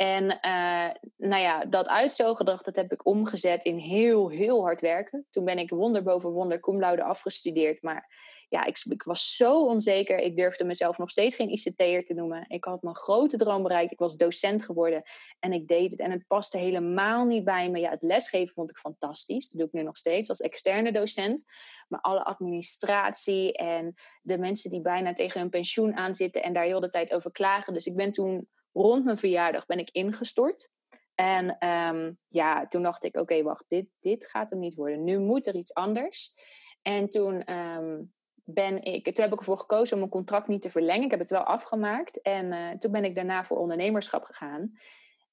en 0.00 0.24
uh, 0.24 0.90
nou 1.16 1.42
ja, 1.42 1.64
dat 1.64 1.88
uitstelgedrag 1.88 2.62
dat 2.62 2.76
heb 2.76 2.92
ik 2.92 3.06
omgezet 3.06 3.64
in 3.64 3.76
heel, 3.76 4.28
heel 4.28 4.62
hard 4.62 4.80
werken. 4.80 5.26
Toen 5.30 5.44
ben 5.44 5.58
ik 5.58 5.70
wonder 5.70 6.02
boven 6.02 6.30
wonder 6.30 6.60
cum 6.60 6.80
laude 6.80 7.02
afgestudeerd. 7.02 7.82
Maar 7.82 8.14
ja, 8.48 8.64
ik, 8.64 8.82
ik, 8.88 9.02
was 9.02 9.36
zo 9.36 9.64
onzeker. 9.64 10.18
Ik 10.18 10.36
durfde 10.36 10.64
mezelf 10.64 10.98
nog 10.98 11.10
steeds 11.10 11.34
geen 11.34 11.48
ICT'er 11.48 12.04
te 12.04 12.14
noemen. 12.14 12.44
Ik 12.48 12.64
had 12.64 12.82
mijn 12.82 12.96
grote 12.96 13.36
droom 13.36 13.62
bereikt. 13.62 13.92
Ik 13.92 13.98
was 13.98 14.16
docent 14.16 14.64
geworden 14.64 15.02
en 15.38 15.52
ik 15.52 15.68
deed 15.68 15.90
het. 15.90 16.00
En 16.00 16.10
het 16.10 16.26
paste 16.26 16.58
helemaal 16.58 17.24
niet 17.24 17.44
bij 17.44 17.70
me. 17.70 17.80
Ja, 17.80 17.90
het 17.90 18.02
lesgeven 18.02 18.54
vond 18.54 18.70
ik 18.70 18.76
fantastisch. 18.76 19.48
Dat 19.48 19.58
doe 19.58 19.66
ik 19.68 19.72
nu 19.72 19.82
nog 19.82 19.96
steeds 19.96 20.28
als 20.28 20.40
externe 20.40 20.92
docent. 20.92 21.44
Maar 21.88 22.00
alle 22.00 22.24
administratie 22.24 23.52
en 23.52 23.94
de 24.22 24.38
mensen 24.38 24.70
die 24.70 24.80
bijna 24.80 25.12
tegen 25.12 25.40
hun 25.40 25.50
pensioen 25.50 25.96
aanzitten 25.96 26.42
en 26.42 26.52
daar 26.52 26.64
heel 26.64 26.80
de 26.80 26.88
tijd 26.88 27.14
over 27.14 27.32
klagen. 27.32 27.72
Dus 27.72 27.86
ik 27.86 27.96
ben 27.96 28.12
toen 28.12 28.48
rond 28.72 29.04
mijn 29.04 29.18
verjaardag 29.18 29.66
ben 29.66 29.78
ik 29.78 29.90
ingestort. 29.90 30.70
En 31.14 31.58
ehm, 31.58 32.12
ja, 32.28 32.66
toen 32.66 32.82
dacht 32.82 33.04
ik, 33.04 33.16
oké, 33.16 33.42
wacht, 33.42 33.64
dit, 33.68 33.86
dit 34.00 34.26
gaat 34.26 34.50
hem 34.50 34.58
niet 34.58 34.74
worden. 34.74 35.04
Nu 35.04 35.18
moet 35.18 35.46
er 35.46 35.54
iets 35.54 35.74
anders. 35.74 36.34
En 36.82 37.08
toen 37.08 37.44
ehm, 37.44 38.02
ben 38.44 38.82
ik, 38.82 39.04
toen 39.04 39.24
heb 39.24 39.32
ik 39.32 39.38
ervoor 39.38 39.58
gekozen 39.58 39.92
om 39.92 39.98
mijn 39.98 40.10
contract 40.10 40.48
niet 40.48 40.62
te 40.62 40.70
verlengen. 40.70 41.04
Ik 41.04 41.10
heb 41.10 41.20
het 41.20 41.30
wel 41.30 41.42
afgemaakt. 41.42 42.20
En 42.20 42.52
uh, 42.52 42.70
toen 42.70 42.92
ben 42.92 43.04
ik 43.04 43.14
daarna 43.14 43.44
voor 43.44 43.58
ondernemerschap 43.58 44.22
gegaan. 44.22 44.72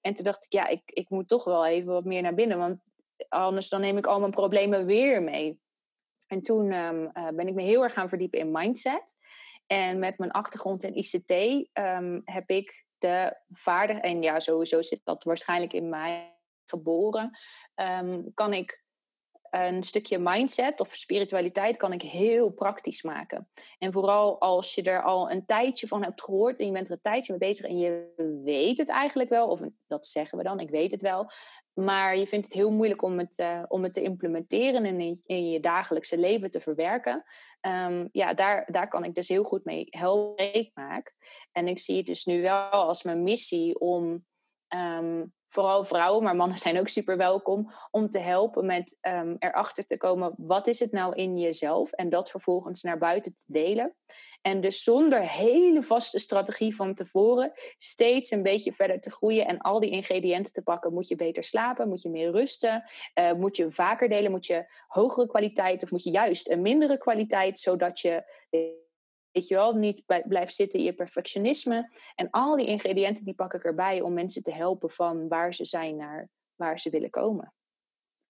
En 0.02 0.13
toen 0.13 0.26
dacht 0.26 0.45
ik, 0.45 0.54
ja, 0.54 0.67
ik, 0.67 0.82
ik 0.86 1.10
moet 1.10 1.28
toch 1.28 1.43
wel 1.43 1.65
even 1.65 1.93
wat 1.93 2.06
meer 2.06 2.21
naar 2.21 2.34
binnen. 2.34 2.58
Want 2.58 2.80
anders 3.30 3.69
dan 3.69 3.82
neem 3.82 3.97
ik 3.97 4.08
al 4.08 4.19
mijn 4.19 4.32
problemen 4.32 4.86
weer 4.86 5.23
mee. 5.23 5.60
En 6.28 6.41
toen 6.41 6.73
um, 6.73 7.10
uh, 7.13 7.28
ben 7.28 7.47
ik 7.47 7.54
me 7.54 7.62
heel 7.62 7.84
erg 7.84 7.93
gaan 7.93 8.10
verdiepen 8.10 8.39
in 8.39 8.52
mindset. 8.52 9.15
En 9.67 10.00
met 10.00 10.17
mijn 10.17 10.32
achtergrond 10.32 10.84
in 10.84 10.95
ICT 10.95 11.32
heb 12.23 12.50
ik 12.50 12.87
de 12.97 13.38
vaardigheid, 13.49 14.05
en 14.13 14.21
ja, 14.21 14.39
sowieso 14.39 14.81
zit 14.81 15.01
dat 15.03 15.23
waarschijnlijk 15.23 15.73
in 15.73 15.89
mij 15.89 16.36
geboren, 16.65 17.38
um, 17.75 18.33
kan 18.33 18.53
ik 18.53 18.86
een 19.51 19.83
stukje 19.83 20.17
mindset 20.19 20.79
of 20.79 20.93
spiritualiteit 20.93 21.77
kan 21.77 21.93
ik 21.93 22.01
heel 22.01 22.49
praktisch 22.49 23.01
maken. 23.01 23.49
En 23.79 23.93
vooral 23.93 24.39
als 24.39 24.75
je 24.75 24.81
er 24.81 25.03
al 25.03 25.31
een 25.31 25.45
tijdje 25.45 25.88
van 25.88 26.03
hebt 26.03 26.23
gehoord 26.23 26.60
en 26.60 26.65
je 26.65 26.71
bent 26.71 26.88
er 26.88 26.93
een 26.93 27.01
tijdje 27.01 27.31
mee 27.31 27.49
bezig 27.49 27.65
en 27.65 27.77
je 27.77 28.13
weet 28.43 28.77
het 28.77 28.89
eigenlijk 28.89 29.29
wel, 29.29 29.47
of 29.47 29.62
dat 29.88 30.07
zeggen 30.07 30.38
we 30.38 30.43
dan, 30.43 30.60
ik 30.60 30.69
weet 30.69 30.91
het 30.91 31.01
wel, 31.01 31.29
maar 31.73 32.17
je 32.17 32.27
vindt 32.27 32.45
het 32.45 32.53
heel 32.53 32.71
moeilijk 32.71 33.01
om 33.01 33.17
het, 33.17 33.38
uh, 33.39 33.63
om 33.67 33.83
het 33.83 33.93
te 33.93 34.01
implementeren 34.01 34.86
en 34.86 34.99
in, 35.25 35.49
je 35.49 35.60
dagelijkse 35.60 36.17
leven 36.17 36.51
te 36.51 36.60
verwerken. 36.60 37.23
Um, 37.62 38.10
ja, 38.12 38.33
daar, 38.33 38.67
daar 38.71 38.88
kan 38.88 39.03
ik 39.03 39.15
dus 39.15 39.27
heel 39.27 39.43
goed 39.43 39.65
mee 39.65 39.88
helpen. 39.89 41.13
En 41.51 41.67
ik 41.67 41.79
zie 41.79 41.97
het 41.97 42.05
dus 42.05 42.25
nu 42.25 42.41
wel 42.41 42.69
als 42.69 43.03
mijn 43.03 43.23
missie 43.23 43.79
om 43.79 44.25
um, 44.75 45.33
vooral 45.47 45.83
vrouwen, 45.83 46.23
maar 46.23 46.36
mannen 46.36 46.57
zijn 46.57 46.79
ook 46.79 46.88
super 46.88 47.17
welkom, 47.17 47.71
om 47.91 48.10
te 48.10 48.19
helpen 48.19 48.65
met 48.65 48.97
um, 49.01 49.36
erachter 49.39 49.86
te 49.86 49.97
komen, 49.97 50.33
wat 50.38 50.67
is 50.67 50.79
het 50.79 50.91
nou 50.91 51.15
in 51.15 51.38
jezelf? 51.38 51.91
En 51.91 52.10
dat 52.10 52.29
vervolgens 52.29 52.83
naar 52.83 52.97
buiten 52.97 53.36
te 53.36 53.45
delen. 53.47 53.95
En 54.41 54.62
dus 54.62 54.83
zonder 54.83 55.21
hele 55.21 55.83
vaste 55.83 56.19
strategie 56.19 56.75
van 56.75 56.93
tevoren 56.93 57.51
steeds 57.77 58.31
een 58.31 58.43
beetje 58.43 58.73
verder 58.73 58.99
te 58.99 59.12
groeien 59.12 59.47
en 59.47 59.57
al 59.57 59.79
die 59.79 59.89
ingrediënten 59.89 60.53
te 60.53 60.63
pakken. 60.63 60.93
Moet 60.93 61.07
je 61.07 61.15
beter 61.15 61.43
slapen? 61.43 61.88
Moet 61.88 62.01
je 62.01 62.10
meer 62.10 62.31
rusten? 62.31 62.83
Uh, 63.15 63.33
moet 63.33 63.57
je 63.57 63.71
vaker 63.71 64.10
delen? 64.10 64.31
Moet 64.31 64.45
je 64.45 64.65
hogere 64.88 65.27
kwaliteit 65.27 65.83
of 65.83 65.91
moet 65.91 66.03
je 66.03 66.12
juist 66.12 66.49
een 66.49 66.62
mindere 66.62 66.97
kwaliteit, 66.97 67.60
zodat 67.60 67.99
je 67.99 68.23
Weet 69.38 69.47
je 69.47 69.56
wel, 69.56 69.73
niet 69.73 70.04
blijft 70.28 70.56
zitten 70.56 70.80
in 70.80 70.86
je 70.86 70.93
perfectionisme. 70.93 71.91
En 72.15 72.30
al 72.30 72.56
die 72.56 72.65
ingrediënten 72.65 73.23
die 73.23 73.34
pak 73.34 73.54
ik 73.54 73.63
erbij 73.63 74.02
om 74.02 74.13
mensen 74.13 74.43
te 74.43 74.54
helpen 74.54 74.89
van 74.89 75.28
waar 75.28 75.54
ze 75.54 75.65
zijn 75.65 75.95
naar 75.95 76.30
waar 76.56 76.80
ze 76.80 76.89
willen 76.89 77.10
komen. 77.10 77.54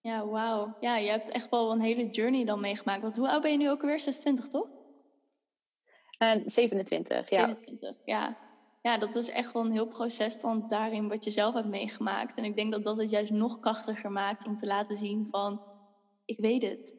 Ja, 0.01 0.27
wauw. 0.27 0.77
Ja, 0.79 0.97
je 0.97 1.09
hebt 1.09 1.29
echt 1.29 1.49
wel 1.49 1.71
een 1.71 1.79
hele 1.79 2.09
journey 2.09 2.45
dan 2.45 2.59
meegemaakt. 2.59 3.01
Want 3.01 3.15
hoe 3.15 3.29
oud 3.29 3.41
ben 3.41 3.51
je 3.51 3.57
nu 3.57 3.69
ook 3.69 3.81
alweer? 3.81 3.99
26, 3.99 4.47
toch? 4.47 4.67
Uh, 6.19 6.41
27, 6.45 7.29
ja. 7.29 7.45
27, 7.45 7.95
ja. 8.05 8.37
Ja, 8.81 8.97
dat 8.97 9.15
is 9.15 9.29
echt 9.29 9.51
wel 9.51 9.65
een 9.65 9.71
heel 9.71 9.87
proces 9.87 10.39
dan 10.39 10.67
daarin 10.67 11.07
wat 11.07 11.23
je 11.23 11.31
zelf 11.31 11.53
hebt 11.53 11.67
meegemaakt. 11.67 12.37
En 12.37 12.43
ik 12.43 12.55
denk 12.55 12.71
dat 12.71 12.83
dat 12.83 12.97
het 12.97 13.09
juist 13.09 13.31
nog 13.31 13.59
krachtiger 13.59 14.11
maakt 14.11 14.45
om 14.45 14.55
te 14.55 14.67
laten 14.67 14.97
zien 14.97 15.27
van... 15.27 15.61
ik 16.25 16.37
weet 16.37 16.61
het. 16.61 16.96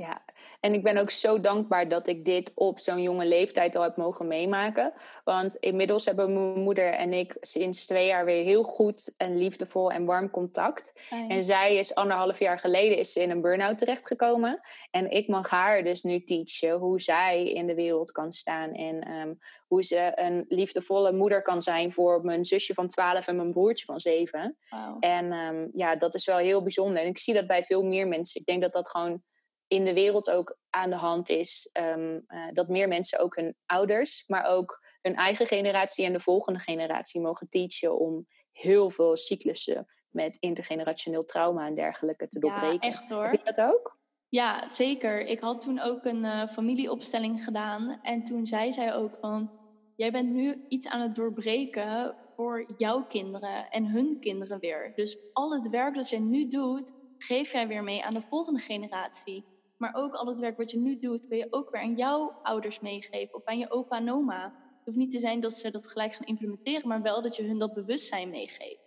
Ja, 0.00 0.22
en 0.60 0.74
ik 0.74 0.82
ben 0.82 0.96
ook 0.96 1.10
zo 1.10 1.40
dankbaar 1.40 1.88
dat 1.88 2.08
ik 2.08 2.24
dit 2.24 2.52
op 2.54 2.78
zo'n 2.78 3.02
jonge 3.02 3.26
leeftijd 3.26 3.76
al 3.76 3.82
heb 3.82 3.96
mogen 3.96 4.26
meemaken. 4.26 4.92
Want 5.24 5.56
inmiddels 5.56 6.04
hebben 6.04 6.32
mijn 6.32 6.62
moeder 6.62 6.92
en 6.92 7.12
ik 7.12 7.36
sinds 7.40 7.86
twee 7.86 8.06
jaar 8.06 8.24
weer 8.24 8.44
heel 8.44 8.62
goed 8.62 9.12
en 9.16 9.38
liefdevol 9.38 9.90
en 9.90 10.04
warm 10.04 10.30
contact. 10.30 11.00
En 11.28 11.44
zij 11.44 11.76
is 11.76 11.94
anderhalf 11.94 12.38
jaar 12.38 12.58
geleden 12.58 12.98
is 12.98 13.16
in 13.16 13.30
een 13.30 13.40
burn-out 13.40 13.78
terechtgekomen. 13.78 14.60
En 14.90 15.10
ik 15.10 15.28
mag 15.28 15.50
haar 15.50 15.84
dus 15.84 16.02
nu 16.02 16.24
teachen 16.24 16.72
hoe 16.72 17.00
zij 17.00 17.52
in 17.52 17.66
de 17.66 17.74
wereld 17.74 18.12
kan 18.12 18.32
staan. 18.32 18.72
En 18.72 19.10
um, 19.12 19.38
hoe 19.66 19.84
ze 19.84 20.12
een 20.14 20.44
liefdevolle 20.48 21.12
moeder 21.12 21.42
kan 21.42 21.62
zijn 21.62 21.92
voor 21.92 22.24
mijn 22.24 22.44
zusje 22.44 22.74
van 22.74 22.88
12 22.88 23.26
en 23.26 23.36
mijn 23.36 23.52
broertje 23.52 23.84
van 23.84 24.00
7. 24.00 24.56
Wow. 24.70 24.96
En 25.00 25.32
um, 25.32 25.70
ja, 25.74 25.96
dat 25.96 26.14
is 26.14 26.26
wel 26.26 26.36
heel 26.36 26.62
bijzonder. 26.62 27.02
En 27.02 27.08
ik 27.08 27.18
zie 27.18 27.34
dat 27.34 27.46
bij 27.46 27.62
veel 27.62 27.82
meer 27.82 28.08
mensen. 28.08 28.40
Ik 28.40 28.46
denk 28.46 28.62
dat 28.62 28.72
dat 28.72 28.88
gewoon 28.88 29.22
in 29.70 29.84
de 29.84 29.94
wereld 29.94 30.30
ook 30.30 30.58
aan 30.70 30.90
de 30.90 30.96
hand 30.96 31.28
is. 31.28 31.70
Um, 31.80 32.24
uh, 32.28 32.48
dat 32.52 32.68
meer 32.68 32.88
mensen 32.88 33.18
ook 33.18 33.36
hun 33.36 33.56
ouders, 33.66 34.24
maar 34.26 34.44
ook 34.44 34.80
hun 35.02 35.14
eigen 35.14 35.46
generatie 35.46 36.04
en 36.04 36.12
de 36.12 36.20
volgende 36.20 36.58
generatie 36.58 37.20
mogen 37.20 37.48
teachen 37.48 37.98
om 37.98 38.26
heel 38.52 38.90
veel 38.90 39.16
cyclussen 39.16 39.86
met 40.08 40.36
intergenerationeel 40.36 41.24
trauma 41.24 41.66
en 41.66 41.74
dergelijke 41.74 42.28
te 42.28 42.38
doorbreken. 42.38 42.88
Ja, 42.88 42.96
echt 42.96 43.08
hoor. 43.08 43.24
Heb 43.24 43.46
je 43.46 43.52
dat 43.52 43.60
ook? 43.60 43.98
Ja, 44.28 44.68
zeker. 44.68 45.20
Ik 45.26 45.40
had 45.40 45.60
toen 45.60 45.80
ook 45.80 46.04
een 46.04 46.24
uh, 46.24 46.46
familieopstelling 46.46 47.44
gedaan. 47.44 47.98
En 48.02 48.24
toen 48.24 48.46
zei 48.46 48.72
zij 48.72 48.94
ook 48.94 49.16
van... 49.20 49.58
Jij 49.96 50.10
bent 50.10 50.30
nu 50.30 50.64
iets 50.68 50.88
aan 50.88 51.00
het 51.00 51.14
doorbreken 51.14 52.16
voor 52.36 52.72
jouw 52.76 53.06
kinderen 53.06 53.68
en 53.68 53.86
hun 53.86 54.20
kinderen 54.20 54.58
weer. 54.58 54.92
Dus 54.94 55.18
al 55.32 55.52
het 55.52 55.70
werk 55.70 55.94
dat 55.94 56.10
jij 56.10 56.20
nu 56.20 56.46
doet, 56.46 56.92
geef 57.18 57.52
jij 57.52 57.68
weer 57.68 57.82
mee 57.82 58.04
aan 58.04 58.14
de 58.14 58.20
volgende 58.20 58.60
generatie. 58.60 59.49
Maar 59.80 59.94
ook 59.94 60.14
al 60.14 60.26
het 60.26 60.38
werk 60.38 60.56
wat 60.56 60.70
je 60.70 60.78
nu 60.78 60.98
doet, 60.98 61.28
kun 61.28 61.36
je 61.36 61.46
ook 61.50 61.70
weer 61.70 61.80
aan 61.80 61.94
jouw 61.94 62.38
ouders 62.42 62.80
meegeven 62.80 63.34
of 63.34 63.44
aan 63.44 63.58
je 63.58 63.70
opa 63.70 63.96
en 63.96 64.12
oma. 64.12 64.44
Het 64.44 64.84
hoeft 64.84 64.96
niet 64.96 65.10
te 65.10 65.18
zijn 65.18 65.40
dat 65.40 65.52
ze 65.52 65.70
dat 65.70 65.86
gelijk 65.86 66.14
gaan 66.14 66.26
implementeren, 66.26 66.88
maar 66.88 67.02
wel 67.02 67.22
dat 67.22 67.36
je 67.36 67.42
hun 67.42 67.58
dat 67.58 67.74
bewustzijn 67.74 68.28
meegeeft. 68.28 68.80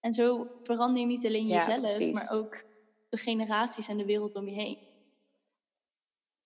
En 0.00 0.12
zo 0.12 0.46
verander 0.62 1.00
je 1.00 1.06
niet 1.06 1.26
alleen 1.26 1.46
jezelf, 1.46 2.12
maar 2.12 2.30
ook 2.30 2.64
de 3.08 3.16
generaties 3.16 3.88
en 3.88 3.96
de 3.96 4.04
wereld 4.04 4.34
om 4.34 4.48
je 4.48 4.54
heen. 4.54 4.78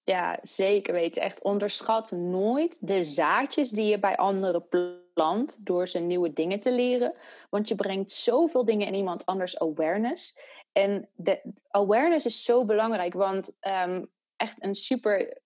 Ja, 0.03 0.38
zeker 0.42 0.94
weten. 0.94 1.22
Echt 1.22 1.42
onderschat 1.42 2.11
nooit 2.11 2.87
de 2.87 3.05
zaadjes 3.05 3.70
die 3.70 3.87
je 3.87 3.99
bij 3.99 4.16
anderen 4.16 4.68
plant 5.14 5.66
door 5.66 5.88
ze 5.88 5.99
nieuwe 5.99 6.33
dingen 6.33 6.61
te 6.61 6.72
leren. 6.72 7.14
Want 7.51 7.68
je 7.68 7.75
brengt 7.75 8.11
zoveel 8.11 8.64
dingen 8.64 8.87
in 8.87 8.94
iemand 8.94 9.27
anders 9.27 9.59
awareness. 9.59 10.38
En 10.76 11.08
de 11.14 11.40
awareness 11.70 12.26
is 12.26 12.44
zo 12.44 12.64
belangrijk, 12.64 13.14
want 13.14 13.56
um, 13.86 14.10
echt 14.36 14.64
een 14.64 14.74
super 14.74 15.38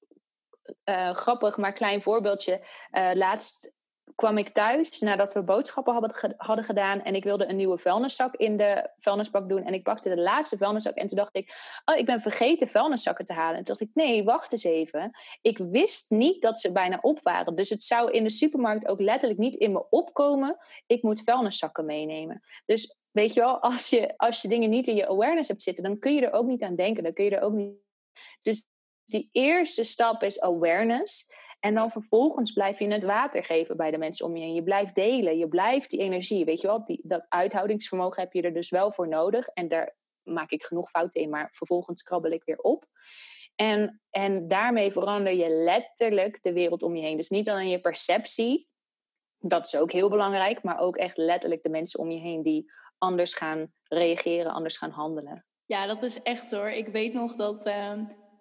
uh, 0.84 1.14
grappig, 1.14 1.56
maar 1.56 1.72
klein 1.72 2.02
voorbeeldje. 2.02 2.60
Uh, 2.92 3.10
laatst 3.14 3.72
kwam 4.14 4.38
ik 4.38 4.48
thuis 4.48 5.00
nadat 5.00 5.34
we 5.34 5.42
boodschappen 5.42 5.92
hadden, 5.92 6.34
hadden 6.36 6.64
gedaan 6.64 7.02
en 7.02 7.14
ik 7.14 7.24
wilde 7.24 7.48
een 7.48 7.56
nieuwe 7.56 7.78
vuilniszak 7.78 8.34
in 8.34 8.56
de 8.56 8.90
vuilnisbak 8.98 9.48
doen 9.48 9.64
en 9.64 9.74
ik 9.74 9.82
pakte 9.82 10.08
de 10.08 10.20
laatste 10.20 10.56
vuilniszak 10.56 10.94
en 10.94 11.06
toen 11.06 11.18
dacht 11.18 11.36
ik, 11.36 11.54
oh 11.84 11.96
ik 11.96 12.06
ben 12.06 12.20
vergeten 12.20 12.68
vuilniszakken 12.68 13.24
te 13.24 13.32
halen. 13.32 13.56
En 13.56 13.64
toen 13.64 13.74
dacht 13.74 13.80
ik, 13.80 13.90
nee, 13.94 14.24
wacht 14.24 14.52
eens 14.52 14.64
even. 14.64 15.10
Ik 15.42 15.58
wist 15.58 16.10
niet 16.10 16.42
dat 16.42 16.60
ze 16.60 16.72
bijna 16.72 16.98
op 17.00 17.22
waren, 17.22 17.54
dus 17.54 17.70
het 17.70 17.82
zou 17.82 18.10
in 18.10 18.22
de 18.22 18.30
supermarkt 18.30 18.88
ook 18.88 19.00
letterlijk 19.00 19.40
niet 19.40 19.56
in 19.56 19.72
me 19.72 19.88
opkomen. 19.90 20.56
Ik 20.86 21.02
moet 21.02 21.22
vuilniszakken 21.22 21.84
meenemen. 21.84 22.42
Dus 22.66 22.99
weet 23.10 23.34
je 23.34 23.40
wel, 23.40 23.62
als 23.62 23.90
je, 23.90 24.14
als 24.16 24.42
je 24.42 24.48
dingen 24.48 24.70
niet 24.70 24.86
in 24.86 24.96
je 24.96 25.08
awareness 25.08 25.48
hebt 25.48 25.62
zitten, 25.62 25.84
dan 25.84 25.98
kun 25.98 26.14
je 26.14 26.26
er 26.26 26.32
ook 26.32 26.46
niet 26.46 26.62
aan 26.62 26.76
denken. 26.76 27.02
Dan 27.02 27.12
kun 27.12 27.24
je 27.24 27.36
er 27.36 27.42
ook 27.42 27.52
niet. 27.52 27.74
Dus 28.42 28.68
die 29.04 29.28
eerste 29.32 29.84
stap 29.84 30.22
is 30.22 30.40
awareness. 30.40 31.26
En 31.60 31.74
dan 31.74 31.90
vervolgens 31.90 32.52
blijf 32.52 32.78
je 32.78 32.92
het 32.92 33.04
water 33.04 33.44
geven 33.44 33.76
bij 33.76 33.90
de 33.90 33.98
mensen 33.98 34.26
om 34.26 34.36
je 34.36 34.42
heen. 34.42 34.54
Je 34.54 34.62
blijft 34.62 34.94
delen, 34.94 35.38
je 35.38 35.48
blijft 35.48 35.90
die 35.90 36.00
energie. 36.00 36.44
Weet 36.44 36.60
je 36.60 36.66
wel, 36.66 36.84
die, 36.84 37.00
dat 37.02 37.26
uithoudingsvermogen 37.28 38.22
heb 38.22 38.32
je 38.32 38.42
er 38.42 38.52
dus 38.52 38.70
wel 38.70 38.92
voor 38.92 39.08
nodig. 39.08 39.46
En 39.46 39.68
daar 39.68 39.96
maak 40.22 40.50
ik 40.50 40.62
genoeg 40.62 40.90
fouten 40.90 41.20
in, 41.20 41.30
maar 41.30 41.48
vervolgens 41.52 42.02
krabbel 42.02 42.30
ik 42.30 42.44
weer 42.44 42.58
op. 42.58 42.86
En, 43.54 44.02
en 44.10 44.48
daarmee 44.48 44.92
verander 44.92 45.32
je 45.32 45.48
letterlijk 45.48 46.42
de 46.42 46.52
wereld 46.52 46.82
om 46.82 46.96
je 46.96 47.02
heen. 47.02 47.16
Dus 47.16 47.28
niet 47.28 47.48
alleen 47.48 47.68
je 47.68 47.80
perceptie, 47.80 48.68
dat 49.40 49.66
is 49.66 49.76
ook 49.76 49.92
heel 49.92 50.09
belangrijk, 50.09 50.62
maar 50.62 50.79
ook 50.79 50.96
echt 50.96 51.16
letterlijk 51.16 51.62
de 51.62 51.70
mensen 51.70 52.00
om 52.00 52.11
je 52.11 52.18
heen 52.18 52.42
die 52.42 52.72
anders 52.98 53.35
gaan 53.35 53.72
reageren, 53.85 54.53
anders 54.53 54.76
gaan 54.76 54.90
handelen. 54.90 55.44
Ja, 55.66 55.87
dat 55.87 56.03
is 56.03 56.22
echt 56.22 56.51
hoor. 56.51 56.70
Ik 56.70 56.88
weet 56.88 57.12
nog 57.12 57.36
dat 57.36 57.66
uh, 57.66 57.93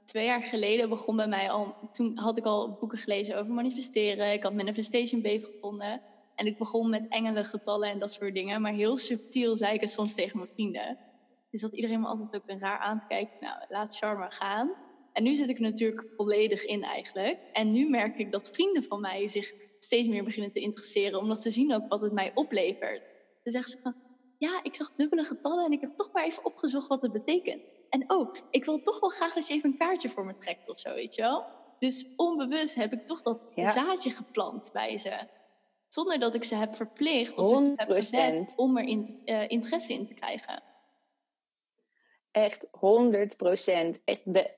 twee 0.06 0.26
jaar 0.26 0.42
geleden 0.42 0.90
begon 0.90 1.16
bij 1.16 1.28
mij 1.28 1.50
al. 1.50 1.76
Toen 1.92 2.18
had 2.18 2.38
ik 2.38 2.46
al 2.46 2.78
boeken 2.80 2.98
gelezen 2.98 3.38
over 3.38 3.54
manifesteren. 3.54 4.34
Ik 4.34 4.44
had 4.44 4.54
Manifestation 4.54 5.22
Babe 5.22 5.44
gevonden. 5.44 6.02
En 6.36 6.46
ik 6.46 6.58
begon 6.58 6.90
met 6.90 7.08
engelen, 7.08 7.46
getallen 7.46 7.90
en 7.90 8.00
dat 8.00 8.12
soort 8.12 8.34
dingen. 8.34 8.62
Maar 8.62 8.72
heel 8.72 8.98
subtiel 8.98 9.58
zei 9.58 9.74
ik 9.74 9.82
het 9.82 9.90
soms 9.92 10.16
tegen 10.16 10.38
mijn 10.38 10.52
vrienden. 10.54 10.98
Dus 11.50 11.62
dat 11.62 11.76
iedereen 11.76 12.00
me 12.00 12.08
altijd 12.08 12.36
ook 12.36 12.50
een 12.50 12.60
raar 12.60 12.80
aan 12.80 13.00
te 13.00 13.08
kijken. 13.08 13.38
Nou, 13.40 13.66
laat 13.70 13.98
Charma 13.98 14.30
gaan. 14.30 14.72
En 15.14 15.24
nu 15.24 15.36
zit 15.36 15.50
ik 15.50 15.60
natuurlijk 15.60 16.06
volledig 16.18 16.66
in 16.66 16.84
eigenlijk. 16.84 17.40
En 17.54 17.72
nu 17.72 17.90
merk 17.90 18.18
ik 18.18 18.32
dat 18.32 18.50
vrienden 18.54 18.84
van 18.84 19.02
mij 19.02 19.28
zich 19.28 19.54
steeds 19.80 20.08
meer 20.08 20.24
beginnen 20.24 20.52
te 20.52 20.60
interesseren, 20.60 21.20
omdat 21.20 21.42
ze 21.42 21.50
zien 21.50 21.74
ook 21.74 21.88
wat 21.88 22.02
het 22.02 22.14
mij 22.14 22.32
oplevert. 22.34 23.02
Dan 23.44 23.54
zeggen 23.54 23.72
ze 23.72 23.80
van, 23.84 23.96
ja, 24.38 24.60
ik 24.64 24.76
zag 24.76 24.94
dubbele 24.96 25.24
getallen 25.24 25.66
en 25.66 25.72
ik 25.72 25.82
heb 25.82 25.96
toch 25.96 26.12
maar 26.12 26.26
even 26.26 26.46
opgezocht 26.46 26.88
wat 26.88 27.02
het 27.02 27.12
betekent. 27.12 27.62
En 27.90 28.12
oh, 28.12 28.36
ik 28.50 28.66
wil 28.66 28.82
toch 28.82 29.00
wel 29.00 29.10
graag 29.10 29.34
dat 29.34 29.48
je 29.48 29.54
even 29.54 29.72
een 29.72 29.78
kaartje 29.78 30.10
voor 30.10 30.26
me 30.26 30.38
trekt 30.38 30.70
of 30.70 30.80
zo, 30.80 30.94
weet 30.94 31.16
je 31.16 31.22
wel? 31.22 31.46
Dus 31.80 32.08
onbewust 32.16 32.76
heb 32.76 32.94
ik 32.94 33.06
toch 33.06 33.22
dat 33.22 33.52
zaadje 33.56 34.12
geplant 34.12 34.70
bij 34.74 34.98
ze. 34.98 35.28
Zonder 35.88 36.20
dat 36.20 36.36
ik 36.36 36.44
ze 36.44 36.56
heb 36.56 36.76
verplicht 36.76 37.38
of 37.38 37.50
ze 37.50 37.74
heb 37.76 37.92
gezet 37.92 38.54
om 38.56 38.78
er 38.78 38.84
in, 38.84 39.22
uh, 39.26 39.50
interesse 39.50 39.94
in 39.94 40.06
te 40.06 40.14
krijgen. 40.14 40.64
Echt 42.32 42.68
100 42.72 43.38
procent. 43.38 44.00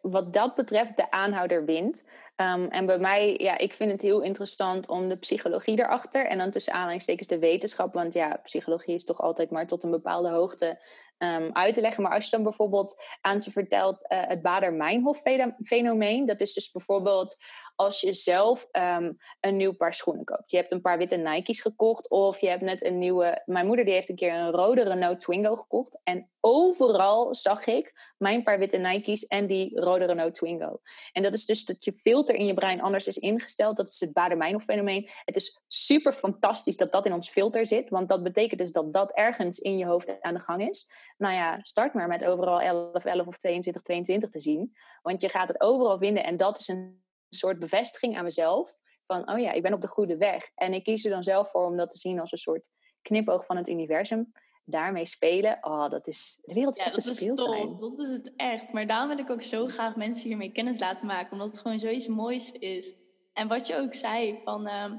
Wat 0.01 0.34
dat 0.34 0.55
betreft, 0.55 0.97
de 0.97 1.11
aanhouder 1.11 1.65
wint. 1.65 2.03
Um, 2.42 2.68
en 2.68 2.86
bij 2.86 3.00
mij, 3.00 3.36
ja, 3.38 3.58
ik 3.58 3.74
vind 3.74 3.92
het 3.92 4.02
heel 4.02 4.22
interessant 4.22 4.88
om 4.88 5.10
de 5.10 5.16
psychologie 5.16 5.80
erachter 5.80 6.28
en 6.28 6.38
dan 6.38 6.52
tussen 6.52 6.74
aanhalingstekens 6.74 7.28
de 7.28 7.39
wetenschap. 7.39 7.94
Want 7.94 8.14
ja, 8.14 8.39
psychologie 8.44 8.96
is 8.96 9.04
toch 9.04 9.22
altijd 9.22 9.50
maar 9.50 9.68
tot 9.68 9.84
een 9.84 9.92
bepaalde 9.92 10.30
hoogte 10.30 10.82
um, 11.18 11.50
uit 11.54 11.74
te 11.74 11.82
leggen. 11.82 12.04
Maar 12.04 12.14
als 12.14 12.24
je 12.26 12.32
dan 12.32 12.44
bijvoorbeeld 12.44 13.04
aan 13.22 13.42
ze 13.42 13.52
vertelt 13.52 14.06
uh, 14.10 14.22
het 14.28 14.42
Bader-Meinhof-fenomeen, 14.42 16.26
dat 16.26 16.42
is 16.42 16.54
dus 16.54 16.72
bijvoorbeeld 16.72 17.38
als 17.76 18.02
je 18.02 18.14
zelf 18.14 18.68
um, 18.72 19.18
een 19.39 19.58
nieuw 19.58 19.74
paar 19.74 19.94
schoenen 19.94 20.26
koopt. 20.26 20.52
Je 20.52 20.58
hebt 20.58 20.72
een 20.72 20.82
paar 20.82 20.98
witte 20.98 21.16
Nike's 21.16 21.62
gekocht 21.62 22.10
of 22.10 22.39
je 22.39 22.48
hebt 22.48 22.62
net 22.62 22.86
een 22.86 22.98
nieuwe... 22.98 23.42
Mijn 23.46 23.66
moeder 23.66 23.86
die 23.86 23.94
heeft 23.94 24.10
een 24.10 24.16
keer 24.16 24.34
een 24.34 24.52
rode 24.52 24.84
Renault 24.84 25.20
Twingo 25.20 25.56
gekocht. 25.56 26.00
En 26.04 26.30
overal 26.39 27.36
zag 27.36 27.66
ik 27.66 28.14
mijn 28.18 28.44
paar 28.44 28.60
witte 28.60 28.78
Nike's 28.78 29.26
en 29.26 29.48
die 29.48 29.80
rode 29.80 30.06
Renault 30.06 30.34
Twingo. 30.34 30.80
En 31.12 31.24
dat 31.24 31.34
is 31.34 31.46
dus 31.46 31.66
dat 31.66 31.86
je 31.86 31.94
filter 31.94 32.31
in 32.36 32.46
je 32.46 32.54
brein 32.54 32.82
anders 32.82 33.08
is 33.08 33.18
ingesteld. 33.18 33.78
Dat 33.78 33.88
is 33.88 34.00
het 34.00 34.14
Bader-Meinhof-fenomeen. 34.14 35.10
Het 35.26 35.36
is 35.36 35.62
super 35.68 36.14
fantastisch 36.14 36.78
dat 36.78 36.92
dat 36.92 37.06
in 37.06 37.14
ons 37.14 37.30
filter 37.30 37.66
zit. 37.66 37.90
Want 37.90 38.10
dat 38.10 38.24
betekent 38.24 38.60
dus 38.60 38.72
dat 38.72 38.94
dat 38.94 39.14
ergens 39.14 39.60
in 39.60 39.78
je 39.78 39.86
hoofd 39.86 40.22
aan 40.22 40.34
de 40.34 40.40
gang 40.40 40.70
is 40.70 40.90
nou 41.18 41.34
ja, 41.34 41.60
start 41.60 41.94
maar 41.94 42.08
met 42.08 42.26
overal 42.26 42.62
11, 42.62 43.06
11 43.06 43.28
of 43.28 43.38
22, 43.38 43.82
22 43.82 44.30
te 44.30 44.40
zien. 44.40 44.76
Want 45.02 45.22
je 45.22 45.30
gaat 45.30 45.48
het 45.48 45.62
overal 45.62 45.98
vinden 45.98 46.24
en 46.24 46.38
dat 46.38 46.60
is 46.60 46.68
een 46.68 47.04
soort 47.30 47.60
bevestiging 47.60 48.18
aan 48.18 48.24
mezelf. 48.24 48.78
Van, 49.08 49.30
oh 49.30 49.40
ja, 49.40 49.52
ik 49.52 49.62
ben 49.62 49.74
op 49.74 49.82
de 49.82 49.88
goede 49.88 50.18
weg. 50.18 50.50
En 50.56 50.74
ik 50.74 50.84
kies 50.84 51.06
er 51.06 51.12
dan 51.12 51.24
zelf 51.24 51.50
voor 51.52 51.66
om 51.66 51.78
dat 51.78 51.90
te 51.90 51.98
zien 51.98 52.20
als 52.20 52.32
een 52.32 52.38
soort 52.38 52.70
knipoog 53.02 53.46
van 53.46 53.58
het 53.58 53.68
universum. 53.68 54.32
Daarmee 54.72 55.05
spelen, 55.05 55.57
oh, 55.61 55.89
dat 55.89 56.07
is... 56.07 56.39
De 56.45 56.53
wereld 56.53 56.78
is 56.78 56.84
ja, 56.84 56.89
dat 56.91 57.07
is 57.07 57.26
tof. 57.36 57.80
Dat 57.80 57.99
is 57.99 58.09
het 58.09 58.32
echt. 58.36 58.74
Maar 58.74 58.88
daarom 58.88 59.09
wil 59.09 59.17
ik 59.17 59.30
ook 59.30 59.41
zo 59.41 59.67
graag 59.67 59.95
mensen 59.95 60.28
hiermee 60.28 60.51
kennis 60.51 60.80
laten 60.80 61.07
maken. 61.07 61.32
Omdat 61.32 61.47
het 61.47 61.59
gewoon 61.59 61.80
zoiets 61.80 62.07
moois 62.07 62.51
is. 62.51 62.95
En 63.34 63.47
wat 63.47 63.67
je 63.67 63.76
ook 63.76 63.93
zei, 63.93 64.41
van... 64.43 64.67
Uh, 64.67 64.91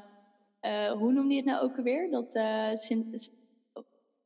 uh, 0.62 0.92
hoe 0.92 1.12
noemde 1.12 1.34
je 1.34 1.40
het 1.40 1.50
nou 1.50 1.62
ook 1.62 1.76
alweer? 1.76 2.10
Dat 2.10 2.34
uh, 2.34 2.70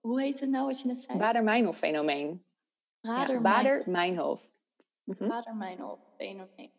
hoe 0.01 0.21
heet 0.21 0.41
het 0.41 0.51
nou 0.51 0.67
wat 0.67 0.81
je 0.81 0.87
net 0.87 0.99
zei? 0.99 1.19
Bader-Meinhof-fenomeen. 1.19 2.45
Bader-Meinhof. 3.43 4.51
Mhm. 5.05 5.29
Bader-Meinhof-fenomeen. 5.29 6.71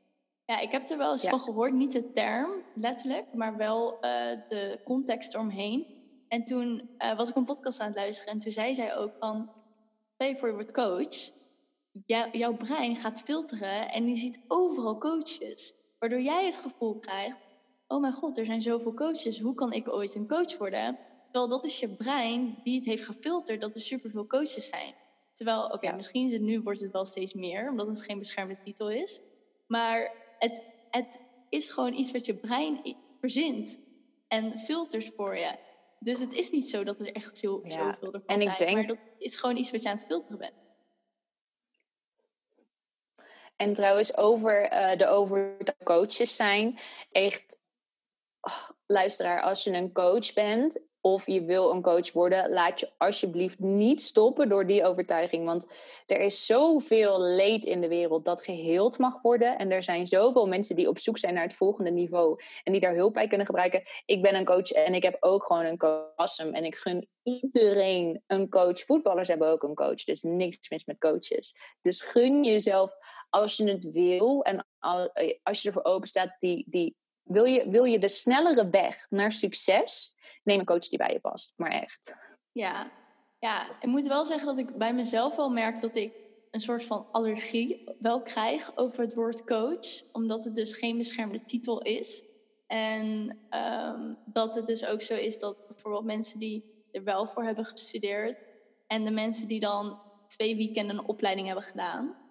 Ja, 0.45 0.59
ik 0.59 0.71
heb 0.71 0.83
er 0.83 0.97
wel 0.97 1.11
eens 1.11 1.27
van 1.27 1.39
gehoord, 1.39 1.73
niet 1.73 1.91
de 1.91 2.11
term 2.11 2.51
letterlijk, 2.75 3.33
maar 3.33 3.57
wel 3.57 3.93
uh, 3.93 4.01
de 4.47 4.79
context 4.83 5.33
eromheen. 5.33 5.96
En 6.27 6.43
toen 6.43 6.89
uh, 6.97 7.17
was 7.17 7.29
ik 7.29 7.35
een 7.35 7.43
podcast 7.43 7.79
aan 7.79 7.87
het 7.87 7.95
luisteren 7.95 8.33
en 8.33 8.39
toen 8.39 8.51
zei 8.51 8.75
zij 8.75 8.97
ook 8.97 9.11
van, 9.19 9.49
stel 10.13 10.27
je 10.27 10.35
voor 10.35 10.47
je 10.47 10.53
wordt 10.53 10.71
coach, 10.71 11.31
jouw 12.31 12.55
brein 12.55 12.95
gaat 12.95 13.21
filteren 13.21 13.91
en 13.91 14.05
die 14.05 14.17
ziet 14.17 14.39
overal 14.47 14.97
coaches. 14.97 15.73
Waardoor 15.99 16.21
jij 16.21 16.45
het 16.45 16.57
gevoel 16.57 16.99
krijgt, 16.99 17.37
oh 17.87 18.01
mijn 18.01 18.13
god, 18.13 18.37
er 18.37 18.45
zijn 18.45 18.61
zoveel 18.61 18.93
coaches, 18.93 19.39
hoe 19.39 19.55
kan 19.55 19.73
ik 19.73 19.93
ooit 19.93 20.15
een 20.15 20.27
coach 20.27 20.57
worden? 20.57 20.97
Terwijl 21.23 21.47
dat 21.47 21.65
is 21.65 21.79
je 21.79 21.89
brein 21.89 22.59
die 22.63 22.75
het 22.75 22.85
heeft 22.85 23.05
gefilterd 23.05 23.61
dat 23.61 23.75
er 23.75 23.81
superveel 23.81 24.27
coaches 24.27 24.67
zijn. 24.67 24.93
Terwijl, 25.33 25.63
oké, 25.63 25.91
misschien 25.91 26.25
is 26.25 26.33
het 26.33 26.41
nu 26.41 26.61
wordt 26.61 26.79
het 26.79 26.91
wel 26.91 27.05
steeds 27.05 27.33
meer, 27.33 27.69
omdat 27.69 27.87
het 27.87 28.01
geen 28.01 28.19
beschermde 28.19 28.59
titel 28.63 28.89
is. 28.89 29.21
Maar 29.67 30.11
het, 30.39 30.63
het 30.89 31.19
is 31.49 31.69
gewoon 31.69 31.93
iets 31.93 32.11
wat 32.11 32.25
je 32.25 32.35
brein 32.35 32.95
verzint 33.19 33.79
en 34.27 34.59
filtert 34.59 35.11
voor 35.15 35.37
je. 35.37 35.65
Dus 35.99 36.19
het 36.19 36.33
is 36.33 36.49
niet 36.49 36.69
zo 36.69 36.83
dat 36.83 36.99
er 36.99 37.11
echt 37.11 37.37
zo, 37.37 37.61
ja. 37.63 37.69
zoveel 37.69 38.13
ervan 38.13 38.27
en 38.27 38.41
ik 38.41 38.47
zijn. 38.47 38.57
Denk... 38.57 38.73
Maar 38.73 38.87
dat 38.87 38.97
is 39.17 39.37
gewoon 39.37 39.57
iets 39.57 39.71
wat 39.71 39.83
je 39.83 39.89
aan 39.89 39.95
het 39.95 40.05
filteren 40.05 40.37
bent. 40.37 40.53
En 43.55 43.73
trouwens, 43.73 44.17
over 44.17 44.73
uh, 44.73 44.97
de 44.97 45.07
over 45.07 45.57
coaches 45.83 46.35
zijn. 46.35 46.79
Echt, 47.11 47.59
oh, 48.41 48.69
luisteraar, 48.85 49.41
als 49.41 49.63
je 49.63 49.71
een 49.71 49.93
coach 49.93 50.33
bent 50.33 50.79
of 51.13 51.25
je 51.25 51.45
wil 51.45 51.71
een 51.71 51.81
coach 51.81 52.11
worden, 52.11 52.49
laat 52.49 52.79
je 52.79 52.89
alsjeblieft 52.97 53.59
niet 53.59 54.01
stoppen 54.01 54.49
door 54.49 54.65
die 54.65 54.83
overtuiging. 54.83 55.45
Want 55.45 55.71
er 56.05 56.19
is 56.19 56.45
zoveel 56.45 57.21
leed 57.21 57.65
in 57.65 57.81
de 57.81 57.87
wereld 57.87 58.25
dat 58.25 58.43
geheeld 58.43 58.97
mag 58.97 59.21
worden. 59.21 59.57
En 59.57 59.71
er 59.71 59.83
zijn 59.83 60.07
zoveel 60.07 60.47
mensen 60.47 60.75
die 60.75 60.89
op 60.89 60.99
zoek 60.99 61.17
zijn 61.17 61.33
naar 61.33 61.43
het 61.43 61.53
volgende 61.53 61.91
niveau 61.91 62.39
en 62.63 62.71
die 62.71 62.81
daar 62.81 62.95
hulp 62.95 63.13
bij 63.13 63.27
kunnen 63.27 63.45
gebruiken. 63.45 63.81
Ik 64.05 64.21
ben 64.21 64.35
een 64.35 64.45
coach 64.45 64.71
en 64.71 64.93
ik 64.93 65.03
heb 65.03 65.17
ook 65.19 65.45
gewoon 65.45 65.65
een 65.65 65.77
coach. 65.77 66.05
En 66.51 66.65
ik 66.65 66.75
gun 66.75 67.07
iedereen 67.23 68.23
een 68.27 68.49
coach. 68.49 68.79
Voetballers 68.79 69.27
hebben 69.27 69.47
ook 69.47 69.63
een 69.63 69.75
coach, 69.75 70.03
dus 70.03 70.21
niks 70.21 70.69
mis 70.69 70.85
met 70.85 70.99
coaches. 70.99 71.55
Dus 71.81 72.01
gun 72.01 72.43
jezelf 72.43 72.93
als 73.29 73.57
je 73.57 73.69
het 73.69 73.91
wil 73.91 74.43
en 74.43 74.67
als 75.43 75.61
je 75.61 75.67
ervoor 75.67 75.83
open 75.83 76.07
staat, 76.07 76.35
die, 76.39 76.65
die 76.67 76.95
wil 77.27 77.45
je, 77.45 77.69
wil 77.69 77.83
je 77.83 77.99
de 77.99 78.09
snellere 78.09 78.69
weg 78.69 79.05
naar 79.09 79.31
succes? 79.31 80.15
Neem 80.43 80.59
een 80.59 80.65
coach 80.65 80.87
die 80.87 80.97
bij 80.97 81.11
je 81.11 81.19
past. 81.19 81.53
Maar 81.55 81.71
echt. 81.71 82.15
Ja, 82.51 82.91
ja, 83.39 83.77
ik 83.79 83.87
moet 83.87 84.07
wel 84.07 84.25
zeggen 84.25 84.47
dat 84.47 84.57
ik 84.57 84.77
bij 84.77 84.93
mezelf 84.93 85.35
wel 85.35 85.49
merk 85.49 85.81
dat 85.81 85.95
ik 85.95 86.13
een 86.51 86.59
soort 86.59 86.83
van 86.83 87.07
allergie 87.11 87.95
wel 87.99 88.21
krijg 88.21 88.77
over 88.77 89.01
het 89.01 89.13
woord 89.13 89.43
coach. 89.43 90.11
Omdat 90.11 90.43
het 90.43 90.55
dus 90.55 90.77
geen 90.77 90.97
beschermde 90.97 91.45
titel 91.45 91.81
is. 91.81 92.23
En 92.67 93.37
um, 93.49 94.17
dat 94.25 94.55
het 94.55 94.67
dus 94.67 94.85
ook 94.85 95.01
zo 95.01 95.13
is 95.13 95.39
dat 95.39 95.67
bijvoorbeeld 95.67 96.05
mensen 96.05 96.39
die 96.39 96.85
er 96.91 97.03
wel 97.03 97.25
voor 97.25 97.43
hebben 97.43 97.65
gestudeerd. 97.65 98.37
En 98.87 99.05
de 99.05 99.11
mensen 99.11 99.47
die 99.47 99.59
dan 99.59 99.99
twee 100.27 100.55
weekenden 100.55 100.97
een 100.97 101.07
opleiding 101.07 101.47
hebben 101.47 101.65
gedaan 101.65 102.26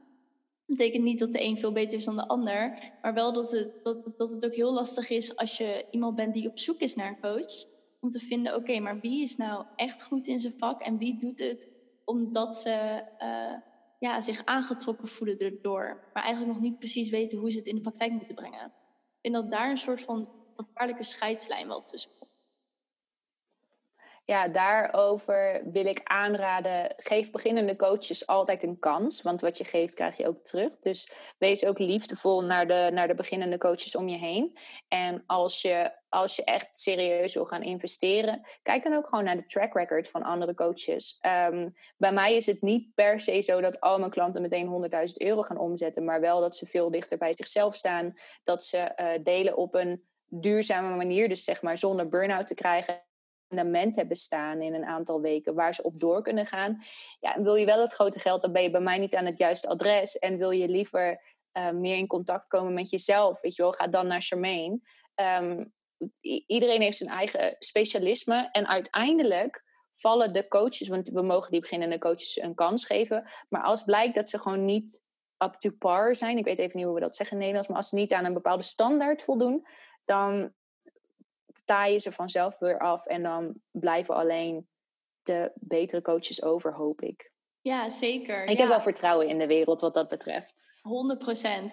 dat 0.67 0.77
betekent 0.77 1.05
niet 1.05 1.19
dat 1.19 1.33
de 1.33 1.43
een 1.43 1.57
veel 1.57 1.73
beter 1.73 1.99
is 1.99 2.05
dan 2.05 2.17
de 2.17 2.29
ander, 2.29 2.79
maar 3.03 3.15
wel 3.15 3.33
dat 3.33 3.51
het, 3.51 3.71
dat, 3.83 4.13
dat 4.17 4.31
het 4.31 4.45
ook 4.47 4.55
heel 4.55 4.73
lastig 4.73 5.11
is 5.11 5.37
als 5.37 5.57
je 5.57 5.87
iemand 5.91 6.17
bent 6.17 6.35
die 6.35 6.49
op 6.49 6.59
zoek 6.59 6.81
is 6.81 6.95
naar 6.95 7.09
een 7.09 7.21
coach, 7.21 7.65
om 8.01 8.11
te 8.11 8.21
vinden, 8.21 8.55
oké, 8.55 8.81
maar 8.81 9.01
wie 9.01 9.23
is 9.23 9.37
nou 9.37 9.65
echt 9.77 10.03
goed 10.03 10.27
in 10.27 10.41
zijn 10.41 10.55
vak 10.59 10.83
en 10.83 10.99
wie 10.99 11.19
doet 11.19 11.39
het 11.39 11.69
omdat 12.05 12.57
ze 12.57 13.03
uh, 13.19 13.55
ja, 13.99 14.21
zich 14.21 14.45
aangetrokken 14.45 15.09
voelen 15.09 15.39
erdoor, 15.39 16.11
maar 16.13 16.23
eigenlijk 16.23 16.53
nog 16.53 16.63
niet 16.63 16.79
precies 16.79 17.11
weten 17.11 17.39
hoe 17.39 17.51
ze 17.51 17.59
het 17.59 17.67
in 17.67 17.75
de 17.75 17.81
praktijk 17.81 18.13
moeten 18.13 18.35
brengen. 18.35 18.65
Ik 18.65 19.23
vind 19.23 19.35
dat 19.35 19.51
daar 19.51 19.71
een 19.71 19.77
soort 19.77 20.01
van 20.01 20.29
gevaarlijke 20.57 21.05
scheidslijn 21.05 21.69
wel 21.69 21.85
tussen 21.85 22.11
komt 22.19 22.26
ja, 24.27 24.49
daarover 24.49 25.63
wil 25.73 25.87
ik 25.87 26.01
aanraden, 26.05 26.95
geef 26.97 27.31
beginnende 27.31 27.77
coaches 27.77 28.27
altijd 28.27 28.63
een 28.63 28.79
kans. 28.79 29.23
Want 29.23 29.41
wat 29.41 29.59
je 29.59 29.65
geeft, 29.65 29.95
krijg 29.95 30.17
je 30.17 30.27
ook 30.27 30.45
terug. 30.45 30.79
Dus 30.79 31.13
wees 31.39 31.65
ook 31.65 31.79
liefdevol 31.79 32.43
naar 32.43 32.67
de, 32.67 32.91
naar 32.93 33.09
de 33.09 33.15
beginnende 33.15 33.59
coaches 33.59 33.97
om 33.97 34.09
je 34.09 34.17
heen. 34.17 34.57
En 34.89 35.23
als 35.27 35.63
je, 35.63 35.93
als 36.09 36.37
je 36.37 36.45
echt 36.45 36.79
serieus 36.79 37.35
wil 37.35 37.45
gaan 37.45 37.63
investeren, 37.63 38.41
kijk 38.63 38.83
dan 38.83 38.95
ook 38.95 39.09
gewoon 39.09 39.25
naar 39.25 39.37
de 39.37 39.45
track 39.45 39.75
record 39.75 40.09
van 40.09 40.23
andere 40.23 40.55
coaches. 40.55 41.19
Um, 41.51 41.75
bij 41.97 42.13
mij 42.13 42.37
is 42.37 42.47
het 42.47 42.63
niet 42.63 42.95
per 42.95 43.21
se 43.21 43.41
zo 43.41 43.61
dat 43.61 43.81
al 43.81 43.99
mijn 43.99 44.11
klanten 44.11 44.43
meteen 44.43 44.91
100.000 44.93 45.13
euro 45.13 45.43
gaan 45.43 45.59
omzetten. 45.59 46.05
Maar 46.05 46.21
wel 46.21 46.41
dat 46.41 46.57
ze 46.57 46.67
veel 46.67 46.91
dichter 46.91 47.19
bij 47.19 47.35
zichzelf 47.37 47.75
staan. 47.75 48.13
Dat 48.43 48.65
ze 48.65 48.93
uh, 48.97 49.09
delen 49.23 49.57
op 49.57 49.75
een 49.75 50.05
duurzame 50.29 50.97
manier. 50.97 51.29
Dus 51.29 51.45
zeg 51.45 51.63
maar 51.63 51.79
zonder 51.79 52.09
burn-out 52.09 52.47
te 52.47 52.55
krijgen 52.55 53.06
fundament 53.49 53.97
hebben 53.97 54.17
staan 54.17 54.61
in 54.61 54.75
een 54.75 54.85
aantal 54.85 55.21
weken 55.21 55.55
waar 55.55 55.75
ze 55.75 55.83
op 55.83 56.01
door 56.01 56.23
kunnen 56.23 56.47
gaan. 56.47 56.79
Ja, 57.21 57.43
wil 57.43 57.55
je 57.55 57.67
wel 57.67 57.81
het 57.81 57.93
grote 57.93 58.19
geld, 58.19 58.43
dan 58.43 58.53
ben 58.53 58.63
je 58.63 58.71
bij 58.71 58.81
mij 58.81 58.99
niet 58.99 59.17
aan 59.17 59.27
het 59.27 59.39
juiste 59.39 59.69
adres. 59.69 60.19
En 60.19 60.39
wil 60.39 60.51
je 60.51 60.69
liever 60.69 61.35
uh, 61.53 61.71
meer 61.71 61.97
in 61.97 62.07
contact 62.07 62.47
komen 62.47 62.75
met 62.75 62.91
jezelf, 62.91 63.41
weet 63.41 63.57
je 63.57 63.63
wel, 63.63 63.73
ga 63.73 63.87
dan 63.87 64.07
naar 64.07 64.23
Charmaine. 64.23 64.81
Um, 65.15 65.73
iedereen 66.47 66.81
heeft 66.81 66.97
zijn 66.97 67.11
eigen 67.11 67.57
specialisme 67.59 68.49
en 68.53 68.69
uiteindelijk 68.69 69.65
vallen 69.93 70.33
de 70.33 70.49
coaches, 70.49 70.89
want 70.89 71.09
we 71.09 71.23
mogen 71.23 71.51
die 71.51 71.61
beginnende 71.61 71.99
coaches 71.99 72.41
een 72.41 72.55
kans 72.55 72.87
geven. 72.87 73.31
Maar 73.49 73.63
als 73.63 73.85
blijkt 73.85 74.15
dat 74.15 74.29
ze 74.29 74.39
gewoon 74.39 74.65
niet 74.65 75.03
up 75.45 75.55
to 75.55 75.71
par 75.79 76.17
zijn, 76.17 76.39
ik 76.39 76.45
weet 76.45 76.59
even 76.59 76.77
niet 76.77 76.85
hoe 76.85 76.95
we 76.95 77.01
dat 77.01 77.17
zeggen 77.17 77.37
in 77.37 77.43
Nederlands, 77.43 77.69
maar 77.69 77.79
als 77.79 77.89
ze 77.89 77.95
niet 77.95 78.13
aan 78.13 78.25
een 78.25 78.35
bepaalde 78.35 78.63
standaard 78.63 79.23
voldoen, 79.23 79.67
dan 80.05 80.53
taaien 81.67 82.01
ze 82.01 82.13
vanzelf 82.13 82.59
weer 82.59 82.79
af 82.79 83.07
en 83.07 83.23
dan 83.23 83.55
blijven 83.71 84.15
alleen 84.15 84.69
de 85.23 85.53
betere 85.55 86.03
coaches 86.03 86.43
over, 86.43 86.75
hoop 86.75 87.01
ik. 87.01 87.33
Ja, 87.61 87.91
zeker. 87.91 88.45
Ik 88.45 88.59
heb 88.59 88.69
wel 88.69 88.81
vertrouwen 88.81 89.29
in 89.29 89.39
de 89.39 89.47
wereld 89.47 89.81
wat 89.81 89.95
dat 89.95 90.09
betreft. 90.09 90.55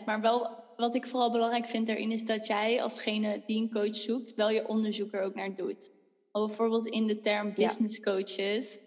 100%. 0.02 0.06
Maar 0.06 0.22
wel 0.22 0.64
wat 0.76 0.96
ik 0.96 1.08
vooral 1.08 1.32
belangrijk 1.32 1.68
vind 1.68 1.89
erin 1.89 2.12
is 2.12 2.26
dat 2.26 2.48
jij 2.48 2.82
alsgene 2.82 3.44
die 3.46 3.62
een 3.62 3.72
coach 3.72 3.96
zoekt, 3.96 4.34
wel 4.34 4.50
je 4.50 4.68
onderzoek 4.68 5.14
er 5.14 5.22
ook 5.22 5.36
naar 5.36 5.56
doet. 5.56 5.91
Bijvoorbeeld 6.32 6.88
in 6.88 7.08
de 7.08 7.20
term 7.20 7.54
business 7.54 8.00
coaches. 8.00 8.80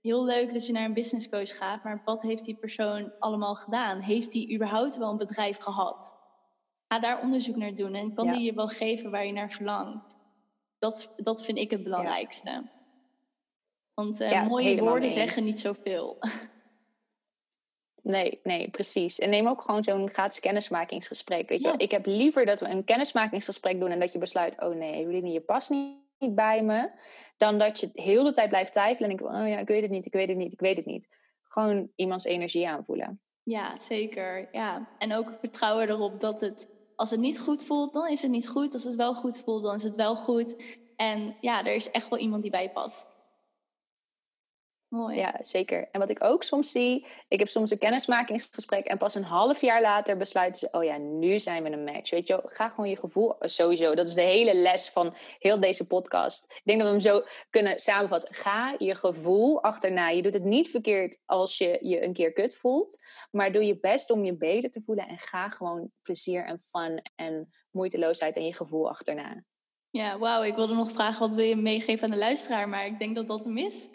Heel 0.00 0.24
leuk 0.24 0.52
dat 0.52 0.66
je 0.66 0.72
naar 0.72 0.84
een 0.84 0.94
business 0.94 1.28
coach 1.28 1.56
gaat, 1.56 1.84
maar 1.84 2.02
wat 2.04 2.22
heeft 2.22 2.44
die 2.44 2.56
persoon 2.56 3.12
allemaal 3.18 3.54
gedaan? 3.54 4.00
Heeft 4.00 4.32
die 4.32 4.54
überhaupt 4.54 4.96
wel 4.96 5.10
een 5.10 5.16
bedrijf 5.16 5.58
gehad? 5.58 6.16
Ga 6.88 6.98
daar 6.98 7.20
onderzoek 7.22 7.56
naar 7.56 7.74
doen 7.74 7.94
en 7.94 8.14
kan 8.14 8.30
die 8.30 8.44
je 8.44 8.54
wel 8.54 8.68
geven 8.68 9.10
waar 9.10 9.26
je 9.26 9.32
naar 9.32 9.52
verlangt. 9.52 10.18
Dat, 10.78 11.12
dat 11.16 11.44
vind 11.44 11.58
ik 11.58 11.70
het 11.70 11.82
belangrijkste. 11.82 12.62
Want 13.94 14.20
uh, 14.20 14.46
mooie 14.46 14.80
woorden 14.80 15.10
zeggen 15.10 15.44
niet 15.44 15.60
zoveel. 15.60 16.18
Nee, 18.02 18.40
nee, 18.42 18.70
precies. 18.70 19.18
En 19.18 19.30
neem 19.30 19.48
ook 19.48 19.62
gewoon 19.62 19.84
zo'n 19.84 20.10
gratis 20.10 20.40
kennismakingsgesprek. 20.40 21.48
Weet 21.48 21.62
je? 21.62 21.74
Ik 21.76 21.90
heb 21.90 22.06
liever 22.06 22.46
dat 22.46 22.60
we 22.60 22.68
een 22.68 22.84
kennismakingsgesprek 22.84 23.80
doen 23.80 23.90
en 23.90 24.00
dat 24.00 24.12
je 24.12 24.18
besluit: 24.18 24.62
oh 24.62 24.74
nee, 24.74 24.92
Eveline, 24.92 25.32
je 25.32 25.40
past 25.40 25.70
niet, 25.70 25.96
niet 26.18 26.34
bij 26.34 26.62
me. 26.62 26.90
Dan 27.36 27.58
dat 27.58 27.80
je 27.80 27.90
heel 27.92 28.24
de 28.24 28.32
tijd 28.32 28.48
blijft 28.48 28.72
twijfelen 28.72 29.10
en 29.10 29.16
denk: 29.16 29.30
oh 29.30 29.48
ja, 29.48 29.58
ik 29.58 29.68
weet 29.68 29.82
het 29.82 29.90
niet, 29.90 30.06
ik 30.06 30.12
weet 30.12 30.28
het 30.28 30.36
niet, 30.36 30.52
ik 30.52 30.60
weet 30.60 30.76
het 30.76 30.86
niet. 30.86 31.08
Gewoon 31.42 31.90
iemands 31.94 32.24
energie 32.24 32.68
aanvoelen. 32.68 33.20
Ja, 33.42 33.78
zeker. 33.78 34.48
Ja. 34.52 34.88
En 34.98 35.14
ook 35.14 35.36
vertrouwen 35.40 35.88
erop 35.88 36.20
dat 36.20 36.40
het, 36.40 36.68
als 36.98 37.10
het 37.10 37.20
niet 37.20 37.40
goed 37.40 37.62
voelt, 37.62 37.92
dan 37.92 38.08
is 38.08 38.22
het 38.22 38.30
niet 38.30 38.48
goed. 38.48 38.72
Als 38.72 38.84
het 38.84 38.94
wel 38.94 39.14
goed 39.14 39.38
voelt, 39.38 39.62
dan 39.62 39.74
is 39.74 39.82
het 39.82 39.96
wel 39.96 40.16
goed. 40.16 40.56
En 40.96 41.36
ja, 41.40 41.64
er 41.64 41.74
is 41.74 41.90
echt 41.90 42.08
wel 42.08 42.18
iemand 42.18 42.42
die 42.42 42.50
bij 42.50 42.62
je 42.62 42.70
past. 42.70 43.06
Mooi. 44.88 45.16
Ja, 45.16 45.36
zeker. 45.40 45.88
En 45.92 46.00
wat 46.00 46.10
ik 46.10 46.24
ook 46.24 46.42
soms 46.42 46.72
zie, 46.72 47.06
ik 47.28 47.38
heb 47.38 47.48
soms 47.48 47.70
een 47.70 47.78
kennismakingsgesprek 47.78 48.84
en 48.84 48.98
pas 48.98 49.14
een 49.14 49.24
half 49.24 49.60
jaar 49.60 49.80
later 49.80 50.16
besluiten 50.16 50.58
ze, 50.58 50.68
oh 50.78 50.84
ja, 50.84 50.96
nu 50.96 51.38
zijn 51.38 51.62
we 51.62 51.70
een 51.70 51.84
match. 51.84 52.10
Weet 52.10 52.26
je, 52.26 52.40
ga 52.44 52.68
gewoon 52.68 52.88
je 52.90 52.96
gevoel, 52.96 53.34
sowieso, 53.38 53.94
dat 53.94 54.08
is 54.08 54.14
de 54.14 54.22
hele 54.22 54.54
les 54.54 54.90
van 54.90 55.14
heel 55.38 55.60
deze 55.60 55.86
podcast. 55.86 56.44
Ik 56.52 56.62
denk 56.64 56.78
dat 56.78 56.86
we 56.86 56.92
hem 56.92 57.02
zo 57.02 57.22
kunnen 57.50 57.78
samenvatten. 57.78 58.34
Ga 58.34 58.74
je 58.78 58.94
gevoel 58.94 59.62
achterna. 59.62 60.08
Je 60.08 60.22
doet 60.22 60.34
het 60.34 60.44
niet 60.44 60.70
verkeerd 60.70 61.20
als 61.24 61.58
je 61.58 61.78
je 61.80 62.04
een 62.04 62.12
keer 62.12 62.32
kut 62.32 62.56
voelt, 62.56 63.02
maar 63.30 63.52
doe 63.52 63.64
je 63.64 63.78
best 63.80 64.10
om 64.10 64.24
je 64.24 64.36
beter 64.36 64.70
te 64.70 64.82
voelen 64.82 65.08
en 65.08 65.18
ga 65.18 65.48
gewoon 65.48 65.90
plezier 66.02 66.44
en 66.44 66.60
fun 66.60 67.02
en 67.14 67.54
moeiteloosheid 67.70 68.36
en 68.36 68.44
je 68.44 68.54
gevoel 68.54 68.88
achterna. 68.88 69.44
Ja, 69.90 70.18
wauw. 70.18 70.42
Ik 70.42 70.54
wilde 70.54 70.74
nog 70.74 70.90
vragen, 70.90 71.20
wat 71.20 71.34
wil 71.34 71.44
je 71.44 71.56
meegeven 71.56 72.04
aan 72.04 72.14
de 72.14 72.24
luisteraar? 72.24 72.68
Maar 72.68 72.86
ik 72.86 72.98
denk 72.98 73.14
dat 73.14 73.28
dat 73.28 73.44
hem 73.44 73.58
is. 73.58 73.90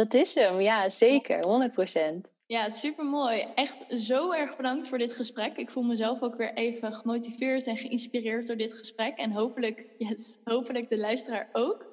Dat 0.00 0.14
is 0.14 0.34
hem, 0.34 0.60
ja, 0.60 0.88
zeker, 0.88 1.42
100%. 1.42 2.30
Ja, 2.46 2.68
super 2.68 3.04
mooi. 3.04 3.44
Echt 3.54 3.84
zo 3.88 4.32
erg 4.32 4.56
bedankt 4.56 4.88
voor 4.88 4.98
dit 4.98 5.16
gesprek. 5.16 5.56
Ik 5.56 5.70
voel 5.70 5.82
mezelf 5.82 6.22
ook 6.22 6.36
weer 6.36 6.54
even 6.54 6.92
gemotiveerd 6.92 7.66
en 7.66 7.76
geïnspireerd 7.76 8.46
door 8.46 8.56
dit 8.56 8.74
gesprek. 8.74 9.18
En 9.18 9.32
hopelijk, 9.32 9.86
yes, 9.98 10.38
hopelijk 10.44 10.90
de 10.90 10.98
luisteraar 10.98 11.48
ook. 11.52 11.86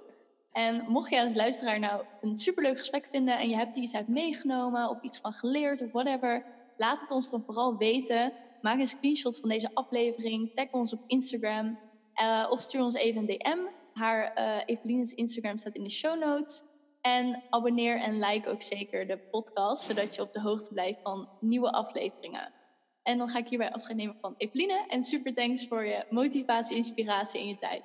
En 0.51 0.85
mocht 0.87 1.09
jij 1.09 1.23
als 1.23 1.35
luisteraar 1.35 1.79
nou 1.79 2.03
een 2.21 2.35
superleuk 2.35 2.77
gesprek 2.77 3.07
vinden 3.11 3.37
en 3.37 3.49
je 3.49 3.55
hebt 3.55 3.77
iets 3.77 3.95
uit 3.95 4.07
meegenomen 4.07 4.89
of 4.89 5.01
iets 5.01 5.17
van 5.17 5.31
geleerd 5.31 5.81
of 5.81 5.91
whatever, 5.91 6.45
laat 6.77 7.01
het 7.01 7.11
ons 7.11 7.31
dan 7.31 7.43
vooral 7.43 7.77
weten. 7.77 8.33
Maak 8.61 8.79
een 8.79 8.87
screenshot 8.87 9.39
van 9.39 9.49
deze 9.49 9.69
aflevering, 9.73 10.53
tag 10.53 10.71
ons 10.71 10.93
op 10.93 11.03
Instagram 11.07 11.79
uh, 12.21 12.47
of 12.49 12.59
stuur 12.59 12.83
ons 12.83 12.95
even 12.95 13.21
een 13.21 13.37
DM. 13.37 13.59
Haar 13.93 14.37
uh, 14.37 14.57
Eveline's 14.65 15.11
Instagram 15.11 15.57
staat 15.57 15.75
in 15.75 15.83
de 15.83 15.89
show 15.89 16.19
notes. 16.19 16.63
En 17.01 17.43
abonneer 17.49 18.01
en 18.01 18.19
like 18.19 18.49
ook 18.49 18.61
zeker 18.61 19.07
de 19.07 19.17
podcast, 19.17 19.83
zodat 19.83 20.15
je 20.15 20.21
op 20.21 20.33
de 20.33 20.41
hoogte 20.41 20.73
blijft 20.73 20.99
van 21.01 21.29
nieuwe 21.39 21.71
afleveringen. 21.71 22.53
En 23.03 23.17
dan 23.17 23.29
ga 23.29 23.37
ik 23.37 23.47
hierbij 23.47 23.71
afscheid 23.71 23.97
nemen 23.97 24.17
van 24.21 24.33
Eveline. 24.37 24.85
En 24.87 25.03
super 25.03 25.33
thanks 25.33 25.67
voor 25.67 25.85
je 25.85 26.05
motivatie, 26.09 26.75
inspiratie 26.75 27.39
en 27.39 27.47
je 27.47 27.57
tijd. 27.57 27.83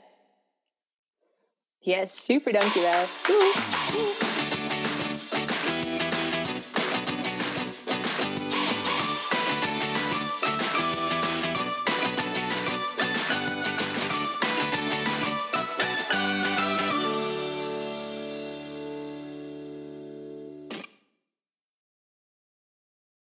Yes, 1.79 2.25
super 2.25 2.53
dankjewel. 2.53 3.05
Doei! 3.27 4.32